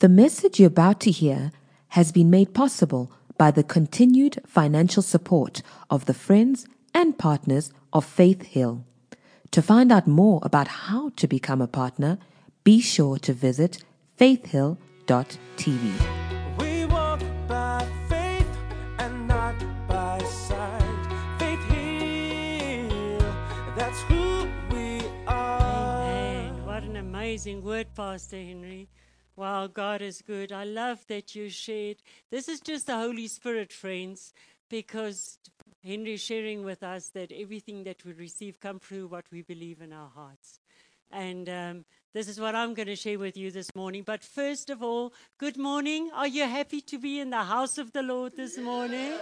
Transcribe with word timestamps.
The 0.00 0.08
message 0.08 0.60
you're 0.60 0.68
about 0.68 1.00
to 1.00 1.10
hear 1.10 1.50
has 1.88 2.12
been 2.12 2.30
made 2.30 2.54
possible 2.54 3.10
by 3.36 3.50
the 3.50 3.64
continued 3.64 4.38
financial 4.46 5.02
support 5.02 5.60
of 5.90 6.04
the 6.04 6.14
friends 6.14 6.68
and 6.94 7.18
partners 7.18 7.72
of 7.92 8.04
Faith 8.04 8.42
Hill. 8.42 8.84
To 9.50 9.60
find 9.60 9.90
out 9.90 10.06
more 10.06 10.38
about 10.44 10.68
how 10.86 11.10
to 11.16 11.26
become 11.26 11.60
a 11.60 11.66
partner, 11.66 12.18
be 12.62 12.80
sure 12.80 13.18
to 13.18 13.32
visit 13.32 13.82
faithhill.tv. 14.16 15.92
We 16.60 16.84
walk 16.84 17.20
by 17.48 17.84
faith 18.08 18.46
and 19.00 19.26
not 19.26 19.56
by 19.88 20.20
sight. 20.20 21.06
Faith 21.40 21.64
Hill, 21.64 23.18
that's 23.74 24.00
who 24.02 24.46
we 24.70 25.02
are. 25.26 26.04
Amen. 26.04 26.64
What 26.64 26.84
an 26.84 26.94
amazing 26.94 27.64
word, 27.64 27.88
Pastor 27.96 28.36
Henry. 28.36 28.86
Wow, 29.38 29.68
God 29.68 30.02
is 30.02 30.20
good. 30.20 30.50
I 30.50 30.64
love 30.64 31.06
that 31.06 31.36
you 31.36 31.48
shared. 31.48 31.98
This 32.28 32.48
is 32.48 32.58
just 32.58 32.88
the 32.88 32.96
Holy 32.96 33.28
Spirit, 33.28 33.72
friends, 33.72 34.32
because 34.68 35.38
Henry 35.84 36.16
sharing 36.16 36.64
with 36.64 36.82
us 36.82 37.10
that 37.10 37.30
everything 37.30 37.84
that 37.84 38.04
we 38.04 38.14
receive 38.14 38.58
come 38.58 38.80
through 38.80 39.06
what 39.06 39.26
we 39.30 39.42
believe 39.42 39.80
in 39.80 39.92
our 39.92 40.10
hearts. 40.12 40.58
And 41.12 41.48
um, 41.48 41.84
this 42.14 42.26
is 42.26 42.40
what 42.40 42.56
I'm 42.56 42.74
going 42.74 42.88
to 42.88 42.96
share 42.96 43.16
with 43.16 43.36
you 43.36 43.52
this 43.52 43.72
morning. 43.76 44.02
But 44.02 44.24
first 44.24 44.70
of 44.70 44.82
all, 44.82 45.12
good 45.38 45.56
morning. 45.56 46.10
Are 46.16 46.26
you 46.26 46.42
happy 46.42 46.80
to 46.80 46.98
be 46.98 47.20
in 47.20 47.30
the 47.30 47.44
house 47.44 47.78
of 47.78 47.92
the 47.92 48.02
Lord 48.02 48.36
this 48.36 48.58
morning? 48.58 49.12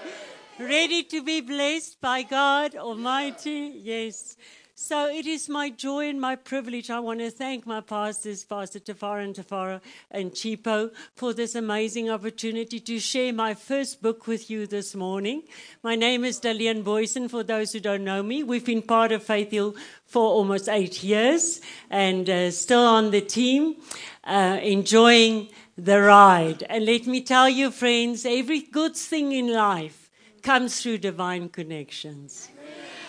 Ready 0.59 1.03
to 1.03 1.23
be 1.23 1.43
blessed 1.43 2.01
by 2.01 2.23
God 2.23 2.75
Almighty? 2.75 3.83
Yes. 3.83 4.35
So 4.79 5.09
it 5.09 5.27
is 5.27 5.49
my 5.49 5.71
joy 5.71 6.11
and 6.11 6.21
my 6.21 6.37
privilege. 6.37 6.91
I 6.91 7.01
want 7.01 7.21
to 7.21 7.31
thank 7.31 7.67
my 7.67 7.81
pastors, 7.81 8.45
Pastor 8.45 8.79
Tafara 8.79 9.25
and 9.25 9.35
Tafara 9.35 9.81
and 10.11 10.33
Chipo, 10.33 10.91
for 11.15 11.33
this 11.33 11.55
amazing 11.55 12.11
opportunity 12.11 12.79
to 12.81 13.01
share 13.01 13.33
my 13.33 13.55
first 13.55 14.03
book 14.03 14.27
with 14.27 14.51
you 14.51 14.67
this 14.67 14.95
morning. 14.95 15.45
My 15.83 15.97
name 15.97 16.27
is 16.27 16.39
Dalian 16.39 16.85
Boyson, 16.85 17.31
for 17.31 17.43
those 17.43 17.73
who 17.73 17.81
don't 17.81 18.05
know 18.05 18.23
me. 18.23 18.43
We've 18.43 18.67
been 18.67 18.83
part 18.83 19.13
of 19.13 19.23
Faith 19.23 19.51
Hill 19.51 19.75
for 20.05 20.23
almost 20.23 20.69
eight 20.69 21.03
years 21.03 21.63
and 21.89 22.29
uh, 22.29 22.51
still 22.51 22.85
on 22.85 23.13
the 23.13 23.23
team, 23.23 23.77
uh, 24.25 24.59
enjoying 24.63 25.49
the 25.79 26.03
ride. 26.03 26.65
And 26.69 26.85
let 26.85 27.07
me 27.07 27.23
tell 27.23 27.49
you, 27.49 27.71
friends, 27.71 28.27
every 28.27 28.61
good 28.61 28.95
thing 28.95 29.33
in 29.33 29.55
life 29.55 30.11
comes 30.43 30.83
through 30.83 30.99
divine 30.99 31.49
connections. 31.49 32.51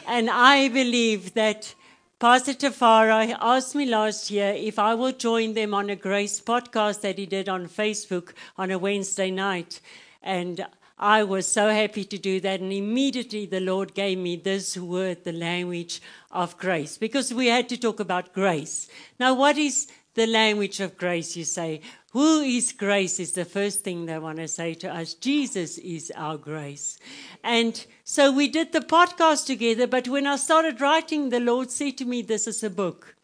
And 0.10 0.30
I 0.30 0.70
believe 0.70 1.34
that 1.34 1.76
Pastor 2.18 2.54
Tafara 2.54 3.38
asked 3.42 3.76
me 3.76 3.86
last 3.86 4.32
year 4.32 4.54
if 4.56 4.80
I 4.80 4.94
will 4.94 5.12
join 5.12 5.54
them 5.54 5.74
on 5.74 5.90
a 5.90 5.98
Grace 5.98 6.40
podcast 6.40 7.02
that 7.02 7.18
he 7.18 7.26
did 7.26 7.50
on 7.50 7.68
Facebook 7.68 8.32
on 8.58 8.72
a 8.72 8.80
Wednesday 8.80 9.30
night. 9.32 9.82
And 10.24 10.66
I 10.98 11.26
was 11.26 11.46
so 11.46 11.68
happy 11.68 12.06
to 12.06 12.18
do 12.18 12.40
that. 12.40 12.62
And 12.62 12.72
immediately 12.72 13.48
the 13.48 13.60
Lord 13.60 13.94
gave 13.96 14.18
me 14.18 14.38
this 14.38 14.78
word, 14.78 15.26
the 15.26 15.34
language 15.34 16.02
of 16.32 16.58
grace, 16.58 16.98
because 16.98 17.34
we 17.34 17.48
had 17.48 17.68
to 17.68 17.78
talk 17.78 18.00
about 18.00 18.34
grace. 18.34 18.88
Now, 19.20 19.34
what 19.34 19.58
is 19.58 19.88
the 20.18 20.28
language 20.28 20.80
of 20.80 20.98
grace, 20.98 21.38
you 21.38 21.46
say? 21.46 21.80
Who 22.12 22.42
is 22.42 22.72
grace 22.72 23.20
is 23.20 23.34
the 23.34 23.46
first 23.46 23.84
thing 23.84 24.06
they 24.08 24.18
want 24.18 24.40
to 24.40 24.48
say 24.48 24.74
to 24.74 24.94
us. 24.94 25.14
Jesus 25.14 25.78
is 25.78 26.12
our 26.16 26.38
grace. 26.38 26.98
And 27.44 27.86
so 28.04 28.32
we 28.32 28.48
did 28.48 28.74
the 28.74 28.82
podcast 28.82 29.46
together, 29.46 29.86
but 29.86 30.08
when 30.08 30.26
I 30.26 30.38
started 30.38 30.82
writing, 30.82 31.30
the 31.30 31.40
Lord 31.40 31.70
said 31.70 31.98
to 32.00 32.06
me, 32.06 32.24
This 32.24 32.48
is 32.48 32.64
a 32.64 32.70
book. 32.72 33.16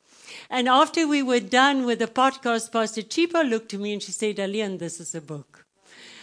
And 0.51 0.69
after 0.69 1.07
we 1.07 1.23
were 1.23 1.39
done 1.39 1.85
with 1.85 1.97
the 1.97 2.07
podcast, 2.07 2.71
Pastor 2.71 3.01
Chipo 3.01 3.41
looked 3.43 3.69
to 3.69 3.79
me 3.79 3.93
and 3.93 4.03
she 4.03 4.11
said, 4.11 4.37
Alian, 4.37 4.77
this 4.77 4.99
is 4.99 5.15
a 5.15 5.21
book. 5.21 5.65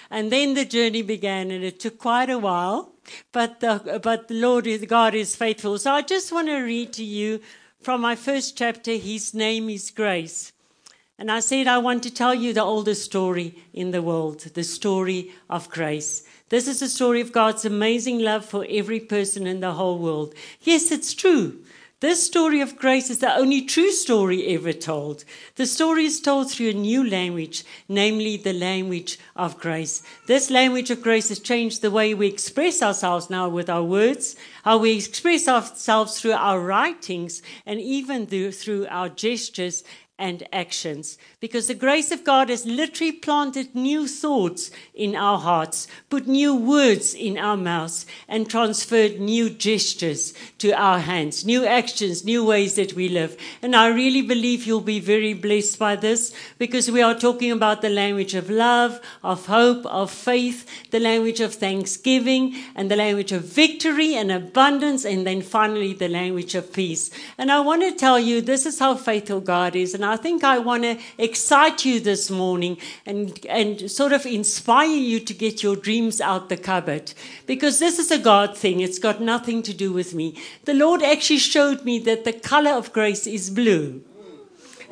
And 0.08 0.30
then 0.30 0.54
the 0.54 0.64
journey 0.64 1.02
began, 1.02 1.50
and 1.50 1.64
it 1.64 1.80
took 1.80 1.98
quite 1.98 2.30
a 2.30 2.38
while, 2.38 2.92
but 3.32 3.58
the, 3.58 4.00
but 4.02 4.28
the 4.28 4.40
Lord 4.40 4.68
is, 4.68 4.84
God 4.84 5.16
is 5.16 5.34
faithful. 5.34 5.78
So 5.78 5.92
I 5.92 6.02
just 6.02 6.30
want 6.30 6.46
to 6.46 6.60
read 6.60 6.92
to 6.92 7.04
you 7.04 7.40
from 7.80 8.00
my 8.02 8.14
first 8.14 8.56
chapter, 8.56 8.92
His 8.92 9.34
Name 9.34 9.68
is 9.68 9.90
Grace. 9.90 10.52
And 11.20 11.30
I 11.30 11.40
said, 11.40 11.66
I 11.66 11.76
want 11.76 12.02
to 12.04 12.10
tell 12.10 12.34
you 12.34 12.54
the 12.54 12.62
oldest 12.62 13.04
story 13.04 13.54
in 13.74 13.90
the 13.90 14.00
world, 14.00 14.40
the 14.40 14.64
story 14.64 15.32
of 15.50 15.68
grace. 15.68 16.24
This 16.48 16.66
is 16.66 16.80
the 16.80 16.88
story 16.88 17.20
of 17.20 17.30
God's 17.30 17.66
amazing 17.66 18.20
love 18.20 18.42
for 18.46 18.64
every 18.70 19.00
person 19.00 19.46
in 19.46 19.60
the 19.60 19.72
whole 19.72 19.98
world. 19.98 20.34
Yes, 20.62 20.90
it's 20.90 21.12
true. 21.12 21.60
This 22.00 22.24
story 22.24 22.62
of 22.62 22.78
grace 22.78 23.10
is 23.10 23.18
the 23.18 23.36
only 23.36 23.60
true 23.60 23.90
story 23.90 24.46
ever 24.54 24.72
told. 24.72 25.26
The 25.56 25.66
story 25.66 26.06
is 26.06 26.22
told 26.22 26.50
through 26.50 26.70
a 26.70 26.72
new 26.72 27.06
language, 27.06 27.64
namely 27.86 28.38
the 28.38 28.54
language 28.54 29.18
of 29.36 29.58
grace. 29.58 30.02
This 30.26 30.50
language 30.50 30.90
of 30.90 31.02
grace 31.02 31.28
has 31.28 31.38
changed 31.38 31.82
the 31.82 31.90
way 31.90 32.14
we 32.14 32.28
express 32.28 32.82
ourselves 32.82 33.28
now 33.28 33.50
with 33.50 33.68
our 33.68 33.82
words, 33.82 34.36
how 34.64 34.78
we 34.78 34.96
express 34.96 35.46
ourselves 35.46 36.18
through 36.18 36.32
our 36.32 36.60
writings, 36.60 37.42
and 37.66 37.78
even 37.78 38.26
through 38.26 38.86
our 38.88 39.10
gestures 39.10 39.84
and 40.20 40.46
actions. 40.52 41.18
Because 41.40 41.66
the 41.66 41.74
grace 41.74 42.12
of 42.12 42.22
God 42.22 42.50
has 42.50 42.66
literally 42.66 43.10
planted 43.10 43.74
new 43.74 44.06
thoughts 44.06 44.70
in 44.94 45.16
our 45.16 45.38
hearts, 45.38 45.88
put 46.10 46.28
new 46.28 46.54
words 46.54 47.14
in 47.14 47.38
our 47.38 47.56
mouths, 47.56 48.04
and 48.28 48.48
transferred 48.48 49.18
new 49.18 49.48
gestures 49.48 50.34
to 50.58 50.70
our 50.72 51.00
hands, 51.00 51.44
new 51.44 51.64
actions, 51.64 52.24
new 52.24 52.44
ways 52.44 52.74
that 52.74 52.92
we 52.92 53.08
live. 53.08 53.36
And 53.62 53.74
I 53.74 53.88
really 53.88 54.22
believe 54.22 54.66
you'll 54.66 54.82
be 54.82 55.00
very 55.00 55.32
blessed 55.32 55.78
by 55.78 55.96
this 55.96 56.34
because 56.58 56.90
we 56.90 57.00
are 57.00 57.18
talking 57.18 57.50
about 57.50 57.80
the 57.80 57.88
language 57.88 58.34
of 58.34 58.50
love, 58.50 59.00
of 59.24 59.46
hope, 59.46 59.86
of 59.86 60.10
faith, 60.10 60.90
the 60.90 61.00
language 61.00 61.40
of 61.40 61.54
thanksgiving, 61.54 62.54
and 62.76 62.90
the 62.90 62.96
language 62.96 63.32
of 63.32 63.44
victory 63.44 64.14
and 64.14 64.30
abundance, 64.30 65.06
and 65.06 65.26
then 65.26 65.40
finally 65.40 65.94
the 65.94 66.08
language 66.08 66.54
of 66.54 66.72
peace. 66.74 67.10
And 67.38 67.50
I 67.50 67.60
want 67.60 67.80
to 67.82 67.92
tell 67.92 68.20
you 68.20 68.42
this 68.42 68.66
is 68.66 68.78
how 68.78 68.96
faithful 68.96 69.40
God 69.40 69.74
is. 69.74 69.94
And 69.94 70.04
I 70.10 70.16
think 70.16 70.42
I 70.42 70.58
want 70.58 70.82
to 70.82 70.98
excite 71.18 71.84
you 71.84 72.00
this 72.00 72.30
morning 72.30 72.78
and, 73.06 73.38
and 73.46 73.90
sort 73.90 74.12
of 74.12 74.26
inspire 74.26 74.88
you 74.88 75.20
to 75.20 75.32
get 75.32 75.62
your 75.62 75.76
dreams 75.76 76.20
out 76.20 76.48
the 76.48 76.56
cupboard. 76.56 77.12
Because 77.46 77.78
this 77.78 77.98
is 77.98 78.10
a 78.10 78.18
God 78.18 78.58
thing, 78.58 78.80
it's 78.80 78.98
got 78.98 79.20
nothing 79.20 79.62
to 79.62 79.72
do 79.72 79.92
with 79.92 80.14
me. 80.14 80.36
The 80.64 80.74
Lord 80.74 81.02
actually 81.02 81.38
showed 81.38 81.84
me 81.84 82.00
that 82.00 82.24
the 82.24 82.32
color 82.32 82.72
of 82.72 82.92
grace 82.92 83.26
is 83.26 83.50
blue. 83.50 84.02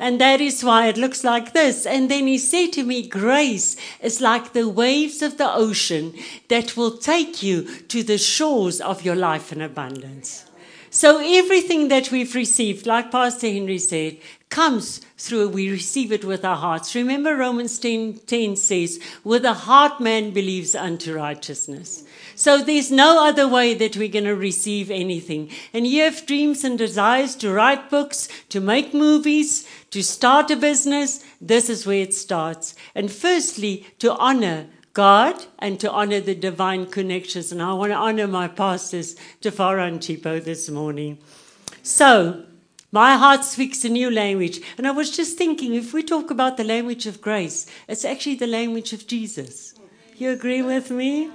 And 0.01 0.21
that 0.21 0.39
is 0.39 0.63
why 0.63 0.87
it 0.87 0.95
looks 0.95 1.25
like 1.25 1.51
this. 1.51 1.85
And 1.85 2.09
then 2.09 2.25
he 2.25 2.37
said 2.37 2.71
to 2.73 2.83
me, 2.83 3.05
Grace 3.05 3.75
is 4.01 4.21
like 4.21 4.53
the 4.53 4.69
waves 4.69 5.21
of 5.21 5.37
the 5.37 5.53
ocean 5.53 6.13
that 6.47 6.77
will 6.77 6.97
take 6.97 7.43
you 7.43 7.63
to 7.89 8.01
the 8.01 8.17
shores 8.17 8.79
of 8.79 9.03
your 9.03 9.17
life 9.17 9.51
in 9.51 9.61
abundance. 9.61 10.45
So 10.89 11.19
everything 11.21 11.89
that 11.89 12.11
we've 12.11 12.33
received, 12.33 12.87
like 12.87 13.11
Pastor 13.11 13.47
Henry 13.47 13.77
said, 13.77 14.17
comes 14.49 14.99
through 15.17 15.49
we 15.49 15.69
receive 15.69 16.11
it 16.11 16.25
with 16.25 16.43
our 16.43 16.55
hearts. 16.55 16.95
Remember 16.95 17.35
Romans 17.35 17.77
10, 17.77 18.19
10 18.25 18.55
says, 18.55 18.99
with 19.23 19.43
the 19.43 19.53
heart 19.53 20.01
man 20.01 20.31
believes 20.31 20.75
unto 20.75 21.15
righteousness. 21.15 22.03
So 22.35 22.63
there's 22.63 22.91
no 22.91 23.25
other 23.25 23.47
way 23.47 23.73
that 23.75 23.95
we're 23.95 24.07
going 24.07 24.25
to 24.25 24.35
receive 24.35 24.89
anything. 24.89 25.51
And 25.73 25.85
you 25.85 26.03
have 26.03 26.25
dreams 26.25 26.63
and 26.63 26.77
desires 26.77 27.35
to 27.37 27.51
write 27.51 27.89
books, 27.89 28.27
to 28.49 28.59
make 28.59 28.93
movies, 28.93 29.67
to 29.91 30.01
start 30.01 30.49
a 30.49 30.55
business. 30.55 31.23
This 31.39 31.69
is 31.69 31.85
where 31.85 32.01
it 32.01 32.13
starts. 32.13 32.75
And 32.95 33.11
firstly, 33.11 33.85
to 33.99 34.15
honor 34.15 34.67
God 34.93 35.45
and 35.59 35.79
to 35.79 35.91
honor 35.91 36.19
the 36.19 36.35
divine 36.35 36.87
connections. 36.87 37.51
And 37.51 37.61
I 37.61 37.73
want 37.73 37.91
to 37.91 37.97
honor 37.97 38.27
my 38.27 38.47
pastors, 38.47 39.15
Tafara 39.41 39.87
and 39.87 39.99
Chipo, 39.99 40.43
this 40.43 40.69
morning. 40.69 41.19
So, 41.83 42.45
my 42.91 43.17
heart 43.17 43.45
speaks 43.45 43.85
a 43.85 43.89
new 43.89 44.09
language. 44.09 44.61
And 44.77 44.87
I 44.87 44.91
was 44.91 45.15
just 45.15 45.37
thinking, 45.37 45.75
if 45.75 45.93
we 45.93 46.01
talk 46.03 46.31
about 46.31 46.57
the 46.57 46.63
language 46.63 47.05
of 47.05 47.21
grace, 47.21 47.67
it's 47.87 48.05
actually 48.05 48.35
the 48.35 48.47
language 48.47 48.93
of 48.93 49.07
Jesus. 49.07 49.75
You 50.17 50.31
agree 50.31 50.61
with 50.61 50.89
me? 50.89 51.29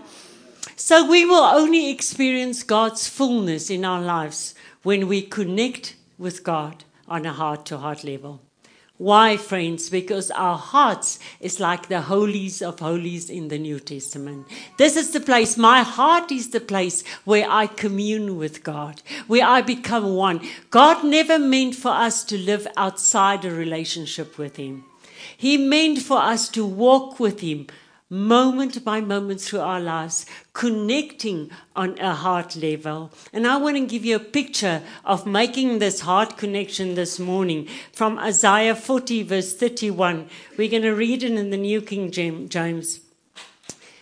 So 0.77 1.09
we 1.09 1.25
will 1.25 1.45
only 1.45 1.91
experience 1.91 2.62
God's 2.62 3.09
fullness 3.09 3.71
in 3.71 3.85
our 3.85 4.01
lives 4.01 4.55
when 4.83 5.06
we 5.06 5.23
connect 5.23 5.97
with 6.19 6.43
God 6.43 6.85
on 7.06 7.25
a 7.25 7.33
heart 7.33 7.67
to 7.67 7.79
heart 7.79 8.03
level. 8.03 8.41
Why, 8.96 9.37
friends? 9.37 9.91
Because 9.91 10.31
our 10.31 10.56
hearts 10.56 11.19
is 11.41 11.58
like 11.58 11.88
the 11.88 12.02
holies 12.02 12.62
of 12.62 12.79
holies 12.79 13.29
in 13.29 13.49
the 13.49 13.58
New 13.58 13.81
Testament. 13.81 14.46
This 14.79 14.96
is 14.96 15.11
the 15.11 15.19
place, 15.19 15.56
my 15.56 15.82
heart 15.82 16.31
is 16.31 16.50
the 16.50 16.61
place 16.61 17.02
where 17.25 17.46
I 17.50 17.67
commune 17.67 18.38
with 18.38 18.62
God, 18.62 19.02
where 19.26 19.44
I 19.44 19.62
become 19.62 20.14
one. 20.14 20.41
God 20.70 21.05
never 21.05 21.41
meant 21.41 21.75
for 21.75 21.91
us 21.91 22.23
to 22.25 22.38
live 22.38 22.69
outside 22.76 23.44
a 23.44 23.50
relationship 23.50 24.38
with 24.38 24.56
Him. 24.58 24.85
He 25.37 25.56
meant 25.56 25.99
for 25.99 26.19
us 26.19 26.49
to 26.50 26.64
walk 26.64 27.19
with 27.19 27.41
Him 27.41 27.67
moment 28.11 28.85
by 28.85 29.01
moment 29.01 29.41
through 29.41 29.61
our 29.61 29.81
lives, 29.81 30.27
connecting 30.53 31.51
on 31.75 31.99
a 31.99 32.15
heart 32.15 32.55
level. 32.55 33.11
And 33.33 33.47
I 33.47 33.56
want 33.56 33.77
to 33.77 33.87
give 33.87 34.05
you 34.05 34.17
a 34.17 34.21
picture 34.21 34.83
of 35.05 35.27
making 35.27 35.79
this 35.79 36.01
heart 36.01 36.37
connection 36.37 36.95
this 36.95 37.19
morning 37.19 37.69
from 37.93 38.19
Isaiah 38.19 38.77
40, 38.77 39.23
verse 39.23 39.56
31. 39.56 40.29
We're 40.56 40.71
going 40.71 40.83
to 40.83 40.93
read 40.93 41.23
it 41.23 41.33
in 41.33 41.51
the 41.51 41.56
New 41.56 41.81
King 41.81 42.11
James. 42.11 43.01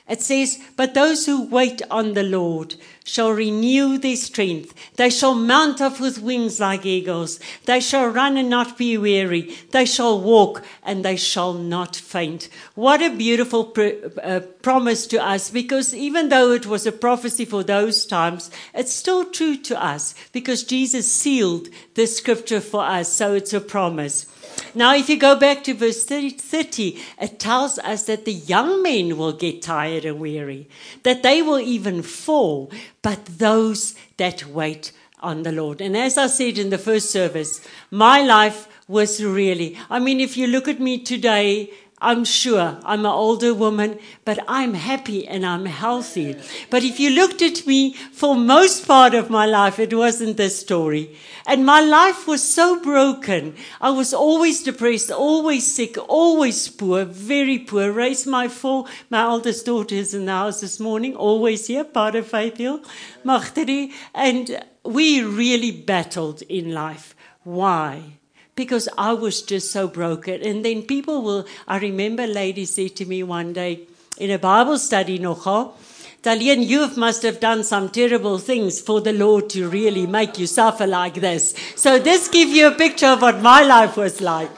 It 0.08 0.20
says, 0.20 0.58
But 0.76 0.94
those 0.94 1.26
who 1.26 1.44
wait 1.46 1.80
on 1.90 2.14
the 2.14 2.24
Lord 2.24 2.74
shall 3.04 3.30
renew 3.30 3.98
their 3.98 4.16
strength. 4.16 4.74
They 4.96 5.10
shall 5.10 5.34
mount 5.34 5.80
up 5.80 6.00
with 6.00 6.20
wings 6.20 6.58
like 6.58 6.84
eagles. 6.84 7.38
They 7.66 7.80
shall 7.80 8.08
run 8.08 8.36
and 8.36 8.50
not 8.50 8.76
be 8.76 8.98
weary. 8.98 9.56
They 9.70 9.84
shall 9.84 10.20
walk 10.20 10.64
and 10.82 11.04
they 11.04 11.16
shall 11.16 11.54
not 11.54 11.94
faint. 11.94 12.48
What 12.74 13.00
a 13.00 13.10
beautiful 13.14 13.64
pr- 13.66 14.08
uh, 14.22 14.40
promise 14.62 15.06
to 15.08 15.22
us 15.22 15.50
because 15.50 15.94
even 15.94 16.28
though 16.28 16.50
it 16.50 16.66
was 16.66 16.84
a 16.84 16.92
prophecy 16.92 17.44
for 17.44 17.62
those 17.62 18.04
times, 18.04 18.50
it's 18.74 18.92
still 18.92 19.24
true 19.24 19.56
to 19.58 19.82
us 19.82 20.14
because 20.32 20.64
Jesus 20.64 21.10
sealed 21.10 21.68
the 21.94 22.06
scripture 22.06 22.60
for 22.60 22.84
us. 22.84 23.12
So 23.12 23.34
it's 23.34 23.52
a 23.52 23.60
promise. 23.60 24.26
Now, 24.74 24.94
if 24.94 25.08
you 25.08 25.18
go 25.18 25.36
back 25.36 25.64
to 25.64 25.74
verse 25.74 26.04
30, 26.04 26.98
it 27.20 27.38
tells 27.38 27.78
us 27.80 28.04
that 28.04 28.24
the 28.24 28.32
young 28.32 28.82
men 28.82 29.18
will 29.18 29.32
get 29.32 29.60
tired 29.62 30.04
and 30.04 30.18
weary, 30.18 30.68
that 31.02 31.22
they 31.22 31.42
will 31.42 31.60
even 31.60 32.02
fall, 32.02 32.70
but 33.02 33.24
those 33.26 33.94
that 34.16 34.46
wait 34.46 34.92
on 35.20 35.42
the 35.42 35.52
Lord. 35.52 35.80
And 35.80 35.96
as 35.96 36.16
I 36.16 36.26
said 36.26 36.58
in 36.58 36.70
the 36.70 36.78
first 36.78 37.10
service, 37.10 37.60
my 37.90 38.22
life 38.22 38.68
was 38.88 39.22
really, 39.22 39.78
I 39.88 39.98
mean, 39.98 40.20
if 40.20 40.36
you 40.36 40.46
look 40.46 40.68
at 40.68 40.80
me 40.80 40.98
today, 40.98 41.70
I'm 42.02 42.24
sure 42.24 42.78
I'm 42.84 43.00
an 43.00 43.06
older 43.06 43.54
woman, 43.54 44.00
but 44.24 44.40
I'm 44.48 44.74
happy 44.74 45.26
and 45.26 45.46
I'm 45.46 45.66
healthy. 45.66 46.36
But 46.68 46.82
if 46.82 46.98
you 46.98 47.10
looked 47.10 47.40
at 47.42 47.64
me 47.64 47.94
for 47.94 48.34
most 48.34 48.88
part 48.88 49.14
of 49.14 49.30
my 49.30 49.46
life, 49.46 49.78
it 49.78 49.94
wasn't 49.94 50.36
this 50.36 50.58
story. 50.58 51.16
And 51.46 51.64
my 51.64 51.80
life 51.80 52.26
was 52.26 52.42
so 52.42 52.80
broken. 52.80 53.54
I 53.80 53.90
was 53.90 54.12
always 54.12 54.64
depressed, 54.64 55.12
always 55.12 55.64
sick, 55.64 55.96
always 56.08 56.68
poor, 56.68 57.04
very 57.04 57.60
poor. 57.60 57.92
Raised 57.92 58.26
my 58.26 58.48
four, 58.48 58.86
my 59.08 59.24
oldest 59.24 59.66
daughter 59.66 59.94
is 59.94 60.12
in 60.12 60.26
the 60.26 60.32
house 60.32 60.60
this 60.60 60.80
morning, 60.80 61.14
always 61.14 61.68
here, 61.68 61.84
part 61.84 62.16
of 62.16 62.26
Faith 62.26 62.56
Hill. 62.56 62.82
And 63.24 64.64
we 64.84 65.22
really 65.22 65.70
battled 65.70 66.42
in 66.42 66.74
life. 66.74 67.14
Why? 67.44 68.18
Because 68.54 68.88
I 68.98 69.12
was 69.12 69.42
just 69.42 69.70
so 69.70 69.88
broken. 69.88 70.42
And 70.42 70.64
then 70.64 70.82
people 70.82 71.22
will, 71.22 71.46
I 71.66 71.78
remember 71.78 72.24
a 72.24 72.26
lady 72.26 72.64
said 72.64 72.96
to 72.96 73.06
me 73.06 73.22
one 73.22 73.52
day 73.52 73.80
in 74.18 74.30
a 74.30 74.38
Bible 74.38 74.78
study, 74.78 75.18
nogal, 75.18 75.74
Dalian, 76.22 76.64
you 76.64 76.88
must 76.96 77.24
have 77.24 77.40
done 77.40 77.64
some 77.64 77.88
terrible 77.88 78.38
things 78.38 78.80
for 78.80 79.00
the 79.00 79.12
Lord 79.12 79.50
to 79.50 79.68
really 79.68 80.06
make 80.06 80.38
you 80.38 80.46
suffer 80.46 80.86
like 80.86 81.14
this. 81.14 81.52
So 81.74 81.98
this 81.98 82.28
gives 82.28 82.52
you 82.52 82.68
a 82.68 82.74
picture 82.76 83.08
of 83.08 83.22
what 83.22 83.40
my 83.40 83.62
life 83.64 83.96
was 83.96 84.20
like. 84.20 84.50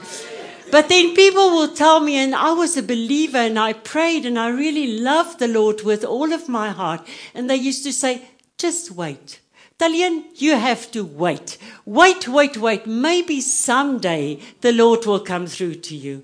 But 0.70 0.90
then 0.90 1.14
people 1.14 1.50
will 1.52 1.68
tell 1.68 2.00
me, 2.00 2.16
and 2.16 2.34
I 2.34 2.52
was 2.52 2.76
a 2.76 2.82
believer 2.82 3.38
and 3.38 3.58
I 3.58 3.72
prayed 3.72 4.26
and 4.26 4.38
I 4.38 4.48
really 4.48 4.98
loved 4.98 5.38
the 5.38 5.48
Lord 5.48 5.82
with 5.82 6.04
all 6.04 6.34
of 6.34 6.48
my 6.48 6.70
heart. 6.70 7.06
And 7.32 7.48
they 7.48 7.56
used 7.56 7.84
to 7.84 7.92
say, 7.92 8.28
just 8.58 8.90
wait. 8.90 9.40
Dalian, 9.78 10.24
you 10.36 10.56
have 10.56 10.90
to 10.92 11.04
wait. 11.04 11.58
Wait, 11.84 12.28
wait, 12.28 12.56
wait. 12.56 12.86
Maybe 12.86 13.40
someday 13.40 14.38
the 14.60 14.72
Lord 14.72 15.04
will 15.04 15.20
come 15.20 15.46
through 15.46 15.74
to 15.76 15.96
you. 15.96 16.22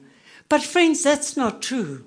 But 0.48 0.62
friends, 0.62 1.02
that's 1.02 1.36
not 1.36 1.60
true. 1.60 2.04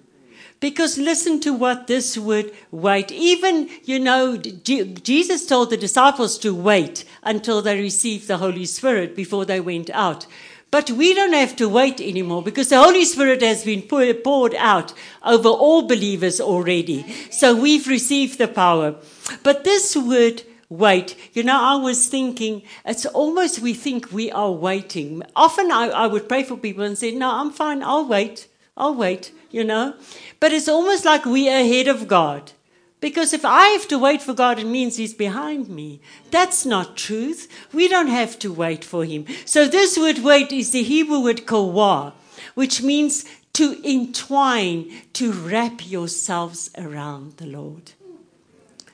Because 0.62 0.98
listen 0.98 1.42
to 1.42 1.54
what 1.54 1.88
this 1.88 2.18
word 2.18 2.54
wait. 2.72 3.12
Even, 3.12 3.70
you 3.84 4.00
know, 4.00 4.38
Jesus 4.38 5.46
told 5.46 5.70
the 5.70 5.76
disciples 5.76 6.38
to 6.40 6.56
wait 6.56 7.04
until 7.24 7.62
they 7.62 7.78
received 7.78 8.30
the 8.30 8.38
Holy 8.38 8.66
Spirit 8.66 9.14
before 9.14 9.44
they 9.44 9.60
went 9.60 9.90
out. 9.90 10.26
But 10.72 10.92
we 10.92 11.14
don't 11.14 11.34
have 11.34 11.58
to 11.58 11.68
wait 11.68 12.00
anymore 12.00 12.42
because 12.42 12.70
the 12.70 12.82
Holy 12.82 13.04
Spirit 13.04 13.42
has 13.42 13.66
been 13.66 13.82
poured 13.82 14.56
out 14.56 14.94
over 15.24 15.50
all 15.50 15.82
believers 15.88 16.40
already. 16.40 17.06
So 17.30 17.54
we've 17.54 17.88
received 17.88 18.38
the 18.38 18.48
power. 18.48 18.96
But 19.44 19.66
this 19.66 19.98
word 19.98 20.44
wait. 20.78 21.16
You 21.34 21.44
know, 21.44 21.60
I 21.60 21.76
was 21.76 22.08
thinking, 22.08 22.64
it's 22.86 23.06
almost 23.06 23.60
we 23.60 23.74
think 23.74 24.12
we 24.12 24.32
are 24.32 24.52
waiting. 24.52 25.24
Often 25.36 25.72
I, 25.72 25.88
I 25.88 26.08
would 26.08 26.28
pray 26.28 26.44
for 26.44 26.58
people 26.58 26.84
and 26.84 26.98
say, 26.98 27.12
No, 27.12 27.30
I'm 27.30 27.52
fine, 27.52 27.84
I'll 27.84 28.08
wait. 28.08 28.48
I'll 28.76 28.96
wait, 28.96 29.32
you 29.52 29.64
know. 29.64 29.94
But 30.40 30.52
it's 30.52 30.68
almost 30.68 31.06
like 31.06 31.26
we 31.26 31.48
are 31.50 31.60
ahead 31.60 31.88
of 31.88 32.08
God. 32.08 32.54
Because 33.00 33.34
if 33.34 33.44
I 33.44 33.68
have 33.68 33.88
to 33.90 34.00
wait 34.00 34.22
for 34.22 34.34
God, 34.34 34.60
it 34.60 34.66
means 34.66 34.96
He's 34.96 35.14
behind 35.14 35.68
me. 35.68 36.00
That's 36.32 36.66
not 36.66 36.96
truth. 36.96 37.50
We 37.74 37.88
don't 37.88 38.08
have 38.08 38.40
to 38.40 38.54
wait 38.54 38.84
for 38.84 39.04
Him. 39.04 39.26
So 39.46 39.68
this 39.68 39.98
word 39.98 40.20
wait 40.20 40.52
is 40.52 40.72
the 40.72 40.84
Hebrew 40.84 41.20
word 41.20 41.46
kawa, 41.46 42.14
which 42.56 42.82
means 42.82 43.26
to 43.54 43.80
entwine, 43.84 44.90
to 45.14 45.32
wrap 45.32 45.86
yourselves 45.86 46.72
around 46.78 47.38
the 47.38 47.46
Lord. 47.46 47.92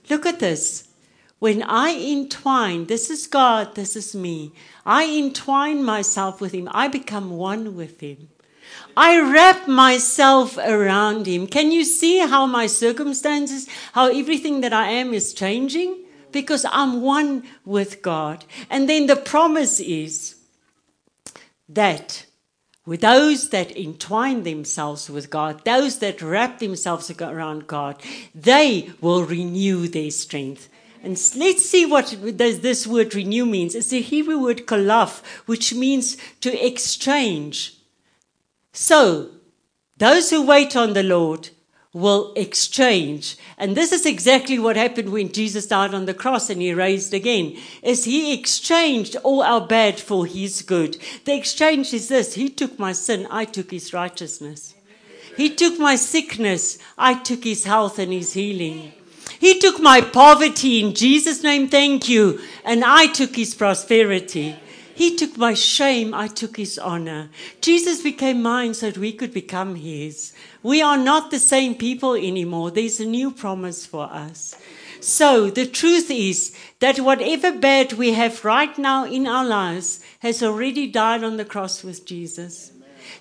Look 0.10 0.26
at 0.26 0.40
this. 0.40 0.89
When 1.40 1.64
I 1.64 1.92
entwine, 1.92 2.88
this 2.88 3.10
is 3.10 3.26
God, 3.26 3.76
this 3.76 3.96
is 3.96 4.14
me, 4.14 4.52
I 4.86 5.06
entwine 5.06 5.84
myself 5.84 6.42
with 6.42 6.52
Him, 6.52 6.68
I 6.72 6.90
become 6.90 7.32
one 7.32 7.76
with 7.76 8.02
Him. 8.02 8.30
I 8.96 9.20
wrap 9.20 9.68
myself 9.68 10.58
around 10.58 11.26
Him. 11.26 11.48
Can 11.48 11.72
you 11.72 11.84
see 11.86 12.20
how 12.20 12.46
my 12.46 12.68
circumstances, 12.68 13.68
how 13.94 14.08
everything 14.08 14.62
that 14.62 14.74
I 14.74 14.92
am 14.92 15.14
is 15.14 15.34
changing? 15.34 16.04
Because 16.32 16.66
I'm 16.70 17.02
one 17.02 17.44
with 17.66 18.02
God. 18.02 18.46
And 18.70 18.88
then 18.88 19.08
the 19.08 19.16
promise 19.16 19.80
is 19.80 20.36
that 21.68 22.26
with 22.86 23.02
those 23.02 23.50
that 23.50 23.76
entwine 23.78 24.44
themselves 24.44 25.10
with 25.10 25.30
God, 25.30 25.64
those 25.64 26.00
that 26.00 26.22
wrap 26.22 26.60
themselves 26.60 27.10
around 27.10 27.68
God, 27.68 28.02
they 28.36 28.92
will 29.00 29.24
renew 29.24 29.88
their 29.88 30.12
strength. 30.12 30.70
And 31.02 31.12
let's 31.36 31.66
see 31.66 31.86
what 31.86 32.16
does 32.36 32.60
this 32.60 32.86
word 32.86 33.16
renew 33.16 33.46
means. 33.46 33.74
It's 33.74 33.90
the 33.90 34.02
Hebrew 34.02 34.40
word 34.40 34.68
kalaf, 34.68 35.24
which 35.46 35.74
means 35.74 36.18
to 36.42 36.66
exchange. 36.66 37.76
So, 38.74 39.30
those 39.98 40.30
who 40.30 40.46
wait 40.46 40.76
on 40.76 40.94
the 40.94 41.04
Lord 41.04 41.50
will 41.94 42.34
exchange. 42.36 43.38
And 43.58 43.76
this 43.76 43.92
is 43.92 44.06
exactly 44.06 44.60
what 44.60 44.76
happened 44.76 45.10
when 45.10 45.32
Jesus 45.32 45.66
died 45.66 45.94
on 45.94 46.06
the 46.06 46.14
cross 46.14 46.50
and 46.50 46.62
he 46.62 46.74
raised 46.74 47.14
again. 47.14 47.58
Is 47.82 48.04
he 48.04 48.34
exchanged 48.34 49.16
all 49.24 49.42
our 49.42 49.66
bad 49.66 50.00
for 50.00 50.26
his 50.26 50.62
good. 50.62 50.98
The 51.26 51.36
exchange 51.36 51.94
is 51.94 52.08
this. 52.08 52.36
He 52.36 52.50
took 52.50 52.78
my 52.78 52.92
sin, 52.92 53.26
I 53.32 53.46
took 53.46 53.72
his 53.72 53.94
righteousness. 53.94 54.76
He 55.36 55.50
took 55.50 55.80
my 55.80 55.96
sickness, 55.96 56.78
I 56.98 57.16
took 57.16 57.44
his 57.44 57.64
health 57.64 57.98
and 57.98 58.12
his 58.12 58.34
healing. 58.34 58.94
He 59.40 59.58
took 59.58 59.80
my 59.80 60.02
poverty 60.02 60.82
in 60.82 60.94
Jesus' 60.94 61.44
name, 61.44 61.70
thank 61.70 62.10
you. 62.10 62.42
And 62.66 62.84
I 62.84 63.08
took 63.08 63.38
his 63.38 63.56
prosperity. 63.56 64.58
He 64.94 65.16
took 65.16 65.38
my 65.38 65.54
shame, 65.54 66.14
I 66.14 66.28
took 66.28 66.58
his 66.58 66.78
honor. 66.78 67.30
Jesus 67.62 68.04
became 68.04 68.42
mine 68.42 68.74
so 68.74 68.88
that 68.88 68.98
we 68.98 69.14
could 69.14 69.34
become 69.34 69.76
his. 69.76 70.34
We 70.62 70.82
are 70.82 70.98
not 70.98 71.32
the 71.32 71.40
same 71.40 71.76
people 71.76 72.16
anymore. 72.16 72.70
There's 72.70 73.00
a 73.00 73.06
new 73.06 73.32
promise 73.32 73.86
for 73.86 74.12
us. 74.12 74.56
So 75.00 75.50
the 75.50 75.66
truth 75.66 76.12
is 76.12 76.54
that 76.80 77.00
whatever 77.00 77.54
bad 77.54 77.94
we 77.94 78.12
have 78.12 78.44
right 78.44 78.78
now 78.78 79.06
in 79.06 79.26
our 79.26 79.46
lives 79.46 80.02
has 80.20 80.44
already 80.44 80.86
died 80.88 81.24
on 81.24 81.38
the 81.38 81.46
cross 81.46 81.82
with 81.82 82.06
Jesus. 82.06 82.74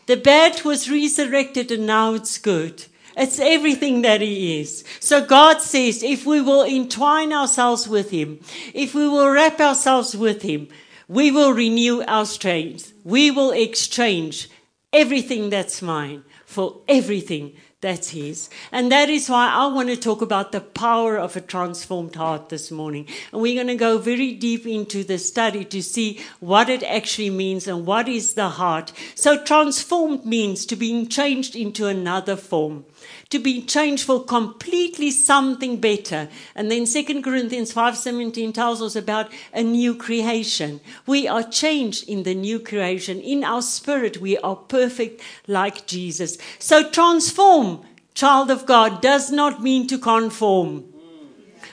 The 0.06 0.16
bad 0.16 0.64
was 0.64 0.90
resurrected 0.90 1.70
and 1.70 1.86
now 1.86 2.14
it's 2.14 2.38
good. 2.38 2.86
It's 3.18 3.40
everything 3.40 4.02
that 4.02 4.20
He 4.20 4.60
is. 4.60 4.84
So 5.00 5.24
God 5.24 5.60
says, 5.60 6.02
if 6.02 6.24
we 6.24 6.40
will 6.40 6.62
entwine 6.62 7.32
ourselves 7.32 7.88
with 7.88 8.10
Him, 8.10 8.38
if 8.72 8.94
we 8.94 9.08
will 9.08 9.28
wrap 9.28 9.60
ourselves 9.60 10.16
with 10.16 10.42
Him, 10.42 10.68
we 11.08 11.30
will 11.30 11.52
renew 11.52 12.02
our 12.02 12.26
strength. 12.26 12.92
We 13.02 13.30
will 13.30 13.50
exchange 13.50 14.48
everything 14.92 15.50
that's 15.50 15.82
mine 15.82 16.22
for 16.46 16.80
everything 16.86 17.54
that's 17.80 18.10
His. 18.10 18.50
And 18.72 18.90
that 18.90 19.08
is 19.08 19.28
why 19.28 19.50
I 19.50 19.66
want 19.68 19.88
to 19.88 19.96
talk 19.96 20.20
about 20.20 20.50
the 20.50 20.60
power 20.60 21.16
of 21.16 21.36
a 21.36 21.40
transformed 21.40 22.16
heart 22.16 22.48
this 22.48 22.70
morning. 22.70 23.06
And 23.32 23.40
we're 23.40 23.54
going 23.54 23.68
to 23.68 23.76
go 23.76 23.98
very 23.98 24.32
deep 24.32 24.66
into 24.66 25.04
the 25.04 25.18
study 25.18 25.64
to 25.66 25.82
see 25.82 26.20
what 26.40 26.68
it 26.68 26.82
actually 26.82 27.30
means 27.30 27.68
and 27.68 27.86
what 27.86 28.08
is 28.08 28.34
the 28.34 28.48
heart. 28.48 28.92
So 29.14 29.42
transformed 29.42 30.26
means 30.26 30.66
to 30.66 30.76
be 30.76 31.06
changed 31.06 31.54
into 31.54 31.86
another 31.86 32.36
form 32.36 32.84
to 33.30 33.38
be 33.38 33.62
changed 33.62 34.04
for 34.04 34.24
completely 34.24 35.10
something 35.10 35.76
better. 35.78 36.28
And 36.54 36.70
then 36.70 36.86
2 36.86 37.22
Corinthians 37.22 37.72
5:17 37.72 38.52
tells 38.52 38.80
us 38.80 38.96
about 38.96 39.30
a 39.52 39.62
new 39.62 39.94
creation. 39.94 40.80
We 41.06 41.28
are 41.28 41.42
changed 41.42 42.08
in 42.08 42.22
the 42.22 42.34
new 42.34 42.58
creation. 42.58 43.20
In 43.20 43.44
our 43.44 43.62
spirit, 43.62 44.20
we 44.20 44.38
are 44.38 44.56
perfect 44.56 45.20
like 45.46 45.86
Jesus. 45.86 46.38
So 46.58 46.88
transform 46.88 47.84
child 48.18 48.50
of 48.50 48.66
God, 48.66 49.00
does 49.00 49.30
not 49.30 49.62
mean 49.62 49.86
to 49.86 49.96
conform. 49.96 50.82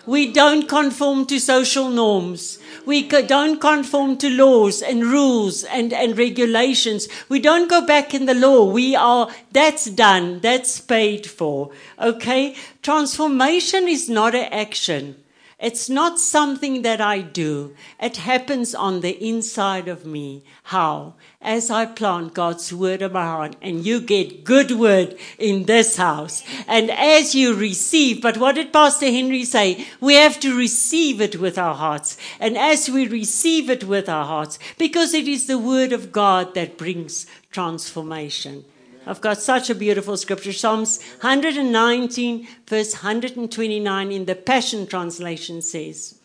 We 0.06 0.32
don't 0.32 0.68
conform 0.68 1.26
to 1.28 1.40
social 1.40 1.90
norms. 1.90 2.60
We 2.86 3.08
don't 3.08 3.60
conform 3.60 4.18
to 4.18 4.30
laws 4.30 4.82
and 4.82 5.04
rules 5.04 5.64
and, 5.64 5.92
and 5.92 6.18
regulations. 6.18 7.08
We 7.30 7.40
don't 7.40 7.70
go 7.70 7.86
back 7.86 8.14
in 8.14 8.26
the 8.26 8.36
law. 8.36 8.66
We 8.66 8.96
are, 8.96 9.30
that's 9.52 9.86
done. 9.86 10.40
That's 10.42 10.80
paid 10.80 11.26
for. 11.26 11.72
Okay? 12.00 12.56
Transformation 12.84 13.88
is 13.88 14.08
not 14.08 14.36
an 14.36 14.54
action. 14.54 15.16
It's 15.58 15.90
not 15.90 16.20
something 16.20 16.82
that 16.82 17.00
I 17.00 17.22
do. 17.22 17.76
It 17.98 18.18
happens 18.18 18.76
on 18.76 19.00
the 19.00 19.26
inside 19.26 19.88
of 19.88 20.06
me. 20.06 20.44
How? 20.64 21.14
As 21.42 21.72
I 21.72 21.86
plant 21.86 22.34
God's 22.34 22.74
word 22.74 23.02
in 23.02 23.14
my 23.14 23.24
heart 23.24 23.56
and 23.62 23.86
you 23.86 24.02
get 24.02 24.44
good 24.44 24.72
word 24.72 25.18
in 25.40 25.64
this 25.64 25.96
house. 25.96 26.44
And 26.68 26.92
as 26.92 27.36
you 27.36 27.56
receive, 27.56 28.22
but 28.22 28.38
what 28.38 28.56
did 28.56 28.74
Pastor 28.74 29.06
Henry 29.06 29.46
say? 29.46 29.88
We 30.02 30.16
have 30.16 30.42
to 30.42 30.58
receive 30.58 31.22
it 31.22 31.40
with 31.40 31.58
our 31.58 31.76
hearts. 31.76 32.18
And 32.38 32.58
as 32.58 32.90
we 32.90 33.08
receive 33.08 33.70
it 33.70 33.86
with 33.86 34.10
our 34.10 34.26
hearts, 34.26 34.60
because 34.78 35.14
it 35.14 35.28
is 35.28 35.48
the 35.48 35.58
word 35.58 35.94
of 35.94 36.12
God 36.12 36.54
that 36.56 36.78
brings 36.78 37.28
transformation. 37.52 38.66
I've 39.08 39.22
got 39.22 39.40
such 39.40 39.70
a 39.70 39.76
beautiful 39.76 40.18
scripture. 40.18 40.52
Psalms 40.52 41.00
119, 41.22 42.48
verse 42.68 42.94
129 42.94 44.12
in 44.12 44.26
the 44.26 44.36
Passion 44.36 44.88
Translation 44.88 45.62
says, 45.62 46.20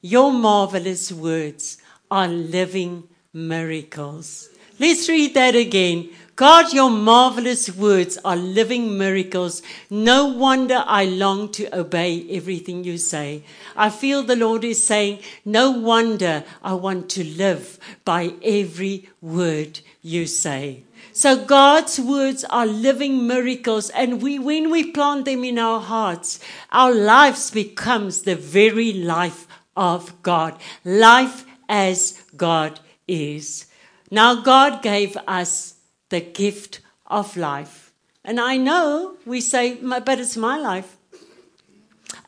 Your 0.00 0.32
marvelous 0.32 1.10
words 1.10 1.78
are 2.10 2.28
living 2.28 3.08
miracles. 3.32 4.48
Let's 4.78 5.08
read 5.08 5.34
that 5.34 5.56
again. 5.56 6.10
God, 6.36 6.72
your 6.72 6.88
marvelous 6.88 7.68
words 7.68 8.16
are 8.24 8.36
living 8.36 8.96
miracles. 8.96 9.60
No 9.90 10.26
wonder 10.26 10.84
I 10.86 11.04
long 11.04 11.50
to 11.52 11.76
obey 11.76 12.24
everything 12.30 12.84
you 12.84 12.96
say. 12.96 13.42
I 13.74 13.90
feel 13.90 14.22
the 14.22 14.36
Lord 14.36 14.62
is 14.62 14.80
saying, 14.80 15.18
No 15.44 15.72
wonder 15.72 16.44
I 16.62 16.74
want 16.74 17.10
to 17.10 17.24
live 17.24 17.80
by 18.04 18.34
every 18.44 19.08
word 19.20 19.80
you 20.00 20.26
say. 20.26 20.84
So 21.18 21.34
God's 21.36 21.98
words 21.98 22.44
are 22.44 22.64
living 22.64 23.26
miracles 23.26 23.90
and 23.90 24.22
we, 24.22 24.38
when 24.38 24.70
we 24.70 24.92
plant 24.92 25.24
them 25.24 25.42
in 25.42 25.58
our 25.58 25.80
hearts, 25.80 26.38
our 26.70 26.94
lives 26.94 27.50
becomes 27.50 28.22
the 28.22 28.36
very 28.36 28.92
life 28.92 29.48
of 29.76 30.22
God. 30.22 30.56
Life 30.84 31.44
as 31.68 32.22
God 32.36 32.78
is. 33.08 33.66
Now 34.12 34.42
God 34.42 34.80
gave 34.80 35.16
us 35.26 35.78
the 36.08 36.20
gift 36.20 36.82
of 37.08 37.36
life. 37.36 37.92
And 38.24 38.38
I 38.38 38.56
know 38.56 39.16
we 39.26 39.40
say, 39.40 39.74
but 39.74 40.20
it's 40.20 40.36
my 40.36 40.56
life. 40.56 40.98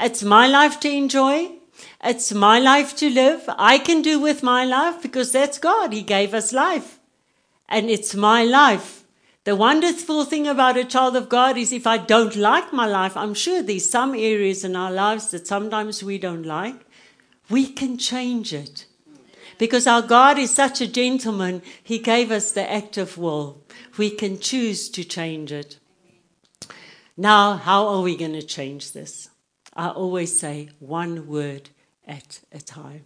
It's 0.00 0.25
my 0.25 0.49
life 0.49 0.80
to 0.80 0.90
enjoy. 0.90 1.52
It's 2.02 2.32
my 2.32 2.59
life 2.59 2.97
to 2.97 3.09
live. 3.09 3.44
I 3.56 3.78
can 3.78 4.02
do 4.02 4.18
with 4.18 4.42
my 4.42 4.64
life 4.64 5.00
because 5.00 5.30
that's 5.30 5.61
God. 5.61 5.92
He 5.92 6.02
gave 6.02 6.35
us 6.35 6.52
life 6.52 7.00
and 7.70 7.88
it's 7.88 8.14
my 8.14 8.44
life. 8.44 9.04
The 9.44 9.56
wonderful 9.56 10.24
thing 10.24 10.46
about 10.46 10.76
a 10.76 10.84
child 10.84 11.16
of 11.16 11.28
God 11.28 11.56
is 11.56 11.72
if 11.72 11.86
I 11.86 11.96
don't 11.96 12.36
like 12.36 12.72
my 12.72 12.86
life, 12.86 13.16
I'm 13.16 13.32
sure 13.32 13.62
there's 13.62 13.88
some 13.88 14.14
areas 14.14 14.64
in 14.64 14.76
our 14.76 14.90
lives 14.90 15.30
that 15.30 15.46
sometimes 15.46 16.04
we 16.04 16.18
don't 16.18 16.44
like, 16.44 16.76
we 17.48 17.66
can 17.66 17.96
change 17.96 18.52
it. 18.52 18.86
Because 19.56 19.86
our 19.86 20.02
God 20.02 20.38
is 20.38 20.50
such 20.50 20.80
a 20.80 20.86
gentleman, 20.86 21.62
He 21.82 21.98
gave 21.98 22.30
us 22.30 22.52
the 22.52 22.70
active 22.70 23.16
will. 23.16 23.62
We 23.96 24.10
can 24.10 24.38
choose 24.38 24.88
to 24.90 25.04
change 25.04 25.52
it. 25.52 25.78
Now, 27.16 27.56
how 27.56 27.86
are 27.86 28.02
we 28.02 28.16
going 28.16 28.32
to 28.32 28.42
change 28.42 28.92
this? 28.92 29.28
I 29.74 29.88
always 29.88 30.38
say 30.38 30.70
one 30.78 31.26
word 31.26 31.70
at 32.06 32.40
a 32.52 32.60
time. 32.60 33.04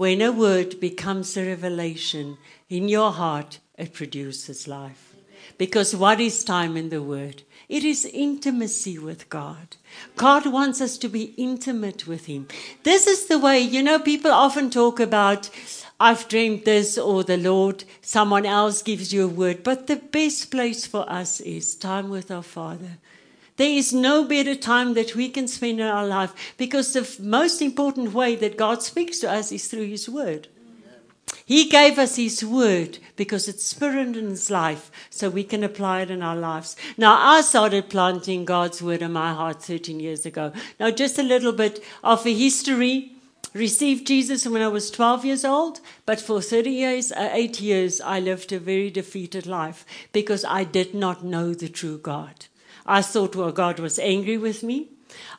When 0.00 0.22
a 0.22 0.32
word 0.32 0.80
becomes 0.80 1.36
a 1.36 1.44
revelation 1.44 2.38
in 2.70 2.88
your 2.88 3.12
heart, 3.12 3.58
it 3.76 3.92
produces 3.92 4.66
life. 4.66 5.14
Because 5.58 5.94
what 5.94 6.20
is 6.20 6.42
time 6.42 6.74
in 6.78 6.88
the 6.88 7.02
word? 7.02 7.42
It 7.68 7.84
is 7.84 8.06
intimacy 8.06 8.98
with 8.98 9.28
God. 9.28 9.76
God 10.16 10.46
wants 10.46 10.80
us 10.80 10.96
to 10.96 11.08
be 11.10 11.34
intimate 11.36 12.06
with 12.06 12.24
Him. 12.24 12.48
This 12.82 13.06
is 13.06 13.26
the 13.26 13.38
way, 13.38 13.60
you 13.60 13.82
know, 13.82 13.98
people 13.98 14.30
often 14.30 14.70
talk 14.70 15.00
about, 15.00 15.50
I've 16.00 16.28
dreamed 16.28 16.64
this, 16.64 16.96
or 16.96 17.22
the 17.22 17.36
Lord, 17.36 17.84
someone 18.00 18.46
else 18.46 18.80
gives 18.80 19.12
you 19.12 19.26
a 19.26 19.28
word. 19.28 19.62
But 19.62 19.86
the 19.86 19.96
best 19.96 20.50
place 20.50 20.86
for 20.86 21.04
us 21.12 21.40
is 21.40 21.74
time 21.74 22.08
with 22.08 22.30
our 22.30 22.42
Father. 22.42 22.96
There 23.60 23.68
is 23.68 23.92
no 23.92 24.24
better 24.24 24.54
time 24.54 24.94
that 24.94 25.14
we 25.14 25.28
can 25.28 25.46
spend 25.46 25.80
in 25.80 25.86
our 25.86 26.06
life 26.06 26.54
because 26.56 26.94
the 26.94 27.06
most 27.22 27.60
important 27.60 28.14
way 28.14 28.34
that 28.36 28.56
God 28.56 28.82
speaks 28.82 29.18
to 29.18 29.30
us 29.30 29.52
is 29.52 29.68
through 29.68 29.84
His 29.84 30.08
Word. 30.08 30.48
He 31.44 31.68
gave 31.68 31.98
us 31.98 32.16
His 32.16 32.42
Word 32.42 32.96
because 33.16 33.48
it's 33.48 33.66
spirit 33.66 34.16
and 34.16 34.32
it's 34.32 34.48
life, 34.48 34.90
so 35.10 35.28
we 35.28 35.44
can 35.44 35.62
apply 35.62 36.00
it 36.00 36.10
in 36.10 36.22
our 36.22 36.36
lives. 36.36 36.74
Now, 36.96 37.18
I 37.20 37.42
started 37.42 37.90
planting 37.90 38.46
God's 38.46 38.80
Word 38.80 39.02
in 39.02 39.12
my 39.12 39.34
heart 39.34 39.62
13 39.62 40.00
years 40.00 40.24
ago. 40.24 40.54
Now, 40.78 40.90
just 40.90 41.18
a 41.18 41.22
little 41.22 41.52
bit 41.52 41.84
of 42.02 42.26
a 42.26 42.32
history. 42.32 43.12
Received 43.52 44.06
Jesus 44.06 44.46
when 44.46 44.62
I 44.62 44.68
was 44.68 44.90
12 44.90 45.26
years 45.26 45.44
old, 45.44 45.80
but 46.06 46.18
for 46.18 46.40
30 46.40 46.70
years, 46.70 47.12
uh, 47.12 47.28
8 47.30 47.60
years, 47.60 48.00
I 48.00 48.20
lived 48.20 48.52
a 48.52 48.58
very 48.58 48.88
defeated 48.88 49.44
life 49.44 49.84
because 50.12 50.46
I 50.46 50.64
did 50.64 50.94
not 50.94 51.24
know 51.24 51.52
the 51.52 51.68
true 51.68 51.98
God. 51.98 52.46
I 52.90 53.02
thought, 53.02 53.36
well, 53.36 53.52
God 53.52 53.78
was 53.78 54.00
angry 54.00 54.36
with 54.36 54.64
me. 54.64 54.88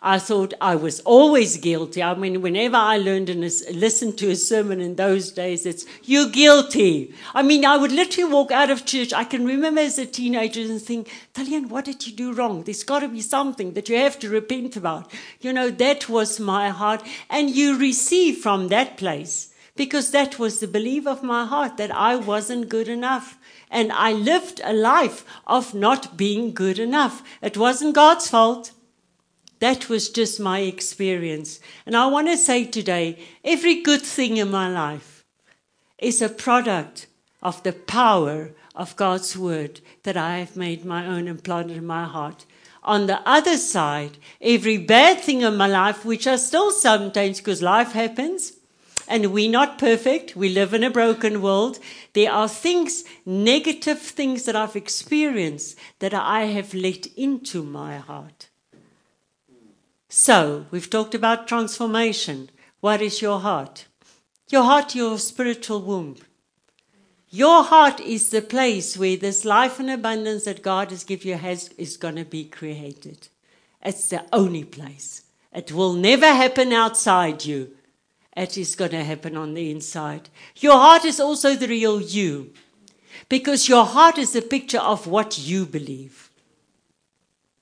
I 0.02 0.20
thought 0.20 0.54
I 0.62 0.78
was 0.78 1.02
always 1.02 1.58
guilty. 1.58 2.02
I 2.02 2.14
mean, 2.14 2.42
whenever 2.42 2.78
I 2.78 2.98
learned 2.98 3.30
and 3.30 3.42
listened 3.42 4.18
to 4.20 4.30
a 4.30 4.38
sermon 4.38 4.80
in 4.80 4.96
those 4.96 5.34
days, 5.34 5.66
it's, 5.66 5.86
you're 6.04 6.30
guilty. 6.30 7.14
I 7.36 7.44
mean, 7.44 7.66
I 7.66 7.76
would 7.76 7.92
literally 7.92 8.32
walk 8.32 8.52
out 8.52 8.70
of 8.70 8.86
church. 8.86 9.12
I 9.12 9.26
can 9.26 9.46
remember 9.46 9.82
as 9.82 9.98
a 9.98 10.06
teenager 10.06 10.62
and 10.62 10.82
think, 10.82 11.12
Dalian, 11.34 11.68
what 11.68 11.84
did 11.84 12.08
you 12.08 12.14
do 12.14 12.32
wrong? 12.32 12.64
There's 12.64 12.84
got 12.84 13.00
to 13.00 13.10
be 13.10 13.22
something 13.22 13.74
that 13.74 13.90
you 13.90 13.98
have 13.98 14.18
to 14.20 14.30
repent 14.30 14.78
about. 14.78 15.12
You 15.42 15.52
know, 15.52 15.70
that 15.70 16.08
was 16.08 16.40
my 16.40 16.70
heart. 16.70 17.06
And 17.30 17.50
you 17.50 17.78
receive 17.78 18.38
from 18.38 18.70
that 18.70 18.96
place 18.96 19.51
because 19.82 20.12
that 20.12 20.38
was 20.38 20.60
the 20.60 20.68
belief 20.68 21.08
of 21.08 21.24
my 21.24 21.44
heart 21.44 21.78
that 21.78 21.90
I 21.90 22.16
wasn't 22.16 22.70
good 22.70 22.88
enough. 22.88 23.40
And 23.72 23.92
I 23.92 24.12
lived 24.12 24.62
a 24.64 24.74
life 24.74 25.26
of 25.48 25.74
not 25.74 26.16
being 26.16 26.54
good 26.54 26.78
enough. 26.78 27.24
It 27.42 27.58
wasn't 27.58 27.96
God's 27.96 28.28
fault. 28.30 28.74
That 29.58 29.90
was 29.90 30.12
just 30.12 30.40
my 30.40 30.60
experience. 30.60 31.60
And 31.84 31.98
I 31.98 32.06
want 32.06 32.28
to 32.28 32.38
say 32.38 32.64
today 32.64 33.18
every 33.44 33.82
good 33.82 34.04
thing 34.04 34.38
in 34.38 34.52
my 34.52 34.70
life 34.70 35.26
is 35.98 36.22
a 36.22 36.30
product 36.30 37.08
of 37.42 37.64
the 37.64 37.74
power 37.74 38.52
of 38.76 38.96
God's 38.96 39.36
word 39.36 39.82
that 40.04 40.16
I 40.16 40.38
have 40.38 40.56
made 40.56 40.86
my 40.86 41.08
own 41.08 41.28
and 41.28 41.44
planted 41.44 41.78
in 41.78 41.88
my 41.88 42.06
heart. 42.06 42.46
On 42.84 43.08
the 43.08 43.28
other 43.28 43.58
side, 43.58 44.20
every 44.40 44.78
bad 44.78 45.22
thing 45.22 45.42
in 45.42 45.58
my 45.58 45.66
life, 45.66 46.06
which 46.06 46.28
I 46.28 46.36
still 46.36 46.70
sometimes, 46.70 47.40
because 47.40 47.64
life 47.64 47.94
happens, 47.94 48.54
and 49.12 49.34
we're 49.34 49.52
not 49.52 49.78
perfect. 49.78 50.38
We 50.38 50.48
live 50.48 50.74
in 50.74 50.86
a 50.86 50.90
broken 50.90 51.42
world. 51.42 51.80
There 52.14 52.32
are 52.32 52.48
things, 52.48 53.04
negative 53.26 54.00
things 54.00 54.46
that 54.46 54.56
I've 54.56 54.78
experienced 54.78 55.78
that 56.00 56.14
I 56.14 56.46
have 56.46 56.74
let 56.74 57.08
into 57.18 57.62
my 57.62 57.98
heart. 57.98 58.48
So, 60.08 60.66
we've 60.72 60.90
talked 60.90 61.14
about 61.14 61.48
transformation. 61.48 62.50
What 62.80 63.02
is 63.02 63.22
your 63.22 63.42
heart? 63.42 63.86
Your 64.50 64.64
heart, 64.64 64.96
your 64.96 65.18
spiritual 65.18 65.82
womb. 65.82 66.16
Your 67.30 67.64
heart 67.64 68.00
is 68.00 68.30
the 68.30 68.42
place 68.42 68.98
where 68.98 69.18
this 69.18 69.44
life 69.44 69.80
and 69.80 69.90
abundance 69.90 70.46
that 70.46 70.62
God 70.62 70.90
has 70.92 71.04
given 71.04 71.28
you 71.28 71.36
has, 71.36 71.70
is 71.78 71.98
going 71.98 72.16
to 72.16 72.26
be 72.26 72.46
created. 72.46 73.28
It's 73.82 74.10
the 74.10 74.24
only 74.32 74.64
place. 74.64 75.24
It 75.54 75.74
will 75.74 75.94
never 75.94 76.28
happen 76.28 76.72
outside 76.72 77.44
you. 77.44 77.72
It 78.42 78.58
is 78.58 78.74
going 78.74 78.90
to 78.90 79.04
happen 79.04 79.38
on 79.38 79.54
the 79.54 79.70
inside. 79.70 80.30
Your 80.56 80.74
heart 80.74 81.06
is 81.06 81.20
also 81.20 81.54
the 81.54 81.68
real 81.68 82.02
you 82.02 82.52
because 83.30 83.70
your 83.70 83.86
heart 83.86 84.18
is 84.18 84.36
a 84.36 84.42
picture 84.42 84.80
of 84.80 85.06
what 85.06 85.38
you 85.38 85.64
believe. 85.64 86.32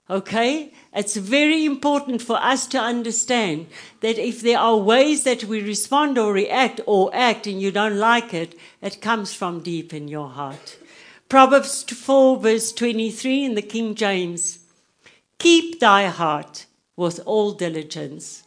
Okay? 0.09 0.71
It's 0.95 1.17
very 1.17 1.65
important 1.65 2.21
for 2.21 2.37
us 2.37 2.65
to 2.67 2.79
understand 2.79 3.67
that 3.99 4.17
if 4.17 4.39
there 4.39 4.57
are 4.57 4.77
ways 4.77 5.25
that 5.25 5.43
we 5.43 5.61
respond 5.61 6.17
or 6.17 6.31
react 6.31 6.79
or 6.85 7.13
act 7.13 7.45
and 7.45 7.61
you 7.61 7.71
don't 7.71 7.99
like 7.99 8.33
it, 8.33 8.57
it 8.81 9.01
comes 9.01 9.33
from 9.33 9.59
deep 9.59 9.93
in 9.93 10.07
your 10.07 10.29
heart. 10.29 10.77
Proverbs 11.27 11.83
4, 11.83 12.37
verse 12.37 12.71
23 12.71 13.43
in 13.43 13.55
the 13.55 13.61
King 13.61 13.95
James 13.95 14.59
Keep 15.39 15.81
thy 15.81 16.05
heart 16.05 16.67
with 16.95 17.19
all 17.25 17.51
diligence. 17.51 18.43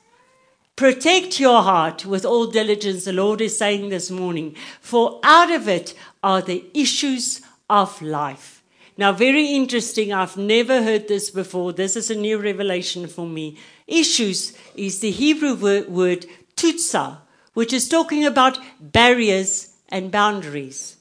Protect 0.76 1.38
your 1.38 1.62
heart 1.62 2.06
with 2.06 2.24
all 2.24 2.46
diligence, 2.46 3.04
the 3.04 3.12
Lord 3.12 3.40
is 3.40 3.56
saying 3.56 3.90
this 3.90 4.10
morning, 4.10 4.56
for 4.80 5.20
out 5.22 5.50
of 5.50 5.68
it 5.68 5.94
are 6.22 6.40
the 6.40 6.64
issues 6.74 7.42
of 7.68 8.00
life. 8.00 8.62
Now, 8.96 9.12
very 9.12 9.46
interesting. 9.46 10.12
I've 10.12 10.36
never 10.36 10.82
heard 10.82 11.08
this 11.08 11.30
before. 11.30 11.72
This 11.72 11.96
is 11.96 12.10
a 12.10 12.14
new 12.14 12.38
revelation 12.38 13.06
for 13.06 13.26
me. 13.26 13.58
Issues 13.86 14.56
is 14.74 15.00
the 15.00 15.10
Hebrew 15.10 15.54
word, 15.54 16.26
tutsa, 16.56 17.18
which 17.54 17.72
is 17.72 17.88
talking 17.88 18.24
about 18.24 18.58
barriers 18.80 19.74
and 19.88 20.10
boundaries. 20.10 20.96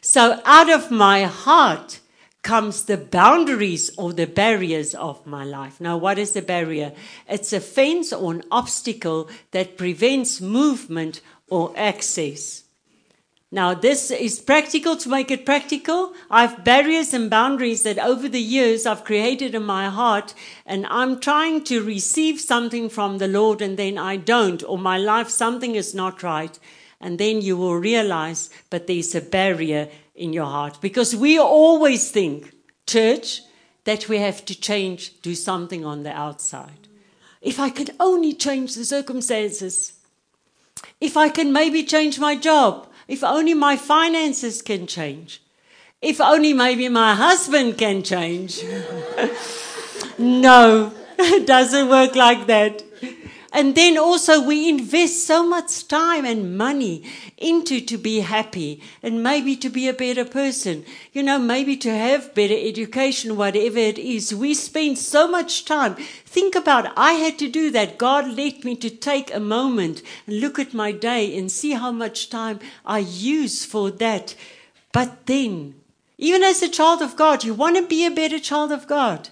So, 0.00 0.40
out 0.44 0.70
of 0.70 0.90
my 0.90 1.24
heart 1.24 2.00
comes 2.44 2.84
the 2.84 2.96
boundaries 2.98 3.90
or 3.96 4.12
the 4.12 4.26
barriers 4.26 4.94
of 4.94 5.26
my 5.26 5.44
life. 5.44 5.80
Now, 5.80 5.96
what 5.96 6.18
is 6.18 6.36
a 6.36 6.42
barrier? 6.42 6.92
It's 7.28 7.52
a 7.52 7.58
fence 7.58 8.12
or 8.12 8.34
an 8.34 8.44
obstacle 8.50 9.28
that 9.50 9.76
prevents 9.76 10.40
movement 10.40 11.20
or 11.48 11.72
access. 11.76 12.64
Now, 13.50 13.72
this 13.72 14.10
is 14.10 14.40
practical 14.40 14.96
to 14.96 15.08
make 15.08 15.30
it 15.30 15.46
practical. 15.46 16.12
I 16.28 16.42
have 16.46 16.64
barriers 16.64 17.14
and 17.14 17.30
boundaries 17.30 17.84
that 17.84 17.98
over 17.98 18.28
the 18.28 18.40
years 18.40 18.84
I've 18.84 19.04
created 19.04 19.54
in 19.54 19.64
my 19.64 19.88
heart, 19.88 20.34
and 20.66 20.86
I'm 20.86 21.20
trying 21.20 21.62
to 21.64 21.82
receive 21.82 22.40
something 22.40 22.88
from 22.88 23.18
the 23.18 23.28
Lord, 23.28 23.62
and 23.62 23.76
then 23.76 23.96
I 23.96 24.16
don't, 24.16 24.62
or 24.64 24.76
my 24.76 24.98
life, 24.98 25.28
something 25.28 25.76
is 25.76 25.94
not 25.94 26.22
right. 26.22 26.58
And 27.00 27.18
then 27.18 27.42
you 27.42 27.56
will 27.56 27.76
realize, 27.76 28.50
but 28.70 28.86
there's 28.86 29.14
a 29.14 29.20
barrier 29.20 29.88
in 30.14 30.32
your 30.32 30.46
heart. 30.46 30.80
Because 30.80 31.14
we 31.14 31.38
always 31.38 32.10
think, 32.10 32.52
church, 32.86 33.42
that 33.84 34.08
we 34.08 34.18
have 34.18 34.44
to 34.46 34.58
change, 34.58 35.20
do 35.20 35.34
something 35.34 35.84
on 35.84 36.02
the 36.02 36.12
outside. 36.12 36.88
If 37.40 37.60
I 37.60 37.70
could 37.70 37.90
only 38.00 38.32
change 38.32 38.74
the 38.74 38.84
circumstances, 38.84 39.92
if 41.00 41.16
I 41.16 41.28
can 41.28 41.52
maybe 41.52 41.84
change 41.84 42.18
my 42.18 42.36
job, 42.36 42.88
if 43.06 43.22
only 43.22 43.54
my 43.54 43.76
finances 43.76 44.62
can 44.62 44.86
change, 44.86 45.42
if 46.00 46.20
only 46.20 46.52
maybe 46.52 46.88
my 46.88 47.14
husband 47.14 47.76
can 47.76 48.02
change. 48.02 48.62
no, 50.18 50.92
it 51.18 51.46
doesn't 51.46 51.88
work 51.88 52.14
like 52.14 52.46
that. 52.46 52.82
And 53.54 53.76
then 53.76 53.96
also 53.96 54.42
we 54.42 54.68
invest 54.68 55.28
so 55.28 55.46
much 55.46 55.86
time 55.86 56.24
and 56.24 56.58
money 56.58 57.04
into 57.38 57.80
to 57.82 57.96
be 57.96 58.18
happy 58.18 58.82
and 59.00 59.22
maybe 59.22 59.54
to 59.54 59.68
be 59.68 59.86
a 59.86 59.92
better 59.92 60.24
person. 60.24 60.84
You 61.12 61.22
know, 61.22 61.38
maybe 61.38 61.76
to 61.76 61.90
have 61.96 62.34
better 62.34 62.56
education, 62.58 63.36
whatever 63.36 63.78
it 63.78 63.96
is. 63.96 64.34
We 64.34 64.54
spend 64.54 64.98
so 64.98 65.28
much 65.28 65.66
time. 65.66 65.94
Think 66.26 66.56
about. 66.56 66.92
I 66.96 67.12
had 67.12 67.38
to 67.38 67.48
do 67.48 67.70
that. 67.70 67.96
God 67.96 68.26
let 68.26 68.64
me 68.64 68.74
to 68.74 68.90
take 68.90 69.32
a 69.32 69.38
moment 69.38 70.02
and 70.26 70.40
look 70.40 70.58
at 70.58 70.74
my 70.74 70.90
day 70.90 71.38
and 71.38 71.48
see 71.48 71.74
how 71.74 71.92
much 71.92 72.30
time 72.30 72.58
I 72.84 72.98
use 72.98 73.64
for 73.64 73.88
that. 73.92 74.34
But 74.90 75.26
then, 75.26 75.76
even 76.18 76.42
as 76.42 76.60
a 76.60 76.68
child 76.68 77.02
of 77.02 77.14
God, 77.14 77.44
you 77.44 77.54
want 77.54 77.76
to 77.76 77.86
be 77.86 78.04
a 78.04 78.10
better 78.10 78.40
child 78.40 78.72
of 78.72 78.88
God. 78.88 79.28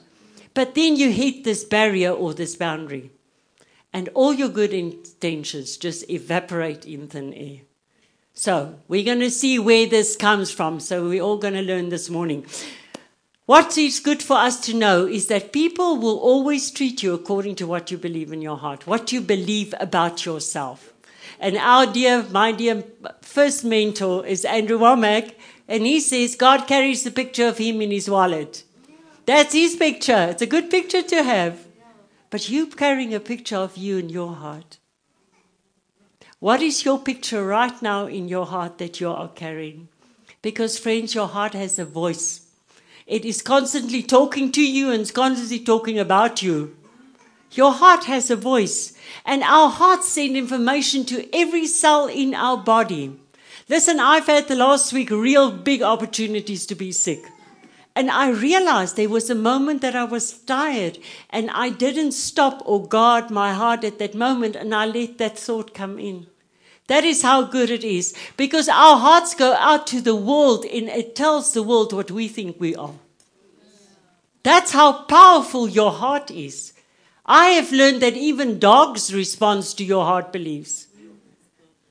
But 0.54 0.76
then 0.76 0.94
you 0.94 1.10
hit 1.10 1.42
this 1.42 1.64
barrier 1.64 2.12
or 2.12 2.34
this 2.34 2.54
boundary 2.54 3.10
and 3.92 4.08
all 4.14 4.32
your 4.32 4.48
good 4.48 4.72
intentions 4.72 5.76
just 5.76 6.08
evaporate 6.10 6.86
in 6.86 7.08
thin 7.08 7.34
air. 7.34 7.60
So, 8.34 8.76
we're 8.88 9.04
going 9.04 9.20
to 9.20 9.30
see 9.30 9.58
where 9.58 9.86
this 9.86 10.16
comes 10.16 10.50
from. 10.50 10.80
So, 10.80 11.08
we're 11.08 11.22
all 11.22 11.36
going 11.36 11.54
to 11.54 11.62
learn 11.62 11.90
this 11.90 12.08
morning. 12.08 12.46
What 13.44 13.76
is 13.76 14.00
good 14.00 14.22
for 14.22 14.38
us 14.38 14.60
to 14.60 14.74
know 14.74 15.06
is 15.06 15.26
that 15.26 15.52
people 15.52 15.98
will 15.98 16.18
always 16.18 16.70
treat 16.70 17.02
you 17.02 17.12
according 17.12 17.56
to 17.56 17.66
what 17.66 17.90
you 17.90 17.98
believe 17.98 18.32
in 18.32 18.40
your 18.40 18.56
heart, 18.56 18.86
what 18.86 19.12
you 19.12 19.20
believe 19.20 19.74
about 19.78 20.24
yourself. 20.24 20.94
And 21.38 21.56
our 21.56 21.86
dear, 21.92 22.22
my 22.30 22.52
dear 22.52 22.84
first 23.20 23.64
mentor 23.64 24.24
is 24.24 24.44
Andrew 24.44 24.78
Wommack, 24.78 25.34
and 25.68 25.84
he 25.84 26.00
says 26.00 26.36
God 26.36 26.66
carries 26.66 27.02
the 27.02 27.10
picture 27.10 27.48
of 27.48 27.58
him 27.58 27.82
in 27.82 27.90
his 27.90 28.08
wallet. 28.08 28.62
That's 29.26 29.52
his 29.52 29.76
picture. 29.76 30.28
It's 30.30 30.42
a 30.42 30.46
good 30.46 30.70
picture 30.70 31.02
to 31.02 31.22
have. 31.22 31.66
But 32.32 32.48
you 32.48 32.66
carrying 32.66 33.12
a 33.12 33.20
picture 33.20 33.58
of 33.58 33.76
you 33.76 33.98
in 33.98 34.08
your 34.08 34.34
heart. 34.34 34.78
What 36.38 36.62
is 36.62 36.82
your 36.82 36.98
picture 36.98 37.44
right 37.44 37.82
now 37.82 38.06
in 38.06 38.26
your 38.26 38.46
heart 38.46 38.78
that 38.78 39.02
you 39.02 39.10
are 39.10 39.28
carrying? 39.28 39.88
Because, 40.40 40.78
friends, 40.78 41.14
your 41.14 41.28
heart 41.28 41.52
has 41.52 41.78
a 41.78 41.84
voice. 41.84 42.46
It 43.06 43.26
is 43.26 43.42
constantly 43.42 44.02
talking 44.02 44.50
to 44.52 44.66
you 44.66 44.90
and 44.90 45.12
constantly 45.12 45.60
talking 45.60 45.98
about 45.98 46.42
you. 46.42 46.74
Your 47.50 47.72
heart 47.72 48.04
has 48.04 48.30
a 48.30 48.36
voice, 48.36 48.94
and 49.26 49.42
our 49.42 49.68
hearts 49.68 50.08
send 50.08 50.34
information 50.34 51.04
to 51.04 51.28
every 51.36 51.66
cell 51.66 52.06
in 52.06 52.34
our 52.34 52.56
body. 52.56 53.14
Listen, 53.68 54.00
I've 54.00 54.26
had 54.26 54.48
the 54.48 54.56
last 54.56 54.94
week 54.94 55.10
real 55.10 55.52
big 55.52 55.82
opportunities 55.82 56.64
to 56.64 56.74
be 56.74 56.92
sick. 56.92 57.26
And 57.94 58.10
I 58.10 58.30
realized 58.30 58.96
there 58.96 59.08
was 59.08 59.28
a 59.28 59.34
moment 59.34 59.82
that 59.82 59.94
I 59.94 60.04
was 60.04 60.32
tired 60.32 60.98
and 61.28 61.50
I 61.50 61.68
didn't 61.68 62.12
stop 62.12 62.62
or 62.64 62.86
guard 62.86 63.30
my 63.30 63.52
heart 63.52 63.84
at 63.84 63.98
that 63.98 64.14
moment 64.14 64.56
and 64.56 64.74
I 64.74 64.86
let 64.86 65.18
that 65.18 65.38
thought 65.38 65.74
come 65.74 65.98
in. 65.98 66.26
That 66.86 67.04
is 67.04 67.22
how 67.22 67.42
good 67.42 67.70
it 67.70 67.84
is 67.84 68.14
because 68.36 68.68
our 68.68 68.98
hearts 68.98 69.34
go 69.34 69.54
out 69.54 69.86
to 69.88 70.00
the 70.00 70.16
world 70.16 70.64
and 70.64 70.88
it 70.88 71.14
tells 71.14 71.52
the 71.52 71.62
world 71.62 71.92
what 71.92 72.10
we 72.10 72.28
think 72.28 72.58
we 72.58 72.74
are. 72.74 72.94
That's 74.42 74.72
how 74.72 75.04
powerful 75.04 75.68
your 75.68 75.92
heart 75.92 76.30
is. 76.30 76.72
I 77.24 77.48
have 77.48 77.72
learned 77.72 78.02
that 78.02 78.16
even 78.16 78.58
dogs 78.58 79.14
respond 79.14 79.62
to 79.76 79.84
your 79.84 80.04
heart 80.04 80.32
beliefs. 80.32 80.88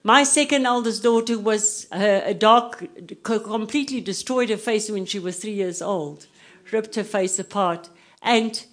My 0.03 0.23
second 0.23 0.65
eldest 0.65 1.03
daughter 1.03 1.37
was 1.37 1.87
a 1.91 2.33
dog 2.33 2.87
completely 3.23 4.01
destroyed 4.01 4.49
her 4.49 4.57
face 4.57 4.89
when 4.89 5.05
she 5.05 5.19
was 5.19 5.37
three 5.37 5.53
years 5.53 5.81
old, 5.81 6.25
ripped 6.71 6.95
her 6.95 7.03
face 7.03 7.37
apart. 7.37 7.89
And 8.21 8.65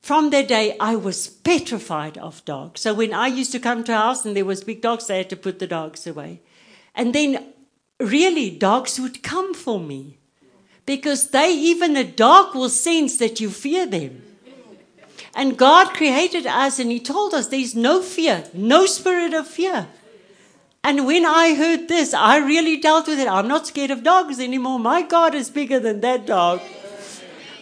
from 0.00 0.30
that 0.30 0.48
day, 0.48 0.76
I 0.80 0.96
was 0.96 1.28
petrified 1.28 2.16
of 2.16 2.44
dogs. 2.46 2.80
So 2.80 2.94
when 2.94 3.12
I 3.12 3.26
used 3.26 3.52
to 3.52 3.60
come 3.60 3.84
to 3.84 3.92
a 3.92 3.96
house 3.96 4.24
and 4.24 4.34
there 4.34 4.46
was 4.46 4.64
big 4.64 4.80
dogs, 4.80 5.10
I 5.10 5.16
had 5.16 5.30
to 5.30 5.36
put 5.36 5.58
the 5.58 5.66
dogs 5.66 6.06
away. 6.06 6.40
And 6.94 7.14
then, 7.14 7.52
really, 8.00 8.50
dogs 8.50 8.98
would 8.98 9.22
come 9.22 9.52
for 9.52 9.78
me 9.78 10.18
because 10.86 11.30
they, 11.30 11.52
even 11.52 11.96
a 11.96 12.04
dog, 12.04 12.54
will 12.54 12.70
sense 12.70 13.18
that 13.18 13.40
you 13.40 13.50
fear 13.50 13.86
them. 13.86 14.22
And 15.34 15.56
God 15.56 15.94
created 15.94 16.46
us, 16.46 16.78
and 16.78 16.90
He 16.90 16.98
told 17.00 17.32
us 17.32 17.48
there's 17.48 17.74
no 17.74 18.02
fear, 18.02 18.44
no 18.52 18.86
spirit 18.86 19.34
of 19.34 19.46
fear. 19.46 19.88
And 20.84 21.06
when 21.06 21.24
I 21.24 21.54
heard 21.54 21.86
this, 21.86 22.12
I 22.12 22.38
really 22.38 22.76
dealt 22.76 23.06
with 23.06 23.20
it. 23.20 23.28
I'm 23.28 23.46
not 23.46 23.68
scared 23.68 23.92
of 23.92 24.02
dogs 24.02 24.40
anymore. 24.40 24.80
My 24.80 25.02
God 25.02 25.34
is 25.34 25.48
bigger 25.48 25.78
than 25.78 26.00
that 26.00 26.26
dog. 26.26 26.60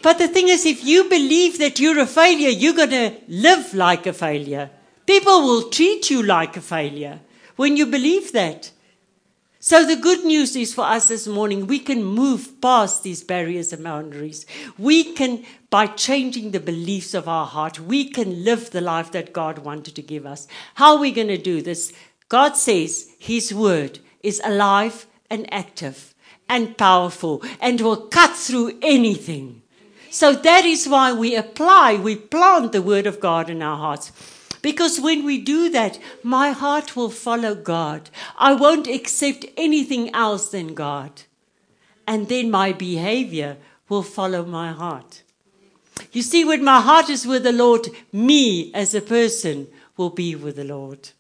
But 0.03 0.17
the 0.17 0.29
thing 0.29 0.49
is, 0.49 0.65
if 0.65 0.83
you 0.83 1.05
believe 1.05 1.59
that 1.59 1.79
you're 1.79 2.01
a 2.01 2.07
failure, 2.07 2.49
you're 2.49 2.75
going 2.75 2.91
to 2.91 3.17
live 3.29 3.75
like 3.75 4.07
a 4.07 4.15
failure. 4.15 4.71
People 5.07 5.43
will 5.43 5.69
treat 5.69 6.09
you 6.09 6.23
like 6.23 6.57
a 6.57 6.63
failure 6.63 7.21
when 7.57 7.77
you 7.77 7.85
believe 7.85 8.33
that. 8.33 8.71
So 9.63 9.85
the 9.85 9.97
good 9.97 10.25
news 10.25 10.57
is 10.57 10.73
for 10.73 10.87
us 10.87 11.09
this 11.09 11.27
morning, 11.27 11.67
we 11.67 11.81
can 11.81 12.03
move 12.03 12.63
past 12.63 13.03
these 13.03 13.23
barriers 13.23 13.75
and 13.75 13.85
boundaries. 13.85 14.47
We 14.79 15.13
can, 15.13 15.45
by 15.69 15.89
changing 15.89 16.53
the 16.53 16.61
beliefs 16.61 17.13
of 17.13 17.29
our 17.29 17.45
heart, 17.45 17.79
we 17.79 18.09
can 18.09 18.43
live 18.43 18.71
the 18.71 18.81
life 18.81 19.13
that 19.13 19.35
God 19.35 19.59
wanted 19.59 19.95
to 19.97 20.03
give 20.03 20.25
us. 20.25 20.49
How 20.77 20.95
are 20.95 21.01
we 21.01 21.13
going 21.13 21.29
to 21.29 21.37
do 21.37 21.61
this? 21.61 21.93
God 22.31 22.57
says 22.57 23.11
His 23.19 23.53
word 23.53 23.99
is 24.23 24.41
alive 24.45 25.07
and 25.29 25.53
active 25.53 26.15
and 26.49 26.79
powerful 26.79 27.43
and 27.61 27.81
will 27.81 28.07
cut 28.07 28.37
through 28.37 28.79
anything. 28.81 29.63
So 30.11 30.33
that 30.33 30.65
is 30.65 30.89
why 30.89 31.13
we 31.13 31.35
apply, 31.35 31.97
we 31.97 32.15
plant 32.15 32.71
the 32.71 32.83
word 32.83 33.07
of 33.07 33.21
God 33.21 33.51
in 33.51 33.63
our 33.63 33.77
hearts. 33.77 34.13
Because 34.63 35.01
when 35.01 35.25
we 35.25 35.39
do 35.39 35.71
that, 35.71 35.99
my 36.23 36.51
heart 36.51 36.95
will 36.95 37.11
follow 37.11 37.55
God. 37.55 38.11
I 38.39 38.55
won't 38.55 38.87
accept 38.87 39.47
anything 39.57 40.15
else 40.15 40.51
than 40.51 40.75
God. 40.75 41.23
And 42.07 42.29
then 42.29 42.51
my 42.51 42.73
behavior 42.73 43.57
will 43.89 44.03
follow 44.05 44.45
my 44.45 44.71
heart. 44.71 45.23
You 46.13 46.23
see, 46.23 46.45
when 46.45 46.63
my 46.63 46.81
heart 46.81 47.11
is 47.11 47.27
with 47.27 47.43
the 47.43 47.53
Lord, 47.53 47.89
me 48.13 48.73
as 48.73 48.95
a 48.95 49.01
person 49.01 49.67
will 49.97 50.11
be 50.11 50.37
with 50.37 50.57
the 50.57 50.65
Lord. 50.65 51.11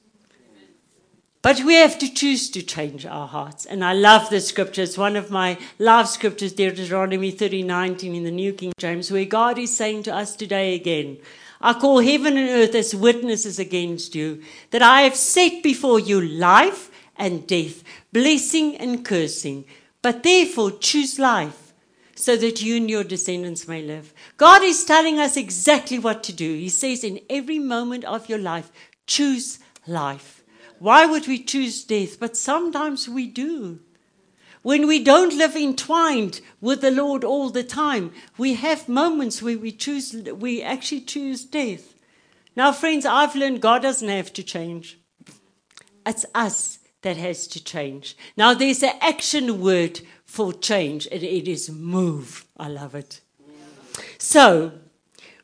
But 1.42 1.62
we 1.64 1.74
have 1.76 1.98
to 2.00 2.12
choose 2.12 2.50
to 2.50 2.62
change 2.62 3.06
our 3.06 3.26
hearts. 3.26 3.64
And 3.64 3.82
I 3.82 3.94
love 3.94 4.28
this 4.28 4.48
scripture. 4.48 4.82
It's 4.82 4.98
one 4.98 5.16
of 5.16 5.30
my 5.30 5.58
love 5.78 6.06
scriptures, 6.06 6.52
Deuteronomy 6.52 7.30
30, 7.30 7.62
19 7.62 8.14
in 8.14 8.24
the 8.24 8.30
New 8.30 8.52
King 8.52 8.72
James, 8.76 9.10
where 9.10 9.24
God 9.24 9.58
is 9.58 9.74
saying 9.74 10.02
to 10.02 10.14
us 10.14 10.36
today 10.36 10.74
again, 10.74 11.16
I 11.62 11.72
call 11.72 12.00
heaven 12.00 12.36
and 12.36 12.50
earth 12.50 12.74
as 12.74 12.94
witnesses 12.94 13.58
against 13.58 14.14
you, 14.14 14.42
that 14.70 14.82
I 14.82 15.02
have 15.02 15.16
set 15.16 15.62
before 15.62 15.98
you 15.98 16.20
life 16.20 16.90
and 17.16 17.46
death, 17.46 17.84
blessing 18.12 18.76
and 18.76 19.02
cursing. 19.02 19.64
But 20.02 20.22
therefore 20.22 20.72
choose 20.72 21.18
life 21.18 21.72
so 22.14 22.36
that 22.36 22.60
you 22.60 22.76
and 22.76 22.90
your 22.90 23.04
descendants 23.04 23.66
may 23.66 23.82
live. 23.82 24.12
God 24.36 24.62
is 24.62 24.84
telling 24.84 25.18
us 25.18 25.38
exactly 25.38 25.98
what 25.98 26.22
to 26.24 26.34
do. 26.34 26.54
He 26.54 26.68
says 26.68 27.02
in 27.02 27.20
every 27.30 27.58
moment 27.58 28.04
of 28.04 28.28
your 28.28 28.38
life, 28.38 28.70
choose 29.06 29.58
life. 29.86 30.39
Why 30.80 31.06
would 31.06 31.28
we 31.28 31.38
choose 31.38 31.84
death? 31.84 32.18
But 32.18 32.36
sometimes 32.36 33.08
we 33.08 33.26
do. 33.26 33.80
when 34.62 34.86
we 34.86 35.02
don't 35.02 35.36
live 35.36 35.56
entwined 35.56 36.40
with 36.60 36.80
the 36.80 36.90
Lord 36.90 37.24
all 37.24 37.50
the 37.50 37.64
time, 37.64 38.12
we 38.36 38.54
have 38.54 38.88
moments 38.88 39.42
where 39.42 39.58
we 39.58 39.72
choose, 39.72 40.14
we 40.14 40.62
actually 40.62 41.00
choose 41.00 41.44
death. 41.44 41.94
Now, 42.54 42.72
friends, 42.72 43.06
I've 43.06 43.34
learned 43.34 43.62
God 43.62 43.82
doesn't 43.82 44.08
have 44.08 44.32
to 44.34 44.42
change. 44.42 44.98
It's 46.04 46.26
us 46.34 46.78
that 47.02 47.16
has 47.16 47.46
to 47.48 47.64
change. 47.64 48.16
Now, 48.36 48.52
there's 48.52 48.82
an 48.82 48.96
action 49.00 49.60
word 49.60 50.00
for 50.24 50.52
change, 50.52 51.08
and 51.10 51.22
it 51.22 51.48
is 51.48 51.70
move. 51.70 52.44
I 52.56 52.68
love 52.68 52.94
it. 52.94 53.20
So, 54.18 54.72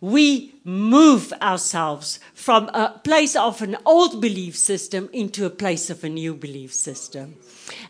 we 0.00 0.54
move 0.64 1.32
ourselves 1.40 2.20
from 2.34 2.68
a 2.68 3.00
place 3.04 3.36
of 3.36 3.62
an 3.62 3.76
old 3.84 4.20
belief 4.20 4.56
system 4.56 5.08
into 5.12 5.46
a 5.46 5.50
place 5.50 5.90
of 5.90 6.04
a 6.04 6.08
new 6.08 6.34
belief 6.34 6.74
system. 6.74 7.36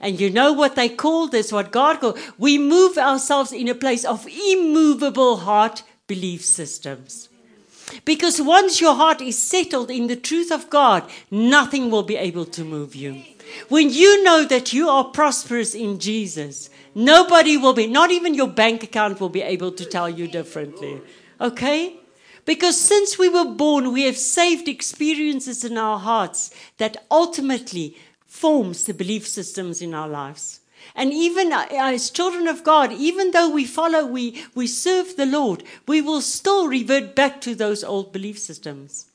And 0.01 0.21
you 0.21 0.31
know 0.31 0.53
what 0.53 0.77
they 0.77 0.88
call 0.88 1.29
this, 1.29 1.53
what 1.53 1.73
God 1.73 2.01
called? 2.01 2.19
We 2.38 2.59
move 2.59 2.97
ourselves 2.97 3.53
in 3.53 3.69
a 3.69 3.75
place 3.75 4.05
of 4.05 4.27
immovable 4.27 5.38
heart 5.38 5.83
belief 6.07 6.45
systems. 6.45 7.29
Because 8.05 8.40
once 8.40 8.81
your 8.81 8.95
heart 8.95 9.21
is 9.21 9.38
settled 9.38 9.90
in 9.90 10.07
the 10.07 10.16
truth 10.16 10.51
of 10.51 10.71
God, 10.71 11.09
nothing 11.31 11.90
will 11.90 12.03
be 12.03 12.16
able 12.16 12.45
to 12.47 12.64
move 12.64 12.95
you. 12.95 13.23
When 13.69 13.90
you 13.90 14.25
know 14.25 14.45
that 14.45 14.73
you 14.73 14.88
are 14.88 15.05
prosperous 15.05 15.75
in 15.75 16.01
Jesus, 16.01 16.69
nobody 16.95 17.57
will 17.57 17.75
be, 17.75 17.87
not 17.87 18.11
even 18.11 18.35
your 18.35 18.49
bank 18.49 18.83
account 18.83 19.21
will 19.21 19.29
be 19.29 19.42
able 19.42 19.71
to 19.73 19.85
tell 19.85 20.11
you 20.11 20.27
differently. 20.27 21.01
Okay? 21.40 21.99
Because 22.44 22.81
since 22.81 23.18
we 23.18 23.29
were 23.29 23.44
born, 23.44 23.92
we 23.92 24.03
have 24.03 24.16
saved 24.16 24.68
experiences 24.68 25.64
in 25.64 25.77
our 25.77 25.99
hearts 25.99 26.51
that 26.79 27.05
ultimately 27.11 27.96
forms 28.27 28.85
the 28.85 28.94
belief 28.94 29.27
systems 29.27 29.83
in 29.83 29.94
our 29.94 30.09
lives. 30.09 30.61
And 30.94 31.12
even 31.12 31.53
uh, 31.53 31.66
as 31.70 32.11
children 32.11 32.46
of 32.46 32.62
God, 32.62 32.92
even 32.92 33.33
though 33.33 33.51
we 33.51 33.64
follow, 33.64 34.07
we, 34.07 34.44
we 34.55 34.66
serve 34.66 35.16
the 35.16 35.27
Lord, 35.27 35.64
we 35.88 36.01
will 36.01 36.20
still 36.20 36.68
revert 36.68 37.14
back 37.16 37.40
to 37.42 37.55
those 37.55 37.83
old 37.83 38.12
belief 38.12 38.38
systems. 38.38 39.07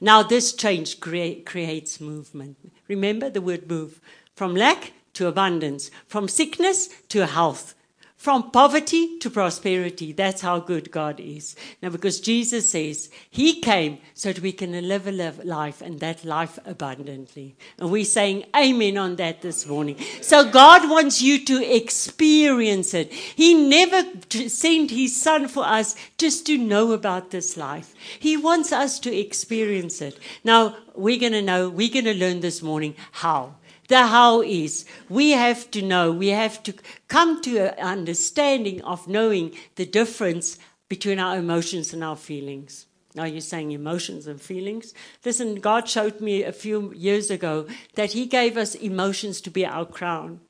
Now, 0.00 0.22
this 0.22 0.52
change 0.52 0.98
create, 0.98 1.44
creates 1.44 2.00
movement. 2.00 2.56
Remember 2.88 3.28
the 3.28 3.42
word 3.42 3.68
move 3.68 4.00
from 4.34 4.56
lack 4.56 4.92
to 5.14 5.28
abundance, 5.28 5.90
from 6.06 6.26
sickness 6.26 6.88
to 7.10 7.26
health, 7.26 7.74
from 8.22 8.52
poverty 8.52 9.18
to 9.18 9.28
prosperity. 9.28 10.12
That's 10.12 10.42
how 10.42 10.60
good 10.60 10.92
God 10.92 11.18
is. 11.18 11.56
Now, 11.82 11.88
because 11.88 12.20
Jesus 12.20 12.70
says 12.70 13.10
He 13.28 13.60
came 13.60 13.98
so 14.14 14.32
that 14.32 14.40
we 14.40 14.52
can 14.52 14.70
live 14.86 15.08
a 15.08 15.10
life 15.42 15.82
and 15.82 15.98
that 15.98 16.24
life 16.24 16.56
abundantly. 16.64 17.56
And 17.80 17.90
we're 17.90 18.04
saying 18.04 18.44
amen 18.56 18.96
on 18.96 19.16
that 19.16 19.42
this 19.42 19.66
morning. 19.66 19.96
So, 20.20 20.48
God 20.48 20.88
wants 20.88 21.20
you 21.20 21.44
to 21.46 21.74
experience 21.74 22.94
it. 22.94 23.12
He 23.12 23.54
never 23.54 24.04
sent 24.30 24.92
His 24.92 25.20
Son 25.20 25.48
for 25.48 25.64
us 25.64 25.96
just 26.16 26.46
to 26.46 26.56
know 26.56 26.92
about 26.92 27.32
this 27.32 27.56
life, 27.56 27.92
He 28.20 28.36
wants 28.36 28.72
us 28.72 29.00
to 29.00 29.12
experience 29.12 30.00
it. 30.00 30.16
Now, 30.44 30.76
we're 30.94 31.18
going 31.18 31.32
to 31.32 31.42
know, 31.42 31.68
we're 31.70 31.92
going 31.92 32.04
to 32.04 32.14
learn 32.14 32.38
this 32.38 32.62
morning 32.62 32.94
how. 33.10 33.56
The 33.92 34.06
how 34.06 34.40
is 34.40 34.86
we 35.10 35.32
have 35.32 35.70
to 35.72 35.82
know, 35.82 36.12
we 36.12 36.28
have 36.28 36.62
to 36.62 36.72
come 37.08 37.42
to 37.42 37.58
an 37.58 37.78
understanding 37.78 38.80
of 38.80 39.06
knowing 39.06 39.54
the 39.74 39.84
difference 39.84 40.58
between 40.88 41.18
our 41.18 41.36
emotions 41.36 41.92
and 41.92 42.02
our 42.02 42.16
feelings. 42.16 42.86
Now 43.14 43.24
you're 43.24 43.42
saying 43.42 43.70
emotions 43.70 44.26
and 44.26 44.40
feelings. 44.40 44.94
Listen, 45.26 45.56
God 45.56 45.90
showed 45.90 46.22
me 46.22 46.42
a 46.42 46.52
few 46.52 46.94
years 46.94 47.30
ago 47.30 47.66
that 47.94 48.12
He 48.12 48.24
gave 48.24 48.56
us 48.56 48.74
emotions 48.76 49.42
to 49.42 49.50
be 49.50 49.66
our 49.66 49.84
crown. 49.84 50.40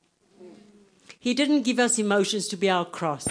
He 1.19 1.33
didn't 1.33 1.63
give 1.63 1.79
us 1.79 1.99
emotions 1.99 2.47
to 2.47 2.55
be 2.55 2.69
our 2.69 2.85
cross. 2.85 3.27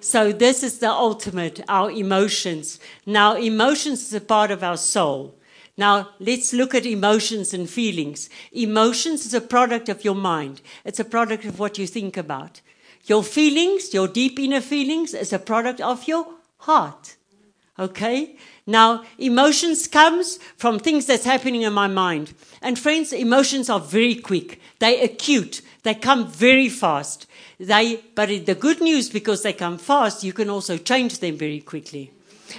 So 0.00 0.32
this 0.32 0.62
is 0.62 0.78
the 0.78 0.88
ultimate, 0.88 1.60
our 1.68 1.90
emotions. 1.90 2.80
Now, 3.04 3.34
emotions 3.34 4.00
is 4.00 4.14
a 4.14 4.20
part 4.22 4.50
of 4.50 4.64
our 4.64 4.78
soul. 4.78 5.34
Now, 5.80 6.10
let's 6.20 6.52
look 6.52 6.74
at 6.74 6.84
emotions 6.84 7.54
and 7.54 7.66
feelings. 7.66 8.28
Emotions 8.52 9.24
is 9.24 9.32
a 9.32 9.40
product 9.40 9.88
of 9.88 10.04
your 10.04 10.14
mind, 10.14 10.60
it's 10.84 11.00
a 11.00 11.06
product 11.06 11.46
of 11.46 11.58
what 11.58 11.78
you 11.78 11.86
think 11.86 12.18
about. 12.18 12.60
Your 13.06 13.24
feelings, 13.24 13.94
your 13.94 14.06
deep 14.06 14.38
inner 14.38 14.60
feelings, 14.60 15.14
is 15.14 15.32
a 15.32 15.38
product 15.38 15.80
of 15.80 16.06
your 16.06 16.26
heart. 16.58 17.16
Okay? 17.78 18.36
Now, 18.66 19.04
emotions 19.16 19.86
comes 19.86 20.38
from 20.58 20.78
things 20.78 21.06
that's 21.06 21.24
happening 21.24 21.62
in 21.62 21.72
my 21.72 21.86
mind. 21.86 22.34
And 22.60 22.78
friends, 22.78 23.14
emotions 23.14 23.70
are 23.70 23.80
very 23.80 24.16
quick. 24.16 24.60
They 24.80 25.00
acute. 25.00 25.62
They 25.82 25.94
come 25.94 26.30
very 26.30 26.68
fast. 26.68 27.26
They, 27.58 28.02
but 28.14 28.28
the 28.44 28.54
good 28.54 28.82
news, 28.82 29.08
because 29.08 29.42
they 29.42 29.54
come 29.54 29.78
fast, 29.78 30.24
you 30.24 30.34
can 30.34 30.50
also 30.50 30.76
change 30.76 31.20
them 31.20 31.38
very 31.38 31.60
quickly 31.60 32.12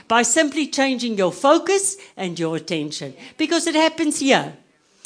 by 0.08 0.22
simply 0.22 0.68
changing 0.68 1.18
your 1.18 1.32
focus 1.32 1.98
and 2.16 2.40
your 2.40 2.56
attention 2.56 3.14
because 3.38 3.68
it 3.68 3.76
happens 3.76 4.20
here. 4.20 4.58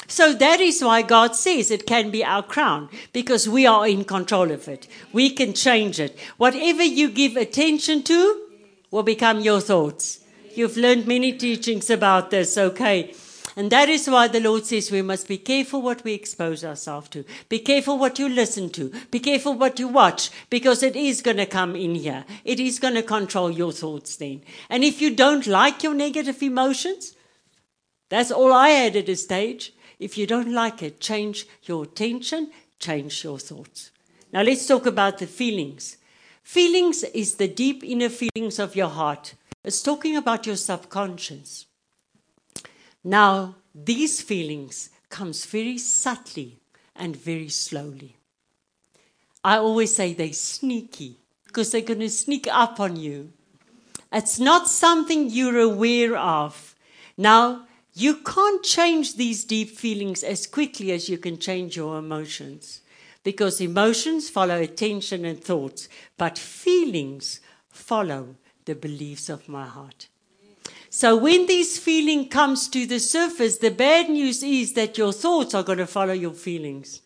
So 0.07 0.33
that 0.33 0.59
is 0.59 0.83
why 0.83 1.01
God 1.01 1.35
says 1.35 1.71
it 1.71 1.87
can 1.87 2.11
be 2.11 2.23
our 2.23 2.43
crown 2.43 2.89
because 3.11 3.49
we 3.49 3.65
are 3.65 3.87
in 3.87 4.03
control 4.03 4.51
of 4.51 4.67
it. 4.67 4.87
We 5.11 5.31
can 5.31 5.53
change 5.53 5.99
it. 5.99 6.17
Whatever 6.37 6.83
you 6.83 7.09
give 7.09 7.35
attention 7.35 8.03
to 8.03 8.41
will 8.91 9.03
become 9.03 9.39
your 9.39 9.61
thoughts. 9.61 10.19
You've 10.53 10.77
learned 10.77 11.07
many 11.07 11.33
teachings 11.33 11.89
about 11.89 12.29
this, 12.29 12.57
okay? 12.57 13.13
And 13.57 13.71
that 13.71 13.87
is 13.87 14.09
why 14.09 14.27
the 14.27 14.41
Lord 14.41 14.65
says 14.65 14.91
we 14.91 15.01
must 15.01 15.29
be 15.29 15.37
careful 15.37 15.81
what 15.81 16.03
we 16.03 16.13
expose 16.13 16.65
ourselves 16.65 17.07
to. 17.09 17.23
Be 17.47 17.59
careful 17.59 17.97
what 17.97 18.19
you 18.19 18.27
listen 18.27 18.69
to. 18.71 18.91
Be 19.11 19.19
careful 19.19 19.53
what 19.53 19.79
you 19.79 19.87
watch 19.87 20.29
because 20.49 20.83
it 20.83 20.95
is 20.95 21.21
going 21.21 21.37
to 21.37 21.45
come 21.45 21.73
in 21.75 21.95
here. 21.95 22.25
It 22.43 22.59
is 22.59 22.79
going 22.79 22.95
to 22.95 23.03
control 23.03 23.49
your 23.49 23.71
thoughts 23.71 24.17
then. 24.17 24.41
And 24.69 24.83
if 24.83 25.01
you 25.01 25.15
don't 25.15 25.47
like 25.47 25.83
your 25.83 25.93
negative 25.93 26.43
emotions, 26.43 27.15
that's 28.09 28.31
all 28.31 28.51
I 28.51 28.69
had 28.69 28.97
at 28.97 29.09
a 29.09 29.15
stage. 29.15 29.73
If 29.99 30.17
you 30.17 30.27
don't 30.27 30.51
like 30.51 30.83
it, 30.83 30.99
change 30.99 31.47
your 31.63 31.83
attention, 31.83 32.51
change 32.79 33.23
your 33.23 33.39
thoughts. 33.39 33.91
Now 34.33 34.41
let's 34.41 34.67
talk 34.67 34.85
about 34.85 35.19
the 35.19 35.27
feelings. 35.27 35.95
Feelings 36.43 37.03
is 37.03 37.35
the 37.35 37.47
deep 37.47 37.85
inner 37.85 38.09
feelings 38.09 38.59
of 38.59 38.75
your 38.75 38.89
heart. 38.89 39.33
It's 39.63 39.81
talking 39.81 40.17
about 40.17 40.45
your 40.45 40.57
subconscious. 40.57 41.67
Now, 43.07 43.57
these 43.75 44.19
feelings 44.19 44.89
comes 45.09 45.45
very 45.45 45.77
subtly 45.77 46.57
and 46.95 47.15
very 47.15 47.49
slowly. 47.49 48.15
I 49.43 49.57
always 49.57 49.93
say 49.93 50.13
they're 50.13 50.33
sneaky 50.33 51.19
because 51.45 51.71
they're 51.71 51.81
going 51.81 51.99
to 51.99 52.09
sneak 52.09 52.47
up 52.49 52.79
on 52.79 52.95
you. 52.95 53.31
It's 54.11 54.39
not 54.39 54.67
something 54.67 55.29
you're 55.29 55.59
aware 55.59 56.17
of. 56.17 56.75
Now, 57.15 57.67
you 57.93 58.15
can't 58.15 58.63
change 58.63 59.17
these 59.17 59.45
deep 59.45 59.69
feelings 59.69 60.23
as 60.23 60.47
quickly 60.47 60.91
as 60.91 61.07
you 61.07 61.19
can 61.19 61.37
change 61.37 61.77
your 61.77 61.99
emotions 61.99 62.81
because 63.23 63.61
emotions 63.61 64.31
follow 64.31 64.59
attention 64.59 65.25
and 65.25 65.43
thoughts, 65.43 65.87
but 66.17 66.39
feelings 66.39 67.39
follow 67.69 68.35
the 68.65 68.73
beliefs 68.73 69.29
of 69.29 69.47
my 69.47 69.67
heart. 69.67 70.07
So 70.95 71.17
when 71.17 71.45
this 71.45 71.77
feeling 71.77 72.29
comes 72.29 72.69
to 72.69 72.85
the 72.85 73.01
surface, 73.01 73.57
the 73.57 73.69
bad 73.69 74.09
news 74.09 74.41
is 74.41 74.71
that 74.75 74.97
your 74.97 75.11
thoughts 75.11 75.53
are 75.53 75.61
going 75.61 75.79
to 75.79 75.87
follow 75.87 76.13
your 76.13 76.31
feelings. 76.31 77.01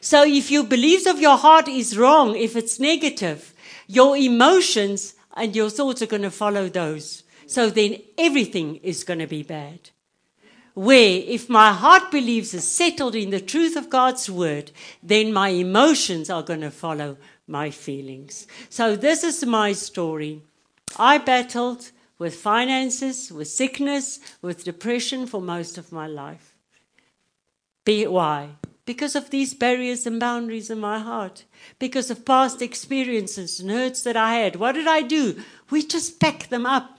So 0.00 0.24
if 0.24 0.48
your 0.48 0.62
beliefs 0.62 1.06
of 1.06 1.18
your 1.18 1.36
heart 1.36 1.66
is 1.66 1.98
wrong, 1.98 2.36
if 2.36 2.54
it's 2.54 2.78
negative, 2.78 3.52
your 3.88 4.16
emotions 4.16 5.16
and 5.34 5.56
your 5.56 5.70
thoughts 5.70 6.02
are 6.02 6.06
going 6.06 6.22
to 6.22 6.30
follow 6.30 6.68
those. 6.68 7.24
So 7.48 7.68
then 7.68 7.96
everything 8.16 8.76
is 8.76 9.02
going 9.02 9.18
to 9.18 9.26
be 9.26 9.42
bad. 9.42 9.90
Where 10.74 11.20
if 11.26 11.48
my 11.48 11.72
heart 11.72 12.12
believes 12.12 12.54
is 12.54 12.68
settled 12.68 13.16
in 13.16 13.30
the 13.30 13.40
truth 13.40 13.74
of 13.74 13.90
God's 13.90 14.30
word, 14.30 14.70
then 15.02 15.32
my 15.32 15.48
emotions 15.48 16.30
are 16.30 16.44
going 16.44 16.60
to 16.60 16.70
follow 16.70 17.16
my 17.48 17.72
feelings. 17.72 18.46
So 18.70 18.94
this 18.94 19.24
is 19.24 19.44
my 19.44 19.72
story. 19.72 20.42
I 20.96 21.18
battled 21.18 21.90
with 22.18 22.34
finances, 22.34 23.30
with 23.30 23.48
sickness, 23.48 24.20
with 24.40 24.64
depression 24.64 25.26
for 25.26 25.40
most 25.40 25.78
of 25.78 25.92
my 25.92 26.06
life. 26.06 26.54
Be, 27.84 28.06
why? 28.06 28.50
Because 28.84 29.16
of 29.16 29.30
these 29.30 29.54
barriers 29.54 30.06
and 30.06 30.18
boundaries 30.20 30.70
in 30.70 30.78
my 30.78 30.98
heart. 30.98 31.44
Because 31.78 32.10
of 32.10 32.24
past 32.24 32.62
experiences 32.62 33.60
and 33.60 33.70
hurts 33.70 34.02
that 34.02 34.16
I 34.16 34.34
had. 34.34 34.56
What 34.56 34.72
did 34.72 34.86
I 34.86 35.02
do? 35.02 35.42
We 35.70 35.82
just 35.82 36.20
pack 36.20 36.48
them 36.48 36.66
up. 36.66 36.98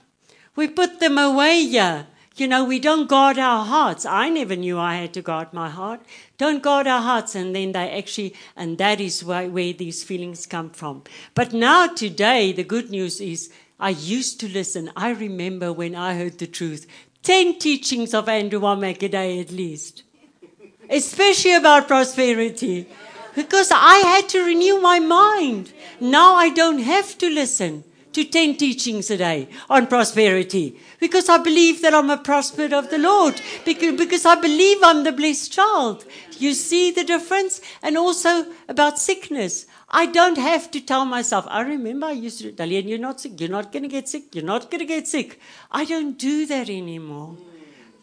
We 0.54 0.68
put 0.68 1.00
them 1.00 1.18
away 1.18 1.62
here. 1.62 2.06
You 2.36 2.46
know, 2.46 2.64
we 2.64 2.78
don't 2.78 3.08
guard 3.08 3.36
our 3.38 3.64
hearts. 3.64 4.06
I 4.06 4.28
never 4.28 4.54
knew 4.54 4.78
I 4.78 4.96
had 4.96 5.12
to 5.14 5.22
guard 5.22 5.52
my 5.52 5.68
heart. 5.68 6.00
Don't 6.36 6.62
guard 6.62 6.86
our 6.86 7.00
hearts, 7.00 7.34
and 7.34 7.54
then 7.54 7.72
they 7.72 7.90
actually, 7.90 8.34
and 8.54 8.78
that 8.78 9.00
is 9.00 9.24
why, 9.24 9.48
where 9.48 9.72
these 9.72 10.04
feelings 10.04 10.46
come 10.46 10.70
from. 10.70 11.02
But 11.34 11.52
now, 11.52 11.88
today, 11.88 12.52
the 12.52 12.62
good 12.62 12.90
news 12.90 13.20
is 13.20 13.50
I 13.80 13.90
used 13.90 14.40
to 14.40 14.48
listen. 14.48 14.90
I 14.96 15.10
remember 15.10 15.72
when 15.72 15.94
I 15.94 16.16
heard 16.16 16.38
the 16.38 16.46
truth 16.46 16.86
10 17.22 17.58
teachings 17.58 18.14
of 18.14 18.28
Andrew 18.28 18.60
Wommack 18.60 19.02
a 19.02 19.08
day 19.08 19.38
at 19.38 19.50
least, 19.50 20.02
especially 20.88 21.54
about 21.54 21.88
prosperity. 21.88 22.86
Because 23.34 23.70
I 23.72 23.98
had 23.98 24.28
to 24.30 24.44
renew 24.44 24.80
my 24.80 24.98
mind. 24.98 25.72
Now 26.00 26.34
I 26.34 26.48
don't 26.48 26.80
have 26.80 27.16
to 27.18 27.30
listen 27.30 27.84
to 28.12 28.24
10 28.24 28.56
teachings 28.56 29.10
a 29.10 29.16
day 29.16 29.48
on 29.68 29.86
prosperity 29.86 30.78
because 31.00 31.28
I 31.28 31.38
believe 31.38 31.82
that 31.82 31.94
I'm 31.94 32.10
a 32.10 32.16
prospered 32.16 32.72
of 32.72 32.90
the 32.90 32.98
Lord 32.98 33.40
because, 33.64 34.24
I 34.24 34.34
believe 34.40 34.78
I'm 34.82 35.04
the 35.04 35.12
blessed 35.12 35.52
child. 35.52 36.04
You 36.38 36.54
see 36.54 36.90
the 36.90 37.04
difference? 37.04 37.60
And 37.82 37.96
also 37.96 38.46
about 38.68 38.98
sickness. 38.98 39.66
I 39.88 40.06
don't 40.06 40.38
have 40.38 40.70
to 40.72 40.80
tell 40.80 41.04
myself. 41.04 41.46
I 41.48 41.62
remember 41.62 42.06
I 42.06 42.12
used 42.12 42.40
to, 42.40 42.52
Dalian, 42.52 42.88
you're 42.88 42.98
not 42.98 43.20
sick. 43.20 43.40
You're 43.40 43.50
not 43.50 43.72
going 43.72 43.82
to 43.84 43.88
get 43.88 44.08
sick. 44.08 44.34
You're 44.34 44.44
not 44.44 44.70
going 44.70 44.80
to 44.80 44.84
get 44.84 45.08
sick. 45.08 45.40
I 45.70 45.84
don't 45.84 46.18
do 46.18 46.46
that 46.46 46.68
anymore 46.68 47.36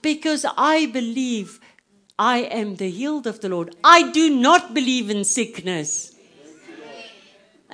because 0.02 0.46
I 0.58 0.86
believe 0.88 1.60
I 2.18 2.40
am 2.40 2.76
the 2.78 2.90
healed 2.90 3.28
of 3.28 3.42
the 3.42 3.50
Lord. 3.50 3.76
I 3.84 4.12
do 4.12 4.30
not 4.30 4.74
believe 4.74 5.10
in 5.10 5.24
sickness. 5.24 6.15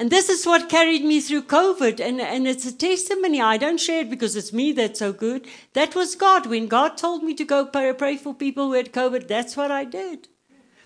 And 0.01 0.09
this 0.09 0.29
is 0.29 0.47
what 0.47 0.67
carried 0.67 1.03
me 1.03 1.21
through 1.21 1.43
COVID. 1.43 1.99
And, 1.99 2.19
and 2.19 2.47
it's 2.47 2.65
a 2.65 2.75
testimony. 2.75 3.39
I 3.39 3.57
don't 3.57 3.79
share 3.79 4.01
it 4.01 4.09
because 4.09 4.35
it's 4.35 4.51
me 4.51 4.71
that's 4.71 4.97
so 4.97 5.13
good. 5.13 5.45
That 5.73 5.93
was 5.93 6.15
God. 6.15 6.47
When 6.47 6.65
God 6.65 6.97
told 6.97 7.21
me 7.21 7.35
to 7.35 7.45
go 7.45 7.67
pray, 7.67 8.17
for 8.17 8.33
people 8.33 8.69
who 8.69 8.73
had 8.73 8.93
COVID, 8.93 9.27
that's 9.27 9.55
what 9.55 9.69
I 9.69 9.83
did. 9.83 10.27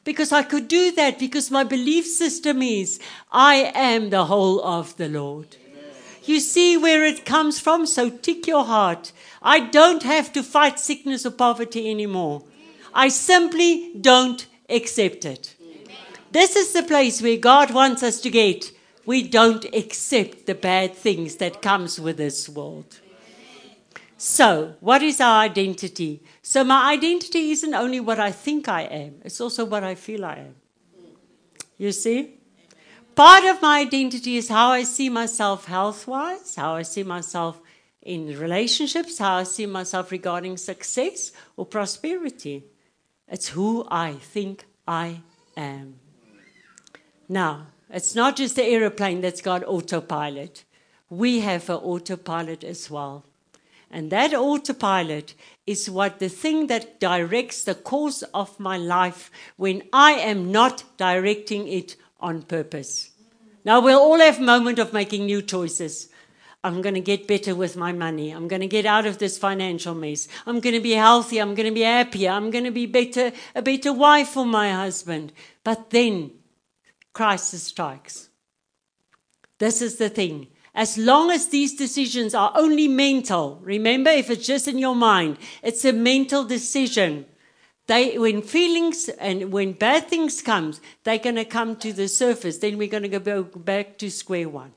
Because 0.04 0.34
I 0.34 0.44
could 0.44 0.68
do 0.68 0.92
that 0.92 1.18
because 1.18 1.50
my 1.50 1.64
belief 1.64 2.06
system 2.06 2.62
is 2.62 3.00
I 3.32 3.72
am 3.74 4.10
the 4.10 4.26
whole 4.26 4.62
of 4.62 4.98
the 4.98 5.08
Lord. 5.08 5.56
You 6.26 6.42
see 6.42 6.76
where 6.76 7.06
it 7.06 7.24
comes 7.24 7.58
from? 7.58 7.86
So 7.86 8.10
tick 8.10 8.46
your 8.48 8.66
heart. 8.66 9.14
I 9.42 9.62
don't 9.62 10.04
have 10.04 10.34
to 10.34 10.44
fight 10.44 10.78
sickness 10.78 11.26
or 11.26 11.32
poverty 11.32 11.90
anymore. 11.90 12.44
I 12.94 13.08
simply 13.08 13.94
don't 13.94 14.46
accept 14.70 15.24
it. 15.24 15.56
This 16.34 16.58
is 16.58 16.74
the 16.74 16.84
place 16.84 17.22
where 17.22 17.38
God 17.38 17.72
wants 17.72 18.04
us 18.04 18.20
to 18.20 18.30
get. 18.30 18.75
We 19.06 19.28
don't 19.28 19.66
accept 19.66 20.46
the 20.46 20.56
bad 20.56 20.96
things 20.96 21.36
that 21.38 21.62
comes 21.62 22.00
with 22.00 22.18
this 22.18 22.50
world. 22.50 23.00
So, 24.18 24.76
what 24.80 25.04
is 25.04 25.20
our 25.20 25.42
identity? 25.42 26.24
So, 26.42 26.64
my 26.64 26.92
identity 26.94 27.52
isn't 27.52 27.74
only 27.74 28.00
what 28.00 28.20
I 28.20 28.32
think 28.32 28.68
I 28.68 28.84
am, 28.84 29.16
it's 29.24 29.42
also 29.42 29.66
what 29.66 29.84
I 29.84 29.96
feel 29.96 30.26
I 30.26 30.36
am. 30.36 30.56
You 31.78 31.92
see? 31.92 32.40
Part 33.16 33.46
of 33.46 33.62
my 33.62 33.80
identity 33.80 34.38
is 34.38 34.50
how 34.50 34.70
I 34.72 34.84
see 34.84 35.10
myself 35.10 35.66
health 35.66 36.08
wise, 36.08 36.56
how 36.56 36.76
I 36.76 36.82
see 36.82 37.04
myself 37.04 37.62
in 38.02 38.38
relationships, 38.38 39.18
how 39.18 39.38
I 39.38 39.44
see 39.44 39.66
myself 39.66 40.12
regarding 40.12 40.58
success 40.58 41.32
or 41.56 41.66
prosperity. 41.66 42.64
It's 43.28 43.50
who 43.50 43.86
I 43.90 44.14
think 44.14 44.66
I 44.88 45.22
am. 45.56 45.96
Now, 47.28 47.68
it's 47.90 48.16
not 48.16 48.36
just 48.36 48.56
the 48.56 48.64
aeroplane 48.64 49.22
that's 49.22 49.42
got 49.42 49.64
autopilot. 49.64 50.64
We 51.10 51.40
have 51.42 51.70
an 51.70 51.78
autopilot 51.78 52.64
as 52.64 52.90
well. 52.90 53.26
And 53.92 54.12
that 54.12 54.34
autopilot 54.34 55.36
is 55.66 55.90
what 55.90 56.20
the 56.20 56.30
thing 56.30 56.68
that 56.68 57.00
directs 57.00 57.64
the 57.64 57.76
course 57.76 58.24
of 58.34 58.60
my 58.60 58.78
life 58.78 59.32
when 59.58 59.84
I 59.94 60.14
am 60.14 60.52
not 60.52 60.84
directing 60.98 61.68
it 61.68 61.96
on 62.20 62.42
purpose. 62.42 63.12
Now 63.64 63.80
we'll 63.80 64.00
all 64.00 64.20
have 64.20 64.40
moment 64.40 64.80
of 64.80 64.94
making 64.94 65.26
new 65.26 65.42
choices. 65.42 66.10
I'm 66.64 66.82
going 66.82 66.96
to 66.96 67.02
get 67.02 67.28
better 67.28 67.54
with 67.54 67.78
my 67.78 67.92
money. 67.92 68.32
I'm 68.32 68.48
going 68.48 68.62
to 68.62 68.68
get 68.68 68.88
out 68.88 69.06
of 69.06 69.20
this 69.20 69.38
financial 69.38 69.94
mess. 69.94 70.28
I'm 70.48 70.60
going 70.60 70.74
to 70.74 70.82
be 70.82 70.94
healthy. 70.94 71.38
I'm 71.40 71.54
going 71.54 71.70
to 71.70 71.74
be 71.74 71.82
happier. 71.82 72.32
I'm 72.32 72.50
going 72.50 72.64
to 72.64 72.72
be 72.72 72.88
better, 72.88 73.32
a 73.54 73.62
better 73.62 73.94
wife 73.94 74.30
for 74.30 74.46
my 74.46 74.72
husband. 74.72 75.32
But 75.64 75.92
then 75.92 76.32
crisis 77.16 77.64
strikes. 77.64 78.30
This 79.58 79.82
is 79.82 79.96
the 79.96 80.10
thing. 80.10 80.48
As 80.76 80.98
long 80.98 81.32
as 81.32 81.48
these 81.48 81.74
decisions 81.74 82.36
are 82.36 82.52
only 82.56 82.90
mental, 82.90 83.62
remember, 83.64 84.10
if 84.10 84.30
it's 84.30 84.46
just 84.46 84.68
in 84.68 84.78
your 84.78 84.96
mind, 84.96 85.38
it's 85.64 85.86
a 85.86 85.94
mental 85.94 86.44
decision. 86.44 87.26
They, 87.88 88.18
when 88.18 88.42
feelings 88.42 89.08
and 89.08 89.54
when 89.54 89.72
bad 89.72 90.10
things 90.10 90.42
comes, 90.42 90.82
they're 91.06 91.18
going 91.18 91.38
to 91.38 91.46
come 91.46 91.78
to 91.78 91.94
the 91.94 92.10
surface. 92.10 92.58
Then 92.58 92.78
we're 92.78 92.90
going 92.90 93.10
to 93.10 93.20
go 93.20 93.44
back 93.44 93.98
to 94.00 94.12
square 94.12 94.50
one. 94.50 94.74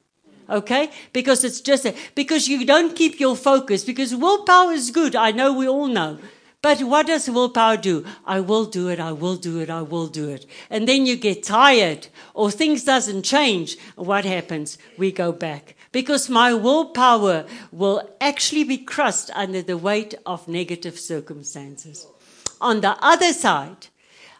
Okay? 0.48 0.92
Because 1.12 1.42
it's 1.42 1.60
just 1.60 1.86
a, 1.86 1.94
because 2.14 2.46
you 2.46 2.64
don't 2.64 2.94
keep 2.94 3.18
your 3.18 3.34
focus. 3.34 3.82
Because 3.82 4.14
willpower 4.14 4.70
is 4.72 4.92
good. 4.92 5.16
I 5.16 5.32
know 5.32 5.52
we 5.52 5.66
all 5.66 5.88
know. 5.88 6.18
But 6.60 6.82
what 6.82 7.06
does 7.06 7.30
willpower 7.30 7.76
do? 7.76 8.04
I 8.26 8.40
will 8.40 8.64
do 8.64 8.88
it, 8.88 8.98
I 8.98 9.12
will 9.12 9.36
do 9.36 9.60
it, 9.60 9.70
I 9.70 9.82
will 9.82 10.08
do 10.08 10.28
it. 10.28 10.44
And 10.70 10.88
then 10.88 11.06
you 11.06 11.14
get 11.14 11.44
tired 11.44 12.08
or 12.34 12.50
things 12.50 12.82
doesn't 12.82 13.22
change. 13.22 13.78
What 13.94 14.24
happens? 14.24 14.76
We 14.96 15.12
go 15.12 15.30
back. 15.30 15.76
Because 15.92 16.28
my 16.28 16.52
willpower 16.54 17.46
will 17.70 18.02
actually 18.20 18.64
be 18.64 18.76
crushed 18.76 19.30
under 19.34 19.62
the 19.62 19.78
weight 19.78 20.14
of 20.26 20.48
negative 20.48 20.98
circumstances. 20.98 22.06
On 22.60 22.80
the 22.80 22.96
other 23.00 23.32
side, 23.32 23.86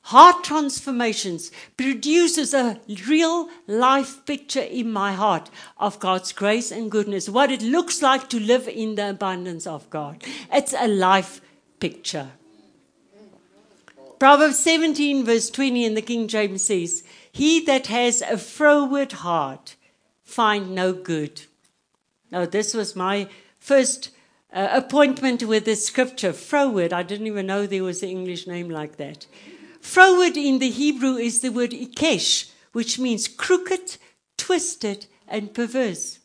heart 0.02 0.42
transformations 0.42 1.52
produces 1.76 2.52
a 2.52 2.81
real 3.07 3.48
life 3.68 4.26
picture 4.26 4.61
in 4.61 4.90
my 4.90 5.12
heart 5.12 5.50
of 5.78 6.00
God's 6.00 6.33
grace 6.33 6.72
and 6.72 6.90
goodness, 6.90 7.28
what 7.28 7.52
it 7.52 7.62
looks 7.62 8.02
like 8.02 8.28
to 8.31 8.40
live 8.40 8.66
in 8.66 8.96
the 8.96 9.11
abundance 9.11 9.68
of 9.68 9.88
God. 9.88 10.24
It's 10.52 10.74
a 10.76 10.88
life 10.88 11.40
picture. 11.80 12.30
Proverbs 14.18 14.58
17, 14.58 15.24
verse 15.24 15.48
20 15.48 15.84
in 15.84 15.94
the 15.94 16.02
King 16.02 16.26
James 16.26 16.62
says, 16.62 17.04
He 17.30 17.64
that 17.64 17.86
has 17.86 18.20
a 18.22 18.36
froward 18.36 19.12
heart 19.12 19.76
find 20.24 20.74
no 20.74 20.92
good. 20.92 21.42
Now, 22.30 22.44
this 22.44 22.74
was 22.74 22.96
my 22.96 23.28
first 23.58 24.10
uh, 24.52 24.68
appointment 24.72 25.44
with 25.44 25.64
this 25.64 25.86
scripture, 25.86 26.32
froward. 26.32 26.92
I 26.92 27.02
didn't 27.02 27.28
even 27.28 27.46
know 27.46 27.66
there 27.66 27.84
was 27.84 28.02
an 28.02 28.08
English 28.08 28.46
name 28.46 28.68
like 28.68 28.96
that. 28.96 29.26
Froward 29.80 30.36
in 30.36 30.58
the 30.58 30.70
Hebrew 30.70 31.14
is 31.14 31.40
the 31.40 31.50
word 31.50 31.70
ikesh, 31.70 32.50
which 32.72 32.98
means 32.98 33.28
crooked, 33.28 33.96
twisted, 34.36 35.06
and 35.28 35.54
perverse. 35.54 36.18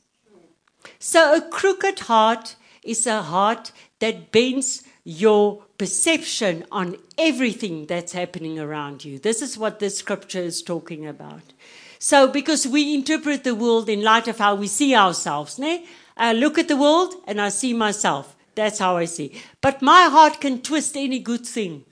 So 0.99 1.35
a 1.35 1.41
crooked 1.41 1.99
heart 1.99 2.55
is 2.83 3.05
a 3.05 3.21
heart 3.21 3.71
that 3.99 4.31
bends 4.31 4.83
your 5.03 5.63
perception 5.77 6.65
on 6.71 6.97
everything 7.17 7.85
that's 7.85 8.13
happening 8.13 8.59
around 8.59 9.03
you. 9.03 9.19
This 9.19 9.41
is 9.41 9.57
what 9.57 9.79
this 9.79 9.97
scripture 9.97 10.39
is 10.39 10.61
talking 10.61 11.05
about. 11.05 11.41
So, 11.99 12.27
because 12.27 12.67
we 12.67 12.93
interpret 12.93 13.43
the 13.43 13.55
world 13.55 13.89
in 13.89 14.01
light 14.01 14.27
of 14.27 14.39
how 14.39 14.55
we 14.55 14.67
see 14.67 14.95
ourselves, 14.95 15.57
ne? 15.57 15.85
I 16.15 16.33
look 16.33 16.57
at 16.57 16.67
the 16.67 16.77
world 16.77 17.15
and 17.27 17.41
I 17.41 17.49
see 17.49 17.73
myself. 17.73 18.35
That's 18.55 18.79
how 18.79 18.97
I 18.97 19.05
see. 19.05 19.41
But 19.61 19.81
my 19.81 20.03
heart 20.03 20.39
can 20.39 20.61
twist 20.61 20.95
any 20.95 21.19
good 21.19 21.45
thing. 21.45 21.85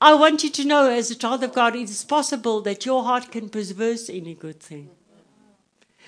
I 0.00 0.14
want 0.14 0.44
you 0.44 0.50
to 0.50 0.64
know, 0.64 0.88
as 0.88 1.10
a 1.10 1.16
child 1.16 1.42
of 1.42 1.52
God, 1.52 1.74
it 1.74 1.90
is 1.90 2.04
possible 2.04 2.60
that 2.62 2.86
your 2.86 3.02
heart 3.02 3.32
can 3.32 3.48
perverse 3.48 4.08
any 4.08 4.34
good 4.34 4.60
thing. 4.60 4.90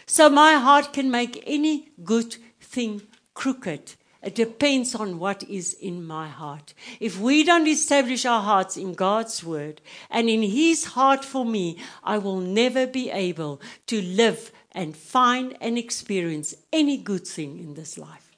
So 0.06 0.30
my 0.30 0.54
heart 0.54 0.92
can 0.92 1.10
make 1.10 1.42
any 1.46 1.90
good 2.04 2.36
thing 2.60 3.02
crooked. 3.34 3.94
It 4.22 4.34
depends 4.34 4.94
on 4.94 5.18
what 5.18 5.42
is 5.44 5.72
in 5.72 6.04
my 6.04 6.28
heart. 6.28 6.74
If 7.00 7.18
we 7.18 7.42
don't 7.42 7.66
establish 7.66 8.26
our 8.26 8.42
hearts 8.42 8.76
in 8.76 8.92
God's 8.92 9.42
word 9.42 9.80
and 10.10 10.28
in 10.28 10.42
His 10.42 10.84
heart 10.84 11.24
for 11.24 11.44
me, 11.44 11.78
I 12.04 12.18
will 12.18 12.40
never 12.40 12.86
be 12.86 13.10
able 13.10 13.62
to 13.86 14.02
live 14.02 14.52
and 14.72 14.94
find 14.94 15.56
and 15.60 15.78
experience 15.78 16.54
any 16.70 16.98
good 16.98 17.26
thing 17.26 17.58
in 17.58 17.74
this 17.74 17.96
life. 17.96 18.30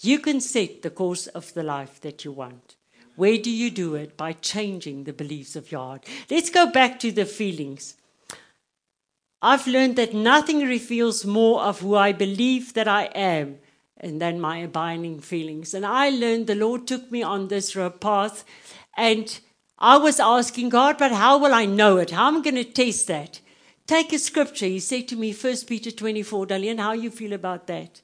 You 0.00 0.20
can 0.20 0.40
set 0.40 0.82
the 0.82 0.90
course 0.90 1.26
of 1.26 1.52
the 1.52 1.62
life 1.62 2.00
that 2.00 2.24
you 2.24 2.32
want. 2.32 2.76
Where 3.16 3.36
do 3.36 3.50
you 3.50 3.70
do 3.70 3.94
it? 3.94 4.16
By 4.16 4.32
changing 4.32 5.04
the 5.04 5.12
beliefs 5.12 5.54
of 5.54 5.70
your 5.70 5.80
heart. 5.80 6.06
Let's 6.30 6.50
go 6.50 6.70
back 6.70 6.98
to 7.00 7.12
the 7.12 7.26
feelings. 7.26 7.96
I've 9.42 9.66
learned 9.66 9.96
that 9.96 10.14
nothing 10.14 10.60
reveals 10.60 11.26
more 11.26 11.60
of 11.60 11.80
who 11.80 11.94
I 11.94 12.12
believe 12.12 12.74
that 12.74 12.88
I 12.88 13.04
am 13.14 13.58
and 13.98 14.20
then 14.20 14.40
my 14.40 14.58
abiding 14.58 15.20
feelings. 15.20 15.74
And 15.74 15.84
I 15.84 16.10
learned 16.10 16.46
the 16.46 16.54
Lord 16.54 16.86
took 16.86 17.10
me 17.10 17.22
on 17.22 17.48
this 17.48 17.76
path, 18.00 18.44
and 18.96 19.40
I 19.78 19.96
was 19.96 20.18
asking 20.18 20.70
God, 20.70 20.98
but 20.98 21.12
how 21.12 21.38
will 21.38 21.54
I 21.54 21.64
know 21.64 21.98
it? 21.98 22.10
How 22.10 22.28
am 22.28 22.38
I 22.38 22.40
going 22.40 22.56
to 22.56 22.64
test 22.64 23.06
that? 23.06 23.40
Take 23.86 24.12
a 24.12 24.18
scripture. 24.18 24.66
He 24.66 24.80
said 24.80 25.08
to 25.08 25.16
me, 25.16 25.32
1 25.32 25.56
Peter 25.66 25.90
24, 25.90 26.46
Dalian, 26.46 26.78
how 26.78 26.92
you 26.92 27.10
feel 27.10 27.32
about 27.32 27.66
that? 27.68 28.02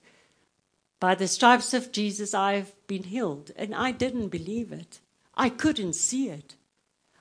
By 1.00 1.14
the 1.14 1.28
stripes 1.28 1.74
of 1.74 1.92
Jesus, 1.92 2.32
I've 2.32 2.72
been 2.86 3.02
healed. 3.02 3.50
And 3.56 3.74
I 3.74 3.90
didn't 3.90 4.28
believe 4.28 4.72
it. 4.72 5.00
I 5.34 5.48
couldn't 5.48 5.94
see 5.94 6.28
it. 6.28 6.54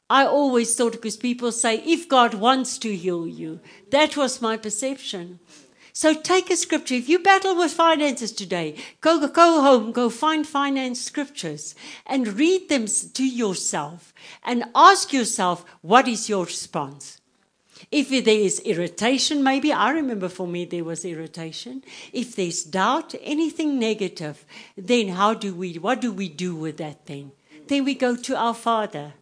I 0.09 0.25
always 0.25 0.75
thought, 0.75 0.93
because 0.93 1.17
people 1.17 1.51
say, 1.51 1.77
if 1.77 2.07
God 2.07 2.35
wants 2.35 2.77
to 2.77 2.95
heal 2.95 3.27
you, 3.27 3.59
that 3.89 4.15
was 4.15 4.41
my 4.41 4.55
perception. 4.55 5.39
So 5.95 6.15
take 6.15 6.49
a 6.49 6.57
scripture. 6.57 6.95
If 6.95 7.07
you 7.07 7.19
battle 7.19 7.55
with 7.55 7.71
finances 7.71 8.31
today, 8.31 8.75
go, 8.99 9.27
go 9.27 9.61
home, 9.61 9.91
go 9.91 10.09
find 10.09 10.45
finance 10.45 10.99
scriptures 10.99 11.75
and 12.07 12.39
read 12.39 12.67
them 12.67 12.87
to 12.87 13.23
yourself 13.23 14.11
and 14.43 14.65
ask 14.73 15.13
yourself, 15.13 15.63
what 15.81 16.07
is 16.07 16.27
your 16.27 16.45
response? 16.45 17.21
If 17.91 18.09
there 18.09 18.39
is 18.39 18.59
irritation, 18.61 19.43
maybe 19.43 19.71
I 19.71 19.91
remember 19.91 20.29
for 20.29 20.47
me 20.47 20.65
there 20.65 20.83
was 20.83 21.05
irritation. 21.05 21.83
If 22.11 22.35
there's 22.35 22.63
doubt, 22.63 23.13
anything 23.21 23.77
negative, 23.77 24.45
then 24.75 25.09
how 25.09 25.35
do 25.35 25.53
we, 25.53 25.75
what 25.75 26.01
do 26.01 26.11
we 26.11 26.27
do 26.27 26.55
with 26.55 26.77
that 26.77 27.05
then? 27.05 27.33
Then 27.67 27.85
we 27.85 27.93
go 27.93 28.15
to 28.15 28.35
our 28.35 28.55
Father. 28.55 29.13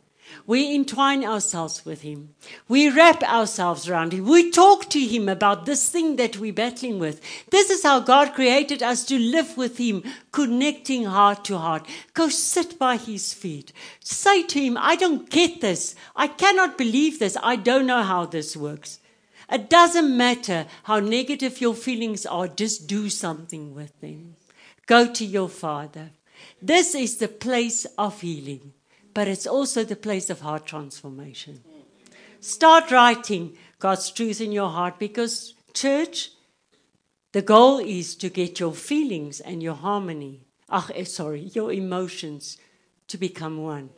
We 0.45 0.73
entwine 0.73 1.23
ourselves 1.23 1.85
with 1.85 2.01
Him. 2.01 2.35
We 2.67 2.89
wrap 2.89 3.23
ourselves 3.23 3.87
around 3.87 4.13
Him. 4.13 4.25
We 4.25 4.51
talk 4.51 4.89
to 4.89 4.99
Him 4.99 5.29
about 5.29 5.65
this 5.65 5.89
thing 5.89 6.15
that 6.15 6.37
we're 6.37 6.53
battling 6.53 6.99
with. 6.99 7.21
This 7.49 7.69
is 7.69 7.83
how 7.83 7.99
God 7.99 8.33
created 8.33 8.81
us 8.81 9.05
to 9.05 9.17
live 9.17 9.57
with 9.57 9.77
Him, 9.77 10.03
connecting 10.31 11.05
heart 11.05 11.45
to 11.45 11.57
heart. 11.57 11.87
Go 12.13 12.29
sit 12.29 12.77
by 12.79 12.97
His 12.97 13.33
feet. 13.33 13.71
Say 13.99 14.43
to 14.43 14.59
Him, 14.59 14.77
I 14.79 14.95
don't 14.95 15.29
get 15.29 15.61
this. 15.61 15.95
I 16.15 16.27
cannot 16.27 16.77
believe 16.77 17.19
this. 17.19 17.37
I 17.41 17.55
don't 17.55 17.85
know 17.85 18.03
how 18.03 18.25
this 18.25 18.57
works. 18.57 18.99
It 19.51 19.69
doesn't 19.69 20.15
matter 20.15 20.65
how 20.83 20.99
negative 20.99 21.59
your 21.59 21.75
feelings 21.75 22.25
are, 22.25 22.47
just 22.47 22.87
do 22.87 23.09
something 23.09 23.75
with 23.75 23.99
them. 23.99 24.35
Go 24.85 25.11
to 25.11 25.25
your 25.25 25.49
Father. 25.49 26.11
This 26.61 26.95
is 26.95 27.17
the 27.17 27.27
place 27.27 27.85
of 27.97 28.21
healing, 28.21 28.73
but 29.13 29.27
it's 29.27 29.47
also 29.47 29.83
the 29.83 29.95
place 29.95 30.29
of 30.29 30.41
heart 30.41 30.65
transformation. 30.65 31.63
Start 32.39 32.91
writing 32.91 33.57
God's 33.79 34.09
truth 34.09 34.41
in 34.41 34.51
your 34.51 34.69
heart 34.69 34.97
because, 34.97 35.53
church, 35.73 36.31
the 37.33 37.41
goal 37.41 37.79
is 37.79 38.15
to 38.15 38.29
get 38.29 38.59
your 38.59 38.73
feelings 38.73 39.39
and 39.39 39.61
your 39.61 39.75
harmony, 39.75 40.41
ach, 40.71 40.91
eh, 40.95 41.03
sorry, 41.03 41.51
your 41.53 41.71
emotions 41.71 42.57
to 43.07 43.17
become 43.17 43.57
one. 43.63 43.89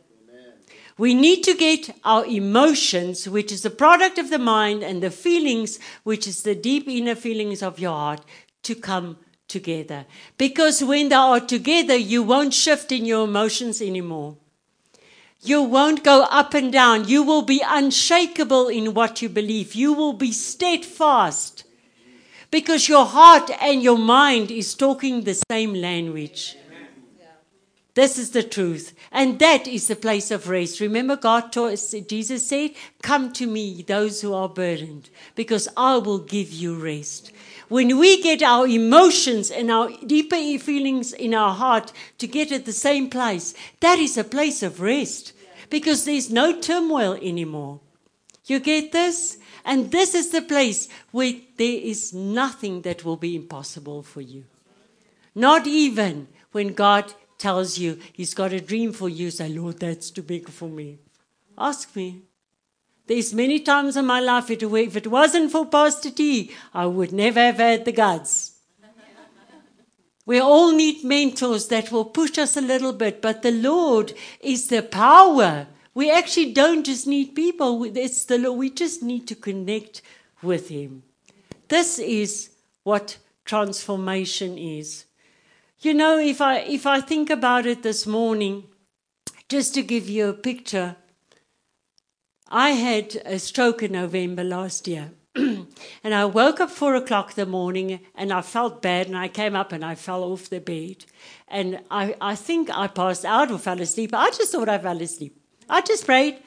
We 0.96 1.14
need 1.14 1.42
to 1.44 1.54
get 1.54 1.90
our 2.04 2.24
emotions, 2.24 3.28
which 3.28 3.50
is 3.50 3.62
the 3.62 3.70
product 3.70 4.18
of 4.18 4.30
the 4.30 4.38
mind, 4.38 4.84
and 4.84 5.02
the 5.02 5.10
feelings, 5.10 5.80
which 6.04 6.28
is 6.28 6.42
the 6.42 6.54
deep 6.54 6.86
inner 6.86 7.16
feelings 7.16 7.62
of 7.62 7.80
your 7.80 7.90
heart, 7.92 8.24
to 8.62 8.76
come 8.76 9.16
together. 9.48 10.06
Because 10.38 10.84
when 10.84 11.08
they 11.08 11.16
are 11.16 11.40
together, 11.40 11.96
you 11.96 12.22
won't 12.22 12.54
shift 12.54 12.92
in 12.92 13.04
your 13.04 13.24
emotions 13.24 13.82
anymore. 13.82 14.36
You 15.44 15.62
won't 15.62 16.02
go 16.02 16.22
up 16.22 16.54
and 16.54 16.72
down. 16.72 17.06
You 17.06 17.22
will 17.22 17.42
be 17.42 17.62
unshakable 17.64 18.68
in 18.68 18.94
what 18.94 19.20
you 19.20 19.28
believe. 19.28 19.74
You 19.74 19.92
will 19.92 20.14
be 20.14 20.32
steadfast 20.32 21.64
because 22.50 22.88
your 22.88 23.04
heart 23.04 23.50
and 23.60 23.82
your 23.82 23.98
mind 23.98 24.50
is 24.50 24.74
talking 24.74 25.22
the 25.22 25.38
same 25.50 25.74
language. 25.74 26.56
This 27.92 28.18
is 28.18 28.30
the 28.30 28.42
truth. 28.42 28.94
And 29.12 29.38
that 29.38 29.68
is 29.68 29.86
the 29.86 29.96
place 29.96 30.30
of 30.30 30.48
rest. 30.48 30.80
Remember, 30.80 31.14
God 31.14 31.52
taught, 31.52 31.78
Jesus 32.08 32.46
said, 32.46 32.70
Come 33.02 33.30
to 33.34 33.46
me, 33.46 33.82
those 33.82 34.22
who 34.22 34.32
are 34.32 34.48
burdened, 34.48 35.10
because 35.34 35.68
I 35.76 35.98
will 35.98 36.20
give 36.20 36.50
you 36.50 36.74
rest. 36.74 37.32
When 37.68 37.98
we 37.98 38.22
get 38.22 38.42
our 38.42 38.66
emotions 38.66 39.50
and 39.50 39.70
our 39.70 39.90
deeper 40.06 40.36
feelings 40.58 41.12
in 41.12 41.34
our 41.34 41.54
heart 41.54 41.92
to 42.18 42.26
get 42.26 42.50
at 42.50 42.64
the 42.64 42.72
same 42.72 43.10
place, 43.10 43.54
that 43.80 43.98
is 43.98 44.16
a 44.16 44.24
place 44.24 44.62
of 44.62 44.80
rest 44.80 45.33
because 45.74 46.04
there's 46.04 46.30
no 46.30 46.60
turmoil 46.60 47.14
anymore. 47.14 47.80
You 48.46 48.60
get 48.60 48.92
this? 48.92 49.38
And 49.64 49.90
this 49.90 50.14
is 50.14 50.30
the 50.30 50.40
place 50.40 50.88
where 51.10 51.32
there 51.56 51.80
is 51.92 52.14
nothing 52.14 52.82
that 52.82 53.04
will 53.04 53.16
be 53.16 53.34
impossible 53.34 54.04
for 54.04 54.20
you. 54.20 54.44
Not 55.34 55.66
even 55.66 56.28
when 56.52 56.74
God 56.74 57.12
tells 57.38 57.76
you 57.76 57.98
he's 58.12 58.34
got 58.34 58.52
a 58.52 58.60
dream 58.60 58.92
for 58.92 59.08
you, 59.08 59.32
say, 59.32 59.48
Lord, 59.48 59.80
that's 59.80 60.12
too 60.12 60.22
big 60.22 60.48
for 60.48 60.68
me. 60.68 60.98
Ask 61.58 61.96
me. 61.96 62.22
There's 63.08 63.34
many 63.34 63.58
times 63.58 63.96
in 63.96 64.06
my 64.06 64.20
life, 64.20 64.52
if 64.52 64.96
it 64.96 65.06
wasn't 65.08 65.50
for 65.50 65.66
Pastor 65.66 66.12
T, 66.12 66.52
I 66.72 66.86
would 66.86 67.12
never 67.12 67.40
have 67.40 67.56
had 67.56 67.84
the 67.84 67.90
guts. 67.90 68.53
We 70.26 70.40
all 70.40 70.72
need 70.72 71.04
mentors 71.04 71.68
that 71.68 71.92
will 71.92 72.06
push 72.06 72.38
us 72.38 72.56
a 72.56 72.62
little 72.62 72.92
bit, 72.92 73.20
but 73.20 73.42
the 73.42 73.50
Lord 73.50 74.14
is 74.40 74.68
the 74.68 74.82
power. 74.82 75.66
We 75.92 76.10
actually 76.10 76.52
don't 76.52 76.84
just 76.84 77.06
need 77.06 77.34
people, 77.34 77.84
it's 77.84 78.24
the 78.24 78.38
Lord. 78.38 78.58
We 78.58 78.70
just 78.70 79.02
need 79.02 79.28
to 79.28 79.34
connect 79.34 80.02
with 80.42 80.68
Him. 80.68 81.02
This 81.68 81.98
is 81.98 82.50
what 82.82 83.18
transformation 83.44 84.56
is. 84.56 85.04
You 85.80 85.92
know, 85.92 86.18
if 86.18 86.40
I, 86.40 86.60
if 86.60 86.86
I 86.86 87.00
think 87.00 87.28
about 87.28 87.66
it 87.66 87.82
this 87.82 88.06
morning, 88.06 88.64
just 89.48 89.74
to 89.74 89.82
give 89.82 90.08
you 90.08 90.30
a 90.30 90.32
picture, 90.32 90.96
I 92.48 92.70
had 92.70 93.20
a 93.24 93.38
stroke 93.38 93.82
in 93.82 93.92
November 93.92 94.44
last 94.44 94.88
year. 94.88 95.12
and 96.02 96.14
I 96.14 96.24
woke 96.24 96.60
up 96.60 96.70
four 96.70 96.94
o'clock 96.94 97.34
the 97.34 97.46
morning 97.46 98.00
and 98.14 98.32
I 98.32 98.42
felt 98.42 98.82
bad 98.82 99.06
and 99.06 99.16
I 99.16 99.28
came 99.28 99.56
up 99.56 99.72
and 99.72 99.84
I 99.84 99.94
fell 99.94 100.22
off 100.24 100.50
the 100.50 100.60
bed. 100.60 101.04
And 101.48 101.80
I, 101.90 102.16
I 102.20 102.34
think 102.34 102.70
I 102.70 102.86
passed 102.86 103.24
out 103.24 103.50
or 103.50 103.58
fell 103.58 103.80
asleep. 103.80 104.14
I 104.14 104.30
just 104.30 104.52
thought 104.52 104.68
I 104.68 104.78
fell 104.78 105.00
asleep. 105.00 105.36
I 105.68 105.80
just 105.80 106.04
prayed. 106.04 106.38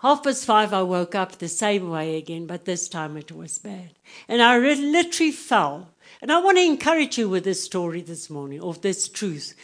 Half 0.00 0.22
past 0.22 0.44
five, 0.44 0.72
I 0.72 0.82
woke 0.82 1.16
up 1.16 1.32
the 1.32 1.48
same 1.48 1.90
way 1.90 2.16
again, 2.16 2.46
but 2.46 2.64
this 2.64 2.88
time 2.88 3.16
it 3.16 3.32
was 3.32 3.58
bad. 3.58 3.90
And 4.28 4.40
I 4.40 4.56
literally 4.56 5.32
fell. 5.32 5.88
And 6.22 6.30
I 6.30 6.40
want 6.40 6.56
to 6.56 6.64
encourage 6.64 7.18
you 7.18 7.28
with 7.28 7.42
this 7.44 7.64
story 7.64 8.02
this 8.02 8.30
morning, 8.30 8.60
of 8.60 8.80
this 8.80 9.08
truth. 9.08 9.54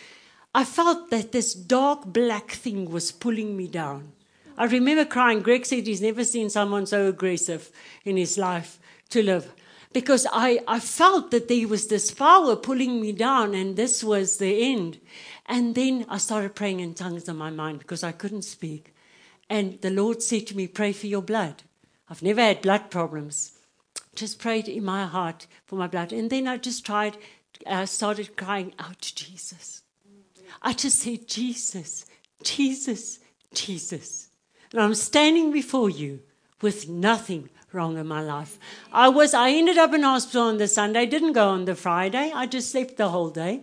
I 0.52 0.64
felt 0.64 1.10
that 1.10 1.30
this 1.30 1.54
dark 1.54 2.06
black 2.06 2.50
thing 2.50 2.90
was 2.90 3.12
pulling 3.12 3.56
me 3.56 3.68
down. 3.68 4.12
I 4.56 4.64
remember 4.66 5.04
crying. 5.04 5.40
Greg 5.40 5.66
said 5.66 5.86
he's 5.86 6.00
never 6.00 6.24
seen 6.24 6.50
someone 6.50 6.86
so 6.86 7.08
aggressive 7.08 7.70
in 8.04 8.16
his 8.16 8.38
life 8.38 8.78
to 9.14 9.22
live. 9.22 9.52
Because 9.92 10.26
I, 10.32 10.60
I 10.66 10.80
felt 10.80 11.30
that 11.30 11.46
there 11.46 11.68
was 11.68 11.86
this 11.86 12.10
power 12.10 12.56
pulling 12.56 13.00
me 13.00 13.12
down, 13.12 13.54
and 13.54 13.76
this 13.76 14.02
was 14.02 14.38
the 14.38 14.72
end. 14.72 14.98
And 15.46 15.74
then 15.76 16.04
I 16.08 16.18
started 16.18 16.56
praying 16.56 16.80
in 16.80 16.94
tongues 16.94 17.28
in 17.28 17.36
my 17.36 17.50
mind 17.50 17.78
because 17.78 18.02
I 18.02 18.12
couldn't 18.12 18.42
speak. 18.42 18.92
And 19.48 19.80
the 19.82 19.90
Lord 19.90 20.20
said 20.22 20.48
to 20.48 20.56
me, 20.56 20.66
Pray 20.66 20.92
for 20.92 21.06
your 21.06 21.22
blood. 21.22 21.62
I've 22.10 22.22
never 22.22 22.40
had 22.40 22.60
blood 22.60 22.90
problems. 22.90 23.52
Just 24.16 24.40
prayed 24.40 24.68
in 24.68 24.84
my 24.84 25.06
heart 25.06 25.46
for 25.64 25.76
my 25.76 25.86
blood. 25.86 26.12
And 26.12 26.28
then 26.28 26.48
I 26.48 26.56
just 26.56 26.84
tried, 26.84 27.16
I 27.66 27.84
started 27.84 28.36
crying 28.36 28.74
out 28.78 29.00
to 29.00 29.14
Jesus. 29.14 29.82
I 30.60 30.72
just 30.72 30.98
said, 30.98 31.28
Jesus, 31.28 32.06
Jesus, 32.42 33.20
Jesus. 33.52 34.28
And 34.72 34.80
I'm 34.80 34.94
standing 34.94 35.52
before 35.52 35.90
you 35.90 36.20
with 36.60 36.88
nothing 36.88 37.48
wrong 37.74 37.98
in 37.98 38.06
my 38.06 38.20
life. 38.20 38.58
I 38.92 39.08
was 39.08 39.34
I 39.34 39.50
ended 39.50 39.78
up 39.78 39.92
in 39.92 40.02
hospital 40.02 40.44
on 40.44 40.58
the 40.58 40.68
Sunday, 40.68 41.06
didn't 41.06 41.32
go 41.32 41.48
on 41.48 41.64
the 41.64 41.74
Friday. 41.74 42.32
I 42.34 42.46
just 42.46 42.70
slept 42.70 42.96
the 42.96 43.08
whole 43.08 43.30
day. 43.30 43.62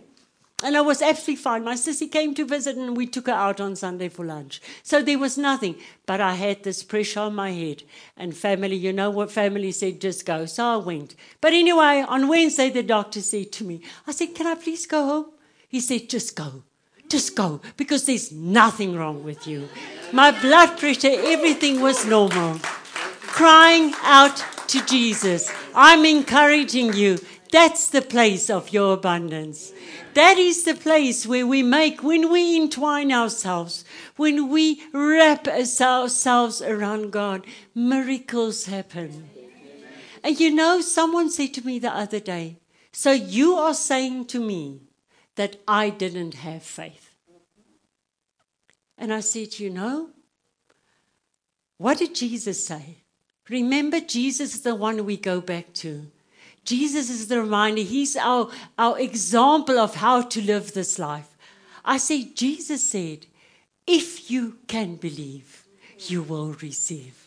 And 0.62 0.76
I 0.76 0.80
was 0.80 1.02
absolutely 1.02 1.42
fine. 1.42 1.64
My 1.64 1.74
sissy 1.74 2.10
came 2.10 2.34
to 2.34 2.46
visit 2.46 2.76
and 2.76 2.96
we 2.96 3.06
took 3.06 3.26
her 3.26 3.32
out 3.32 3.60
on 3.60 3.74
Sunday 3.74 4.08
for 4.08 4.24
lunch. 4.24 4.62
So 4.84 5.02
there 5.02 5.18
was 5.18 5.36
nothing. 5.36 5.74
But 6.06 6.20
I 6.20 6.34
had 6.34 6.62
this 6.62 6.84
pressure 6.84 7.20
on 7.20 7.34
my 7.34 7.50
head. 7.50 7.82
And 8.16 8.36
family, 8.36 8.76
you 8.76 8.92
know 8.92 9.10
what 9.10 9.32
family 9.32 9.72
said, 9.72 10.00
just 10.00 10.24
go. 10.24 10.46
So 10.46 10.64
I 10.64 10.76
went. 10.76 11.16
But 11.40 11.52
anyway, 11.52 12.04
on 12.06 12.28
Wednesday, 12.28 12.70
the 12.70 12.84
doctor 12.84 13.20
said 13.20 13.50
to 13.52 13.64
me, 13.64 13.82
I 14.06 14.12
said, 14.12 14.36
Can 14.36 14.46
I 14.46 14.54
please 14.54 14.86
go 14.86 15.04
home? 15.04 15.26
He 15.68 15.80
said, 15.80 16.08
Just 16.08 16.36
go. 16.36 16.62
Just 17.08 17.34
go. 17.34 17.60
Because 17.76 18.06
there's 18.06 18.30
nothing 18.30 18.96
wrong 18.96 19.24
with 19.24 19.46
you. 19.48 19.68
My 20.12 20.30
blood 20.30 20.78
pressure, 20.78 21.10
everything 21.12 21.80
was 21.80 22.06
normal. 22.06 22.60
Crying 23.32 23.94
out 24.02 24.44
to 24.68 24.84
Jesus. 24.84 25.50
I'm 25.74 26.04
encouraging 26.04 26.92
you. 26.92 27.18
That's 27.50 27.88
the 27.88 28.02
place 28.02 28.48
of 28.50 28.72
your 28.72 28.94
abundance. 28.94 29.72
That 30.14 30.38
is 30.38 30.64
the 30.64 30.74
place 30.74 31.26
where 31.26 31.46
we 31.46 31.62
make, 31.62 32.02
when 32.02 32.30
we 32.30 32.56
entwine 32.56 33.10
ourselves, 33.10 33.84
when 34.16 34.48
we 34.50 34.82
wrap 34.92 35.48
ourselves 35.48 36.62
around 36.62 37.10
God, 37.10 37.46
miracles 37.74 38.66
happen. 38.66 39.30
And 40.22 40.38
you 40.38 40.54
know, 40.54 40.80
someone 40.80 41.30
said 41.30 41.54
to 41.54 41.66
me 41.66 41.78
the 41.78 41.94
other 41.94 42.20
day, 42.20 42.58
So 42.92 43.12
you 43.12 43.54
are 43.54 43.74
saying 43.74 44.26
to 44.26 44.40
me 44.40 44.82
that 45.36 45.56
I 45.66 45.90
didn't 45.90 46.34
have 46.34 46.62
faith? 46.62 47.14
And 48.96 49.12
I 49.12 49.20
said, 49.20 49.58
You 49.58 49.70
know, 49.70 50.10
what 51.78 51.98
did 51.98 52.14
Jesus 52.14 52.64
say? 52.64 53.01
Remember, 53.52 54.00
Jesus 54.00 54.54
is 54.54 54.62
the 54.62 54.74
one 54.74 55.04
we 55.04 55.18
go 55.18 55.42
back 55.42 55.74
to. 55.74 56.06
Jesus 56.64 57.10
is 57.10 57.28
the 57.28 57.42
reminder. 57.42 57.82
He's 57.82 58.16
our, 58.16 58.48
our 58.78 58.98
example 58.98 59.78
of 59.78 59.96
how 59.96 60.22
to 60.22 60.40
live 60.40 60.72
this 60.72 60.98
life. 60.98 61.36
I 61.84 61.98
say, 61.98 62.24
Jesus 62.24 62.82
said, 62.82 63.26
if 63.86 64.30
you 64.30 64.56
can 64.68 64.96
believe, 64.96 65.66
you 65.98 66.22
will 66.22 66.54
receive. 66.54 67.26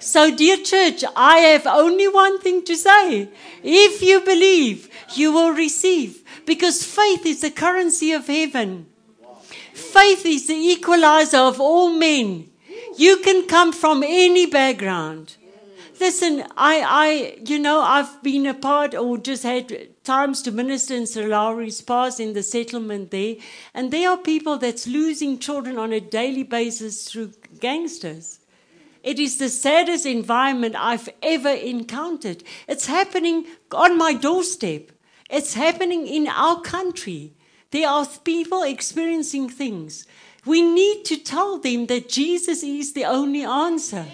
So, 0.00 0.34
dear 0.34 0.56
church, 0.56 1.04
I 1.14 1.38
have 1.38 1.68
only 1.68 2.08
one 2.08 2.40
thing 2.40 2.64
to 2.64 2.74
say. 2.74 3.28
If 3.62 4.02
you 4.02 4.20
believe, 4.20 4.90
you 5.14 5.32
will 5.32 5.52
receive. 5.52 6.24
Because 6.44 6.82
faith 6.82 7.24
is 7.24 7.42
the 7.42 7.52
currency 7.52 8.10
of 8.10 8.26
heaven. 8.26 8.86
Faith 9.72 10.26
is 10.26 10.48
the 10.48 10.54
equalizer 10.54 11.38
of 11.38 11.60
all 11.60 11.90
men. 11.90 12.50
You 12.96 13.18
can 13.18 13.46
come 13.46 13.72
from 13.72 14.02
any 14.02 14.46
background. 14.46 15.36
Listen, 16.02 16.42
I, 16.56 16.80
I, 16.80 17.38
you 17.46 17.60
know, 17.60 17.80
I've 17.80 18.24
been 18.24 18.44
a 18.46 18.54
part 18.54 18.92
or 18.92 19.18
just 19.18 19.44
had 19.44 20.02
times 20.02 20.42
to 20.42 20.50
minister 20.50 20.96
in 20.96 21.06
Lowry's 21.30 21.80
Pass 21.80 22.18
in 22.18 22.32
the 22.32 22.42
settlement 22.42 23.12
there, 23.12 23.36
and 23.72 23.92
there 23.92 24.10
are 24.10 24.16
people 24.16 24.58
that's 24.58 24.88
losing 24.88 25.38
children 25.38 25.78
on 25.78 25.92
a 25.92 26.00
daily 26.00 26.42
basis 26.42 27.08
through 27.08 27.34
gangsters. 27.60 28.40
It 29.04 29.20
is 29.20 29.38
the 29.38 29.48
saddest 29.48 30.04
environment 30.04 30.74
I've 30.76 31.08
ever 31.22 31.50
encountered. 31.50 32.42
It's 32.66 32.86
happening 32.86 33.46
on 33.70 33.96
my 33.96 34.12
doorstep. 34.12 34.90
It's 35.30 35.54
happening 35.54 36.08
in 36.08 36.26
our 36.26 36.60
country. 36.62 37.34
There 37.70 37.88
are 37.88 38.06
people 38.24 38.64
experiencing 38.64 39.48
things. 39.50 40.04
We 40.44 40.62
need 40.62 41.04
to 41.04 41.16
tell 41.16 41.60
them 41.60 41.86
that 41.86 42.08
Jesus 42.08 42.64
is 42.64 42.92
the 42.92 43.04
only 43.04 43.44
answer. 43.44 44.06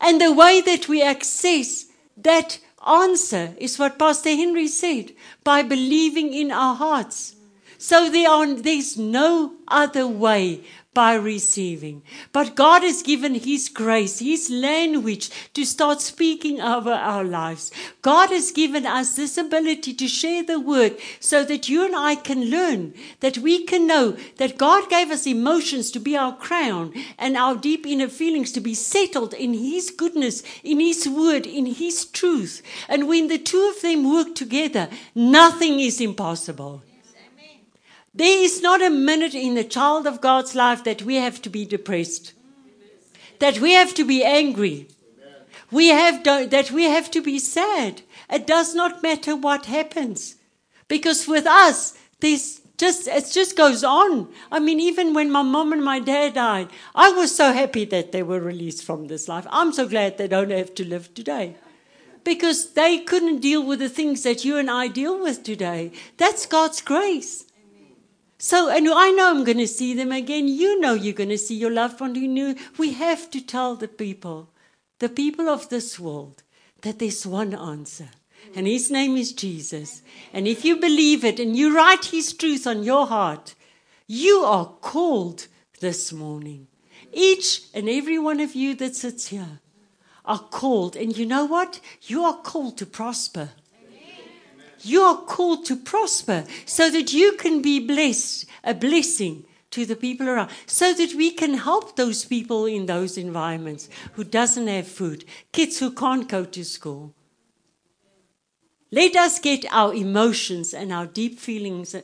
And 0.00 0.20
the 0.20 0.32
way 0.32 0.60
that 0.62 0.88
we 0.88 1.02
access 1.02 1.86
that 2.16 2.58
answer 2.86 3.54
is 3.58 3.78
what 3.78 3.98
Pastor 3.98 4.30
Henry 4.30 4.68
said 4.68 5.12
by 5.44 5.62
believing 5.62 6.32
in 6.32 6.50
our 6.50 6.74
hearts. 6.74 7.36
So 7.78 8.10
there 8.10 8.28
are, 8.28 8.54
there's 8.54 8.96
no 8.96 9.54
other 9.68 10.06
way 10.06 10.64
by 10.92 11.14
receiving. 11.14 12.02
But 12.32 12.56
God 12.56 12.82
has 12.82 13.02
given 13.02 13.36
His 13.36 13.68
grace, 13.68 14.18
His 14.18 14.50
language 14.50 15.30
to 15.54 15.64
start 15.64 16.00
speaking 16.00 16.60
over 16.60 16.90
our 16.90 17.22
lives. 17.22 17.70
God 18.02 18.30
has 18.30 18.50
given 18.50 18.84
us 18.86 19.14
this 19.14 19.38
ability 19.38 19.94
to 19.94 20.08
share 20.08 20.42
the 20.42 20.58
word 20.58 20.96
so 21.20 21.44
that 21.44 21.68
you 21.68 21.84
and 21.84 21.94
I 21.94 22.16
can 22.16 22.50
learn, 22.50 22.94
that 23.20 23.38
we 23.38 23.64
can 23.64 23.86
know 23.86 24.16
that 24.38 24.58
God 24.58 24.90
gave 24.90 25.10
us 25.10 25.28
emotions 25.28 25.92
to 25.92 26.00
be 26.00 26.16
our 26.16 26.36
crown 26.36 26.92
and 27.18 27.36
our 27.36 27.54
deep 27.54 27.86
inner 27.86 28.08
feelings 28.08 28.50
to 28.52 28.60
be 28.60 28.74
settled 28.74 29.32
in 29.34 29.54
His 29.54 29.90
goodness, 29.90 30.42
in 30.64 30.80
His 30.80 31.08
word, 31.08 31.46
in 31.46 31.66
His 31.66 32.04
truth. 32.04 32.62
And 32.88 33.06
when 33.06 33.28
the 33.28 33.38
two 33.38 33.72
of 33.74 33.80
them 33.82 34.12
work 34.12 34.34
together, 34.34 34.88
nothing 35.14 35.78
is 35.78 36.00
impossible. 36.00 36.82
There 38.12 38.42
is 38.42 38.60
not 38.60 38.82
a 38.82 38.90
minute 38.90 39.34
in 39.34 39.54
the 39.54 39.62
child 39.62 40.06
of 40.06 40.20
God's 40.20 40.56
life 40.56 40.82
that 40.82 41.02
we 41.02 41.14
have 41.16 41.40
to 41.42 41.50
be 41.50 41.64
depressed, 41.64 42.32
that 43.38 43.60
we 43.60 43.72
have 43.72 43.94
to 43.94 44.04
be 44.04 44.24
angry, 44.24 44.88
we 45.70 45.88
have 45.88 46.24
that 46.24 46.72
we 46.72 46.84
have 46.84 47.10
to 47.12 47.22
be 47.22 47.38
sad. 47.38 48.02
It 48.28 48.46
does 48.46 48.74
not 48.74 49.02
matter 49.02 49.36
what 49.36 49.66
happens, 49.66 50.34
because 50.88 51.28
with 51.28 51.46
us, 51.46 51.94
there's 52.18 52.60
just 52.76 53.06
it 53.06 53.30
just 53.30 53.56
goes 53.56 53.84
on. 53.84 54.28
I 54.50 54.58
mean, 54.58 54.80
even 54.80 55.14
when 55.14 55.30
my 55.30 55.42
mom 55.42 55.72
and 55.72 55.84
my 55.84 56.00
dad 56.00 56.34
died, 56.34 56.68
I 56.96 57.10
was 57.12 57.34
so 57.34 57.52
happy 57.52 57.84
that 57.84 58.10
they 58.10 58.24
were 58.24 58.40
released 58.40 58.82
from 58.82 59.06
this 59.06 59.28
life. 59.28 59.46
I'm 59.50 59.72
so 59.72 59.86
glad 59.86 60.18
they 60.18 60.26
don't 60.26 60.50
have 60.50 60.74
to 60.74 60.84
live 60.84 61.14
today. 61.14 61.56
Because 62.24 62.72
they 62.72 62.98
couldn't 62.98 63.40
deal 63.40 63.64
with 63.64 63.78
the 63.78 63.88
things 63.88 64.24
that 64.24 64.44
you 64.44 64.58
and 64.58 64.70
I 64.70 64.88
deal 64.88 65.22
with 65.22 65.42
today. 65.42 65.92
That's 66.16 66.44
God's 66.44 66.82
grace. 66.82 67.44
So, 68.42 68.70
and 68.70 68.88
I 68.88 69.10
know 69.10 69.28
I'm 69.28 69.44
going 69.44 69.58
to 69.58 69.68
see 69.68 69.92
them 69.92 70.12
again. 70.12 70.48
You 70.48 70.80
know 70.80 70.94
you're 70.94 71.12
going 71.12 71.28
to 71.28 71.36
see 71.36 71.54
your 71.54 71.70
loved 71.70 72.00
one. 72.00 72.14
You 72.14 72.26
knew. 72.26 72.56
We 72.78 72.94
have 72.94 73.30
to 73.32 73.40
tell 73.42 73.76
the 73.76 73.86
people, 73.86 74.48
the 74.98 75.10
people 75.10 75.50
of 75.50 75.68
this 75.68 76.00
world, 76.00 76.42
that 76.80 76.98
there's 76.98 77.26
one 77.26 77.54
answer. 77.54 78.08
And 78.56 78.66
his 78.66 78.90
name 78.90 79.18
is 79.18 79.34
Jesus. 79.34 80.00
And 80.32 80.48
if 80.48 80.64
you 80.64 80.76
believe 80.76 81.22
it 81.22 81.38
and 81.38 81.54
you 81.54 81.76
write 81.76 82.06
his 82.06 82.32
truth 82.32 82.66
on 82.66 82.82
your 82.82 83.06
heart, 83.06 83.54
you 84.06 84.38
are 84.38 84.72
called 84.80 85.46
this 85.80 86.10
morning. 86.10 86.66
Each 87.12 87.64
and 87.74 87.90
every 87.90 88.18
one 88.18 88.40
of 88.40 88.54
you 88.54 88.74
that 88.76 88.96
sits 88.96 89.26
here 89.26 89.60
are 90.24 90.38
called. 90.38 90.96
And 90.96 91.14
you 91.14 91.26
know 91.26 91.44
what? 91.44 91.78
You 92.04 92.24
are 92.24 92.38
called 92.38 92.78
to 92.78 92.86
prosper. 92.86 93.50
You 94.82 95.02
are 95.02 95.16
called 95.16 95.64
to 95.66 95.76
prosper 95.76 96.44
so 96.64 96.90
that 96.90 97.12
you 97.12 97.32
can 97.32 97.62
be 97.62 97.80
blessed, 97.80 98.46
a 98.64 98.74
blessing 98.74 99.44
to 99.70 99.86
the 99.86 99.96
people 99.96 100.28
around, 100.28 100.50
so 100.66 100.92
that 100.92 101.14
we 101.14 101.30
can 101.30 101.54
help 101.54 101.96
those 101.96 102.24
people 102.24 102.66
in 102.66 102.86
those 102.86 103.16
environments 103.16 103.88
who 104.14 104.24
doesn't 104.24 104.66
have 104.66 104.88
food, 104.88 105.24
kids 105.52 105.78
who 105.78 105.90
can't 105.92 106.28
go 106.28 106.44
to 106.44 106.64
school. 106.64 107.14
Let 108.90 109.14
us 109.14 109.38
get 109.38 109.64
our 109.70 109.94
emotions 109.94 110.74
and 110.74 110.92
our 110.92 111.06
deep 111.06 111.38
feelings 111.38 111.94
uh, 111.94 112.02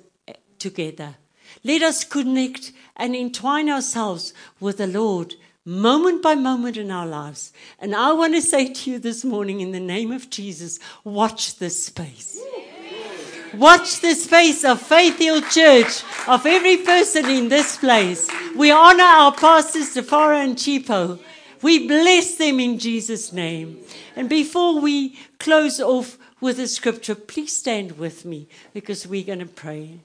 together. 0.59 1.17
Let 1.65 1.83
us 1.83 2.05
connect 2.05 2.73
and 2.97 3.17
entwine 3.17 3.69
ourselves 3.69 4.33
with 4.61 4.79
the 4.79 4.87
Lord 4.87 5.35
moment 5.65 6.23
by 6.23 6.37
moment 6.37 6.77
in 6.77 6.93
our 6.93 7.07
lives. 7.07 7.53
And 7.81 7.95
I 7.95 8.13
want 8.13 8.35
to 8.35 8.43
say 8.43 8.73
to 8.73 8.91
you 8.91 8.99
this 9.01 9.25
morning, 9.25 9.61
in 9.61 9.73
the 9.73 9.81
name 9.81 10.13
of 10.13 10.31
Jesus, 10.31 10.79
watch 11.03 11.59
this 11.59 11.87
space. 11.87 12.41
Watch 13.55 14.01
the 14.01 14.15
space 14.15 14.65
of 14.65 14.83
Faith 14.83 15.19
Hill 15.19 15.41
Church, 15.43 16.03
of 16.29 16.45
every 16.45 16.79
person 16.79 17.27
in 17.27 17.49
this 17.49 17.77
place. 17.77 18.29
We 18.55 18.71
honor 18.71 19.03
our 19.03 19.33
pastors, 19.33 19.95
Tafara 19.95 20.45
and 20.45 20.57
Chipo. 20.57 21.19
We 21.63 21.87
bless 21.87 22.35
them 22.35 22.61
in 22.61 22.79
Jesus' 22.79 23.33
name. 23.33 23.79
And 24.15 24.29
before 24.29 24.81
we 24.81 25.19
close 25.39 25.81
off 25.81 26.19
with 26.41 26.59
a 26.59 26.67
scripture, 26.67 27.15
please 27.15 27.57
stand 27.57 27.99
with 27.99 28.25
me 28.25 28.49
because 28.75 29.07
we're 29.07 29.25
going 29.25 29.39
to 29.39 29.47
pray. 29.47 30.01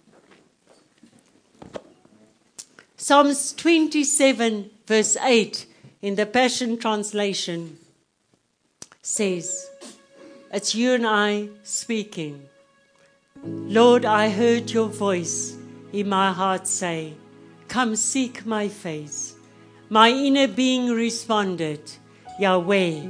Psalms 2.95 3.53
27, 3.53 4.69
verse 4.85 5.17
8, 5.17 5.65
in 6.03 6.15
the 6.15 6.25
Passion 6.25 6.77
Translation, 6.77 7.77
says, 9.01 9.71
It's 10.53 10.75
you 10.75 10.93
and 10.93 11.07
I 11.07 11.49
speaking. 11.63 12.47
Lord, 13.43 14.05
I 14.05 14.29
heard 14.29 14.69
your 14.69 14.87
voice 14.87 15.57
in 15.91 16.09
my 16.09 16.31
heart 16.31 16.67
say, 16.67 17.13
Come 17.67 17.95
seek 17.95 18.45
my 18.45 18.67
face. 18.67 19.33
My 19.89 20.09
inner 20.09 20.47
being 20.47 20.91
responded, 20.91 21.81
Yahweh, 22.39 23.01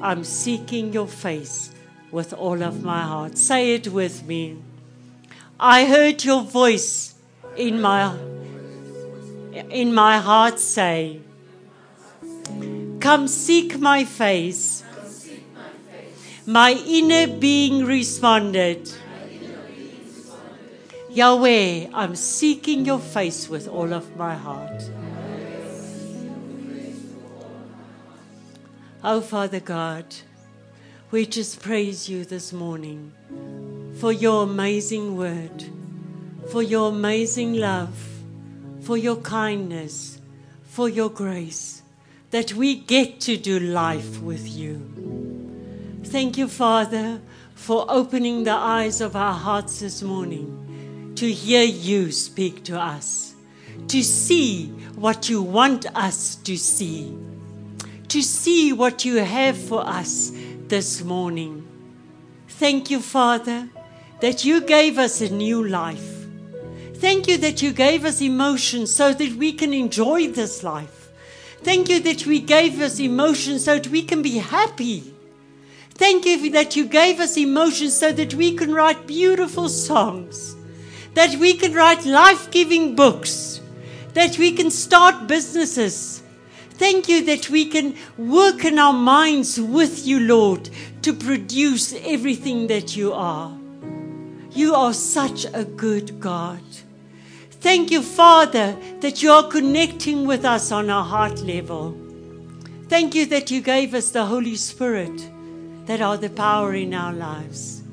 I'm 0.00 0.24
seeking 0.24 0.92
your 0.92 1.06
face 1.06 1.70
with 2.10 2.32
all 2.32 2.62
of 2.62 2.82
my 2.82 3.02
heart. 3.02 3.36
Say 3.36 3.74
it 3.74 3.88
with 3.88 4.24
me. 4.26 4.56
I 5.60 5.84
heard 5.84 6.24
your 6.24 6.42
voice 6.42 7.14
in 7.56 7.80
my 7.80 8.16
in 9.70 9.94
my 9.94 10.18
heart 10.18 10.58
say, 10.58 11.20
Come 13.00 13.28
seek 13.28 13.78
my 13.78 14.04
face. 14.04 14.82
My 16.46 16.72
inner 16.72 17.26
being 17.26 17.84
responded, 17.84 18.90
Yahweh, 21.14 21.86
I'm 21.94 22.16
seeking 22.16 22.84
your 22.84 22.98
face 22.98 23.48
with 23.48 23.68
all 23.68 23.94
of 23.94 24.16
my 24.16 24.34
heart. 24.34 24.90
Oh, 29.04 29.20
Father 29.20 29.60
God, 29.60 30.06
we 31.12 31.24
just 31.24 31.62
praise 31.62 32.08
you 32.08 32.24
this 32.24 32.52
morning 32.52 33.12
for 34.00 34.10
your 34.10 34.42
amazing 34.42 35.16
word, 35.16 35.62
for 36.50 36.64
your 36.64 36.88
amazing 36.88 37.54
love, 37.54 37.96
for 38.80 38.96
your 38.96 39.18
kindness, 39.18 40.20
for 40.64 40.88
your 40.88 41.10
grace, 41.10 41.82
that 42.32 42.54
we 42.54 42.74
get 42.74 43.20
to 43.20 43.36
do 43.36 43.60
life 43.60 44.20
with 44.20 44.48
you. 44.48 44.80
Thank 46.02 46.36
you, 46.36 46.48
Father, 46.48 47.20
for 47.54 47.86
opening 47.88 48.42
the 48.42 48.50
eyes 48.50 49.00
of 49.00 49.14
our 49.14 49.34
hearts 49.34 49.78
this 49.78 50.02
morning 50.02 50.63
to 51.16 51.30
hear 51.30 51.62
you 51.62 52.10
speak 52.10 52.64
to 52.64 52.78
us, 52.80 53.34
to 53.88 54.02
see 54.02 54.66
what 54.94 55.28
you 55.28 55.42
want 55.42 55.86
us 55.96 56.36
to 56.36 56.56
see, 56.56 57.16
to 58.08 58.22
see 58.22 58.72
what 58.72 59.04
you 59.04 59.16
have 59.16 59.56
for 59.56 59.86
us 59.86 60.32
this 60.68 61.02
morning. 61.02 61.66
Thank 62.48 62.90
you, 62.90 63.00
Father, 63.00 63.68
that 64.20 64.44
you 64.44 64.60
gave 64.60 64.98
us 64.98 65.20
a 65.20 65.28
new 65.28 65.66
life. 65.66 66.26
Thank 66.94 67.28
you 67.28 67.36
that 67.38 67.62
you 67.62 67.72
gave 67.72 68.04
us 68.04 68.20
emotions 68.20 68.94
so 68.94 69.12
that 69.12 69.32
we 69.34 69.52
can 69.52 69.72
enjoy 69.72 70.28
this 70.28 70.62
life. 70.62 71.10
Thank 71.62 71.88
you 71.88 72.00
that 72.00 72.26
we 72.26 72.40
gave 72.40 72.80
us 72.80 72.98
emotions 72.98 73.64
so 73.64 73.78
that 73.78 73.88
we 73.88 74.02
can 74.02 74.22
be 74.22 74.38
happy. 74.38 75.14
Thank 75.90 76.26
you 76.26 76.50
that 76.50 76.76
you 76.76 76.86
gave 76.86 77.20
us 77.20 77.36
emotions 77.36 77.96
so 77.96 78.10
that 78.12 78.34
we 78.34 78.56
can 78.56 78.72
write 78.72 79.06
beautiful 79.06 79.68
songs 79.68 80.56
that 81.14 81.36
we 81.36 81.54
can 81.54 81.72
write 81.72 82.04
life 82.04 82.50
giving 82.50 82.94
books, 82.94 83.60
that 84.12 84.38
we 84.38 84.52
can 84.52 84.70
start 84.70 85.26
businesses. 85.26 86.22
Thank 86.70 87.08
you 87.08 87.24
that 87.26 87.50
we 87.50 87.66
can 87.66 87.94
work 88.18 88.64
in 88.64 88.78
our 88.78 88.92
minds 88.92 89.60
with 89.60 90.06
you, 90.06 90.20
Lord, 90.20 90.68
to 91.02 91.12
produce 91.12 91.94
everything 92.04 92.66
that 92.66 92.96
you 92.96 93.12
are. 93.12 93.56
You 94.50 94.74
are 94.74 94.92
such 94.92 95.46
a 95.52 95.64
good 95.64 96.18
God. 96.20 96.62
Thank 97.60 97.90
you, 97.90 98.02
Father, 98.02 98.76
that 99.00 99.22
you 99.22 99.30
are 99.30 99.48
connecting 99.48 100.26
with 100.26 100.44
us 100.44 100.72
on 100.72 100.90
a 100.90 101.02
heart 101.02 101.40
level. 101.42 101.96
Thank 102.88 103.14
you 103.14 103.24
that 103.26 103.50
you 103.50 103.62
gave 103.62 103.94
us 103.94 104.10
the 104.10 104.26
Holy 104.26 104.56
Spirit 104.56 105.30
that 105.86 106.00
are 106.00 106.16
the 106.16 106.28
power 106.30 106.74
in 106.74 106.92
our 106.92 107.12
lives. 107.12 107.83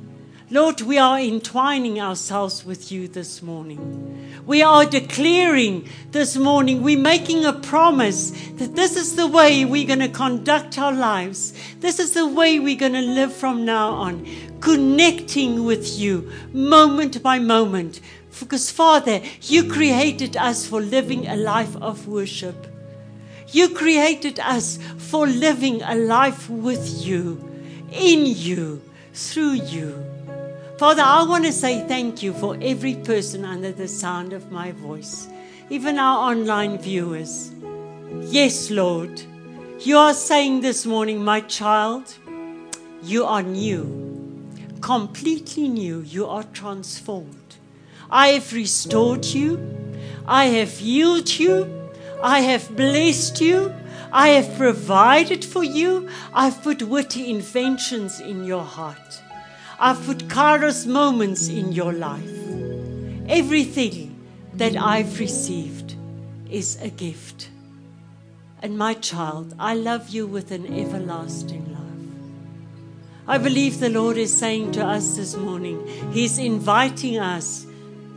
Lord, 0.54 0.82
we 0.82 0.98
are 0.98 1.18
entwining 1.18 2.02
ourselves 2.02 2.66
with 2.66 2.92
you 2.92 3.08
this 3.08 3.42
morning. 3.42 4.44
We 4.46 4.62
are 4.62 4.84
declaring 4.84 5.88
this 6.12 6.36
morning, 6.36 6.84
we're 6.84 7.00
making 7.00 7.46
a 7.46 7.54
promise 7.54 8.32
that 8.58 8.76
this 8.76 8.98
is 8.98 9.16
the 9.16 9.28
way 9.28 9.64
we're 9.64 9.88
going 9.88 10.00
to 10.00 10.10
conduct 10.10 10.78
our 10.78 10.92
lives. 10.92 11.54
This 11.80 12.00
is 12.00 12.12
the 12.12 12.28
way 12.28 12.60
we're 12.60 12.76
going 12.76 12.92
to 12.92 13.02
live 13.02 13.34
from 13.34 13.64
now 13.64 13.92
on, 13.92 14.28
connecting 14.60 15.64
with 15.64 15.98
you 15.98 16.30
moment 16.52 17.24
by 17.24 17.40
moment. 17.40 18.02
Because, 18.38 18.70
Father, 18.70 19.22
you 19.44 19.72
created 19.72 20.36
us 20.36 20.68
for 20.68 20.82
living 20.82 21.28
a 21.28 21.38
life 21.38 21.78
of 21.78 22.10
worship. 22.10 22.68
You 23.54 23.70
created 23.70 24.38
us 24.42 24.80
for 24.98 25.28
living 25.28 25.82
a 25.82 25.96
life 25.96 26.50
with 26.50 27.06
you, 27.06 27.40
in 27.94 28.26
you, 28.26 28.82
through 29.14 29.54
you. 29.54 30.12
Father, 30.82 31.04
I 31.06 31.22
want 31.22 31.46
to 31.46 31.54
say 31.54 31.88
thank 31.88 32.24
you 32.24 32.34
for 32.34 32.58
every 32.60 32.96
person 32.96 33.46
under 33.46 33.72
the 33.72 33.88
sound 33.88 34.34
of 34.34 34.52
my 34.52 34.72
voice, 34.72 35.28
even 35.70 36.00
our 36.00 36.32
online 36.32 36.80
viewers. 36.80 37.52
Yes, 38.22 38.72
Lord, 38.72 39.22
you 39.82 40.00
are 40.00 40.16
saying 40.16 40.62
this 40.62 40.88
morning, 40.88 41.24
my 41.24 41.42
child, 41.42 42.16
you 43.04 43.26
are 43.26 43.44
new, 43.44 44.44
completely 44.82 45.70
new. 45.70 46.02
You 46.02 46.26
are 46.26 46.46
transformed. 46.46 47.58
I 48.10 48.30
have 48.30 48.52
restored 48.52 49.26
you. 49.26 49.60
I 50.26 50.46
have 50.46 50.80
healed 50.80 51.30
you. 51.30 51.92
I 52.24 52.40
have 52.40 52.76
blessed 52.76 53.40
you. 53.40 53.72
I 54.12 54.30
have 54.30 54.58
provided 54.58 55.46
for 55.46 55.64
you. 55.64 56.10
I've 56.34 56.64
put 56.64 56.82
witty 56.82 57.30
inventions 57.30 58.20
in 58.20 58.46
your 58.46 58.64
heart. 58.64 59.22
I've 59.84 60.06
put 60.06 60.28
kairos 60.28 60.86
moments 60.86 61.48
in 61.48 61.72
your 61.72 61.92
life. 61.92 62.38
Everything 63.28 64.16
that 64.54 64.76
I've 64.78 65.18
received 65.20 65.96
is 66.52 66.80
a 66.84 66.90
gift. 66.90 67.50
And 68.62 68.78
my 68.78 68.94
child, 68.94 69.56
I 69.58 69.74
love 69.74 70.10
you 70.10 70.28
with 70.28 70.52
an 70.52 70.68
everlasting 70.68 71.66
love. 71.74 71.82
I 73.28 73.40
believe 73.40 73.80
the 73.80 73.90
Lord 73.90 74.18
is 74.18 74.32
saying 74.32 74.74
to 74.74 74.86
us 74.86 75.16
this 75.16 75.36
morning, 75.36 75.88
He's 76.14 76.38
inviting 76.38 77.18
us 77.18 77.66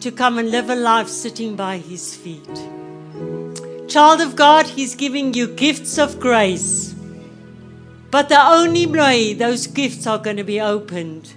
to 0.00 0.12
come 0.12 0.36
and 0.36 0.50
live 0.50 0.68
a 0.68 0.76
life 0.76 1.08
sitting 1.08 1.56
by 1.56 1.78
His 1.78 2.14
feet. 2.14 2.68
Child 3.88 4.20
of 4.20 4.36
God, 4.36 4.66
He's 4.66 4.94
giving 4.94 5.32
you 5.32 5.46
gifts 5.46 5.96
of 5.96 6.20
grace. 6.20 6.94
But 8.10 8.28
the 8.28 8.38
only 8.38 8.84
way 8.84 9.32
those 9.32 9.66
gifts 9.66 10.06
are 10.06 10.18
going 10.18 10.36
to 10.36 10.44
be 10.44 10.60
opened 10.60 11.32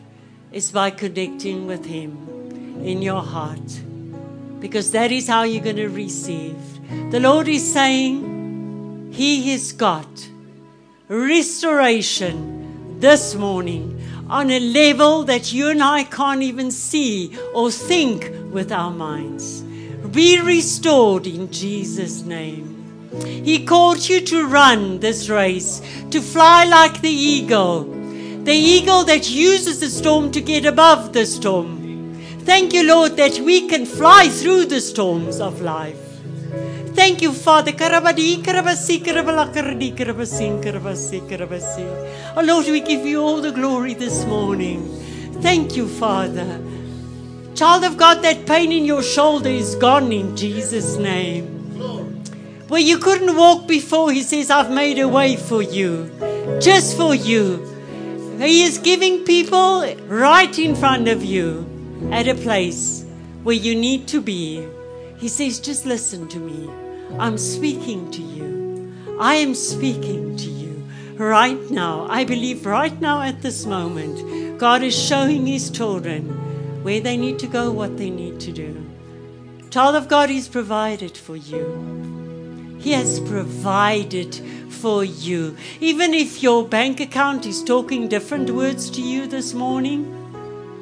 is 0.52 0.72
by 0.72 0.90
connecting 0.90 1.68
with 1.68 1.86
Him 1.86 2.82
in 2.84 3.02
your 3.02 3.22
heart. 3.22 3.82
Because 4.60 4.92
that 4.92 5.12
is 5.12 5.28
how 5.28 5.44
you're 5.44 5.64
going 5.64 5.76
to 5.76 5.90
receive. 5.90 6.58
The 7.12 7.20
Lord 7.20 7.48
is 7.48 7.72
saying, 7.72 9.12
He 9.14 9.52
has 9.52 9.72
got 9.72 10.30
restoration 11.08 13.00
this 13.00 13.36
morning 13.36 14.02
on 14.30 14.50
a 14.52 14.60
level 14.60 15.24
that 15.24 15.54
you 15.54 15.70
and 15.70 15.82
I 15.82 16.04
can't 16.04 16.42
even 16.42 16.72
see 16.72 17.38
or 17.54 17.72
think 17.72 18.32
with 18.52 18.72
our 18.72 18.92
minds. 18.92 19.62
Be 20.12 20.42
restored 20.42 21.28
in 21.28 21.52
Jesus' 21.52 22.24
name. 22.24 22.74
He 23.24 23.66
called 23.66 24.08
you 24.08 24.22
to 24.22 24.48
run 24.48 25.00
this 25.00 25.30
race, 25.30 25.82
to 26.12 26.22
fly 26.22 26.66
like 26.66 27.02
the 27.02 27.10
eagle, 27.10 27.86
the 28.48 28.54
eagle 28.54 29.04
that 29.04 29.30
uses 29.30 29.82
the 29.82 29.90
storm 29.90 30.32
to 30.32 30.40
get 30.40 30.66
above 30.66 31.12
the 31.12 31.26
storm. 31.26 32.16
Thank 32.46 32.72
you, 32.72 32.88
Lord, 32.88 33.18
that 33.18 33.40
we 33.40 33.68
can 33.68 33.86
fly 33.86 34.30
through 34.30 34.68
the 34.68 34.80
storms 34.80 35.42
of 35.42 35.60
life. 35.60 36.00
Thank 36.96 37.22
you, 37.22 37.34
Father. 37.34 37.74
Oh, 37.78 37.92
Lord, 42.42 42.66
we 42.68 42.80
give 42.80 43.06
you 43.06 43.22
all 43.22 43.42
the 43.42 43.52
glory 43.52 43.94
this 43.96 44.24
morning. 44.24 44.96
Thank 45.42 45.76
you, 45.76 45.86
Father. 45.90 46.62
Child 47.54 47.84
of 47.84 47.98
God, 47.98 48.22
that 48.22 48.46
pain 48.46 48.72
in 48.72 48.86
your 48.86 49.04
shoulder 49.04 49.50
is 49.50 49.76
gone 49.76 50.14
in 50.14 50.38
Jesus' 50.38 50.96
name. 50.96 51.48
Where 52.70 52.80
you 52.80 52.98
couldn't 53.00 53.36
walk 53.36 53.68
before, 53.68 54.14
He 54.14 54.24
says, 54.24 54.50
I've 54.50 54.72
made 54.72 55.00
a 55.00 55.08
way 55.10 55.36
for 55.36 55.62
you, 55.62 56.10
just 56.62 56.96
for 56.96 57.14
you. 57.14 57.77
He 58.40 58.64
is 58.64 58.78
giving 58.78 59.24
people 59.24 59.86
right 60.06 60.60
in 60.60 60.76
front 60.76 61.08
of 61.08 61.24
you 61.24 61.66
at 62.12 62.28
a 62.28 62.36
place 62.36 63.04
where 63.44 63.56
you 63.56 63.76
need 63.76 64.08
to 64.10 64.22
be. 64.22 64.68
He 65.18 65.28
says, 65.28 65.60
just 65.60 65.86
listen 65.86 66.28
to 66.30 66.40
me. 66.40 66.70
I'm 67.18 67.38
speaking 67.38 68.12
to 68.12 68.22
you. 68.22 68.94
I 69.20 69.36
am 69.36 69.56
speaking 69.56 70.38
to 70.38 70.50
you 70.50 70.84
right 71.16 71.60
now. 71.72 72.06
I 72.10 72.24
believe 72.26 72.66
right 72.66 73.00
now 73.02 73.22
at 73.22 73.42
this 73.42 73.66
moment, 73.66 74.60
God 74.60 74.84
is 74.84 74.96
showing 74.96 75.48
His 75.48 75.72
children 75.72 76.84
where 76.84 77.02
they 77.02 77.18
need 77.18 77.40
to 77.40 77.48
go, 77.48 77.72
what 77.72 77.98
they 77.98 78.12
need 78.12 78.40
to 78.42 78.52
do. 78.52 78.86
Child 79.72 79.96
of 79.96 80.08
God, 80.08 80.30
He's 80.30 80.48
provided 80.48 81.18
for 81.18 81.36
you. 81.36 82.78
He 82.80 82.92
has 82.92 83.20
provided 83.22 84.36
for 84.70 85.04
you. 85.04 85.56
Even 85.80 86.14
if 86.14 86.44
your 86.44 86.68
bank 86.68 87.00
account 87.00 87.46
is 87.46 87.64
talking 87.64 88.08
different 88.08 88.50
words 88.50 88.90
to 88.92 89.02
you 89.02 89.28
this 89.28 89.54
morning, 89.54 90.14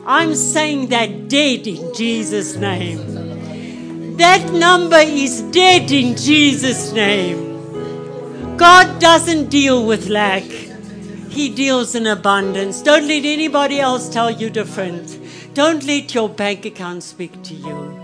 I'm 0.05 0.35
saying 0.35 0.89
that 0.89 1.29
dead 1.29 1.65
in 1.65 1.93
Jesus' 1.93 2.55
name. 2.55 4.17
That 4.17 4.53
number 4.53 4.97
is 4.97 5.41
dead 5.51 5.91
in 5.91 6.15
Jesus' 6.15 6.93
name. 6.93 8.57
God 8.57 9.01
doesn't 9.01 9.49
deal 9.49 9.85
with 9.85 10.07
lack, 10.07 10.43
He 10.43 11.49
deals 11.49 11.95
in 11.95 12.07
abundance. 12.07 12.81
Don't 12.81 13.07
let 13.07 13.25
anybody 13.25 13.79
else 13.79 14.07
tell 14.07 14.31
you 14.31 14.49
different. 14.49 15.19
Don't 15.53 15.83
let 15.85 16.13
your 16.13 16.29
bank 16.29 16.65
account 16.65 17.03
speak 17.03 17.41
to 17.43 17.53
you. 17.53 17.99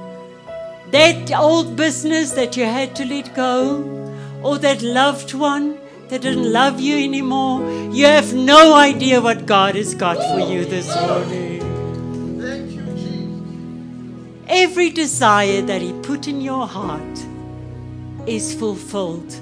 That 0.92 1.32
old 1.34 1.78
business 1.78 2.32
that 2.32 2.58
you 2.58 2.66
had 2.66 2.96
to 2.98 3.06
let 3.06 3.34
go, 3.34 4.11
or 4.44 4.58
that 4.60 4.82
loved 4.82 5.34
one 5.34 5.78
that 6.10 6.22
didn't 6.22 6.52
love 6.52 6.80
you 6.80 6.98
anymore, 6.98 7.62
you 7.92 8.06
have 8.06 8.34
no 8.34 8.74
idea 8.74 9.22
what 9.22 9.46
God 9.46 9.76
has 9.76 9.96
got 9.96 10.18
for 10.18 10.40
you 10.52 10.66
this 10.66 10.94
morning. 10.96 11.62
Every 14.48 14.90
desire 14.90 15.62
that 15.62 15.82
He 15.82 15.94
put 16.02 16.28
in 16.28 16.42
your 16.42 16.68
heart 16.68 17.26
is 18.28 18.54
fulfilled 18.54 19.34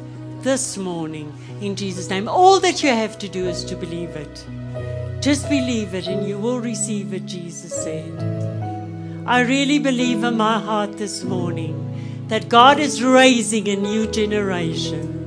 this 0.42 0.78
morning 0.78 1.34
in 1.62 1.76
Jesus' 1.76 2.10
name. 2.10 2.28
All 2.28 2.60
that 2.60 2.84
you 2.84 2.90
have 2.90 3.18
to 3.20 3.28
do 3.28 3.48
is 3.48 3.64
to 3.66 3.76
believe 3.76 4.10
it. 4.10 4.46
Just 5.22 5.50
believe 5.50 5.96
it 5.96 6.08
and 6.08 6.28
you 6.28 6.38
will 6.38 6.60
receive 6.60 7.14
it, 7.14 7.26
Jesus 7.26 7.74
said. 7.84 8.14
I 9.26 9.42
really 9.42 9.80
believe 9.80 10.24
in 10.24 10.38
my 10.38 10.60
heart 10.60 10.98
this 10.98 11.24
morning 11.24 11.76
that 12.30 12.48
God 12.48 12.80
is 12.80 13.04
raising 13.04 13.68
a 13.68 13.76
new 13.76 14.08
generation 14.08 15.20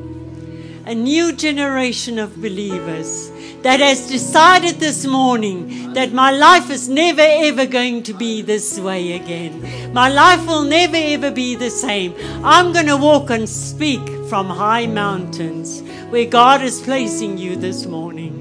a 0.85 0.95
new 0.95 1.33
generation 1.33 2.19
of 2.19 2.35
believers 2.43 3.31
that 3.63 3.79
has 3.79 4.09
decided 4.09 4.81
this 4.81 5.07
morning 5.07 5.93
that 5.93 6.13
my 6.13 6.33
life 6.33 6.71
is 6.71 6.89
never 6.89 7.23
ever 7.23 7.67
going 7.67 8.03
to 8.03 8.13
be 8.13 8.43
this 8.43 8.81
way 8.81 9.13
again. 9.13 9.93
My 9.93 10.09
life 10.09 10.45
will 10.45 10.65
never 10.65 10.97
ever 10.97 11.31
be 11.31 11.55
the 11.55 11.71
same. 11.71 12.15
I'm 12.43 12.73
going 12.73 12.87
to 12.87 12.97
walk 12.97 13.31
and 13.31 13.49
speak 13.49 14.01
from 14.29 14.49
high 14.49 14.87
mountains 14.87 15.83
where 16.11 16.27
God 16.27 16.63
is 16.63 16.81
placing 16.81 17.39
you 17.39 17.55
this 17.55 17.87
morning. 17.87 18.41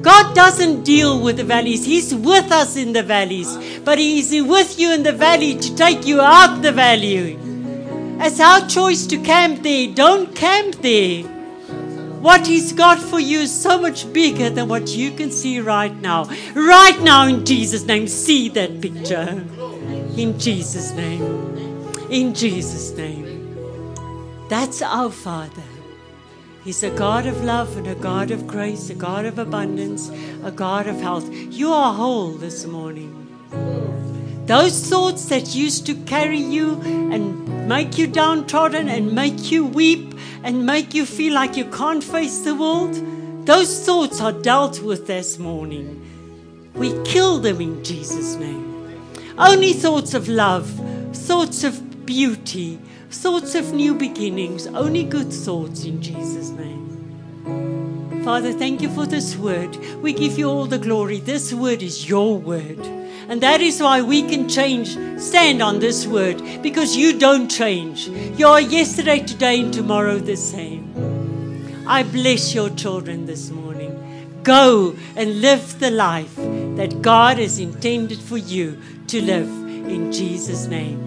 God 0.00 0.34
doesn't 0.34 0.84
deal 0.84 1.20
with 1.20 1.36
the 1.36 1.44
valleys. 1.44 1.84
He's 1.84 2.14
with 2.14 2.50
us 2.50 2.76
in 2.76 2.94
the 2.94 3.02
valleys, 3.02 3.58
but 3.80 3.98
He's 3.98 4.32
with 4.42 4.78
you 4.78 4.94
in 4.94 5.02
the 5.02 5.12
valley 5.12 5.54
to 5.58 5.76
take 5.76 6.06
you 6.06 6.22
out 6.22 6.62
the 6.62 6.72
valley. 6.72 7.38
It's 8.24 8.38
our 8.38 8.68
choice 8.68 9.06
to 9.08 9.18
camp 9.18 9.64
there. 9.64 9.92
Don't 9.92 10.32
camp 10.36 10.76
there. 10.76 11.24
What 12.22 12.46
He's 12.46 12.72
got 12.72 13.00
for 13.00 13.18
you 13.18 13.40
is 13.40 13.52
so 13.52 13.80
much 13.80 14.12
bigger 14.12 14.48
than 14.48 14.68
what 14.68 14.90
you 14.90 15.10
can 15.10 15.32
see 15.32 15.58
right 15.58 15.94
now. 16.00 16.30
Right 16.54 17.00
now, 17.02 17.26
in 17.26 17.44
Jesus' 17.44 17.84
name, 17.84 18.06
see 18.06 18.48
that 18.50 18.80
picture. 18.80 19.44
In 20.16 20.38
Jesus' 20.38 20.92
name. 20.92 21.88
In 22.10 22.32
Jesus' 22.32 22.92
name. 22.92 23.56
That's 24.48 24.82
our 24.82 25.10
Father. 25.10 25.64
He's 26.62 26.84
a 26.84 26.90
God 26.90 27.26
of 27.26 27.42
love 27.42 27.76
and 27.76 27.88
a 27.88 27.96
God 27.96 28.30
of 28.30 28.46
grace, 28.46 28.88
a 28.88 28.94
God 28.94 29.24
of 29.24 29.40
abundance, 29.40 30.12
a 30.44 30.52
God 30.52 30.86
of 30.86 31.00
health. 31.00 31.28
You 31.32 31.72
are 31.72 31.92
whole 31.92 32.30
this 32.30 32.66
morning. 32.66 33.10
Those 34.46 34.88
thoughts 34.88 35.26
that 35.26 35.54
used 35.54 35.86
to 35.86 35.94
carry 35.94 36.38
you 36.38 36.80
and 36.82 37.68
make 37.68 37.96
you 37.96 38.06
downtrodden 38.06 38.88
and 38.88 39.12
make 39.12 39.52
you 39.52 39.64
weep 39.64 40.14
and 40.42 40.66
make 40.66 40.94
you 40.94 41.06
feel 41.06 41.32
like 41.34 41.56
you 41.56 41.64
can't 41.66 42.02
face 42.02 42.40
the 42.40 42.54
world, 42.54 42.94
those 43.46 43.84
thoughts 43.84 44.20
are 44.20 44.32
dealt 44.32 44.82
with 44.82 45.06
this 45.06 45.38
morning. 45.38 46.00
We 46.74 46.92
kill 47.04 47.38
them 47.38 47.60
in 47.60 47.84
Jesus' 47.84 48.34
name. 48.34 48.62
Only 49.38 49.72
thoughts 49.72 50.14
of 50.14 50.28
love, 50.28 50.68
thoughts 51.12 51.64
of 51.64 52.04
beauty, 52.04 52.78
thoughts 53.10 53.54
of 53.54 53.72
new 53.72 53.94
beginnings, 53.94 54.66
only 54.66 55.04
good 55.04 55.32
thoughts 55.32 55.84
in 55.84 56.02
Jesus' 56.02 56.50
name. 56.50 58.22
Father, 58.24 58.52
thank 58.52 58.80
you 58.82 58.88
for 58.90 59.06
this 59.06 59.36
word. 59.36 59.76
We 60.02 60.12
give 60.12 60.38
you 60.38 60.48
all 60.48 60.66
the 60.66 60.78
glory. 60.78 61.18
This 61.18 61.52
word 61.52 61.82
is 61.82 62.08
your 62.08 62.38
word. 62.38 63.01
And 63.28 63.40
that 63.40 63.60
is 63.60 63.80
why 63.80 64.02
we 64.02 64.22
can 64.22 64.48
change, 64.48 64.96
stand 65.20 65.62
on 65.62 65.78
this 65.78 66.06
word, 66.06 66.42
because 66.62 66.96
you 66.96 67.18
don't 67.18 67.48
change. 67.48 68.08
You 68.08 68.46
are 68.48 68.60
yesterday, 68.60 69.20
today, 69.20 69.60
and 69.60 69.72
tomorrow 69.72 70.18
the 70.18 70.36
same. 70.36 70.92
I 71.86 72.02
bless 72.02 72.54
your 72.54 72.70
children 72.70 73.26
this 73.26 73.50
morning. 73.50 73.98
Go 74.42 74.96
and 75.14 75.40
live 75.40 75.78
the 75.78 75.90
life 75.90 76.34
that 76.36 77.00
God 77.00 77.38
has 77.38 77.58
intended 77.58 78.18
for 78.18 78.38
you 78.38 78.76
to 79.06 79.22
live 79.22 79.48
in 79.48 80.10
Jesus' 80.12 80.66
name. 80.66 81.00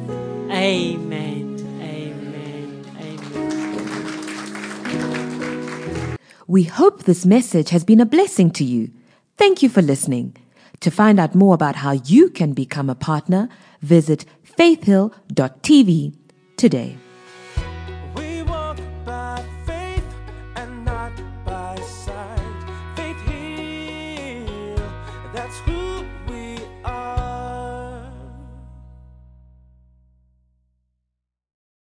Amen. 0.52 1.60
Amen. 1.82 2.86
Amen. 2.98 3.78
We 6.48 6.64
hope 6.64 7.04
this 7.04 7.26
message 7.26 7.72
has 7.72 7.84
been 7.84 8.00
a 8.00 8.06
blessing 8.06 8.52
to 8.52 8.64
you. 8.64 8.92
Thank 9.38 9.62
you 9.62 9.70
for 9.70 9.82
listening. 9.82 10.38
To 10.86 10.92
find 10.92 11.20
out 11.20 11.34
more 11.34 11.56
about 11.56 11.78
how 11.78 11.94
you 11.94 12.30
can 12.30 12.54
become 12.54 12.92
a 12.92 12.96
partner, 12.96 13.50
visit 13.82 14.24
faithhill.tv 14.44 16.14
today. 16.58 16.98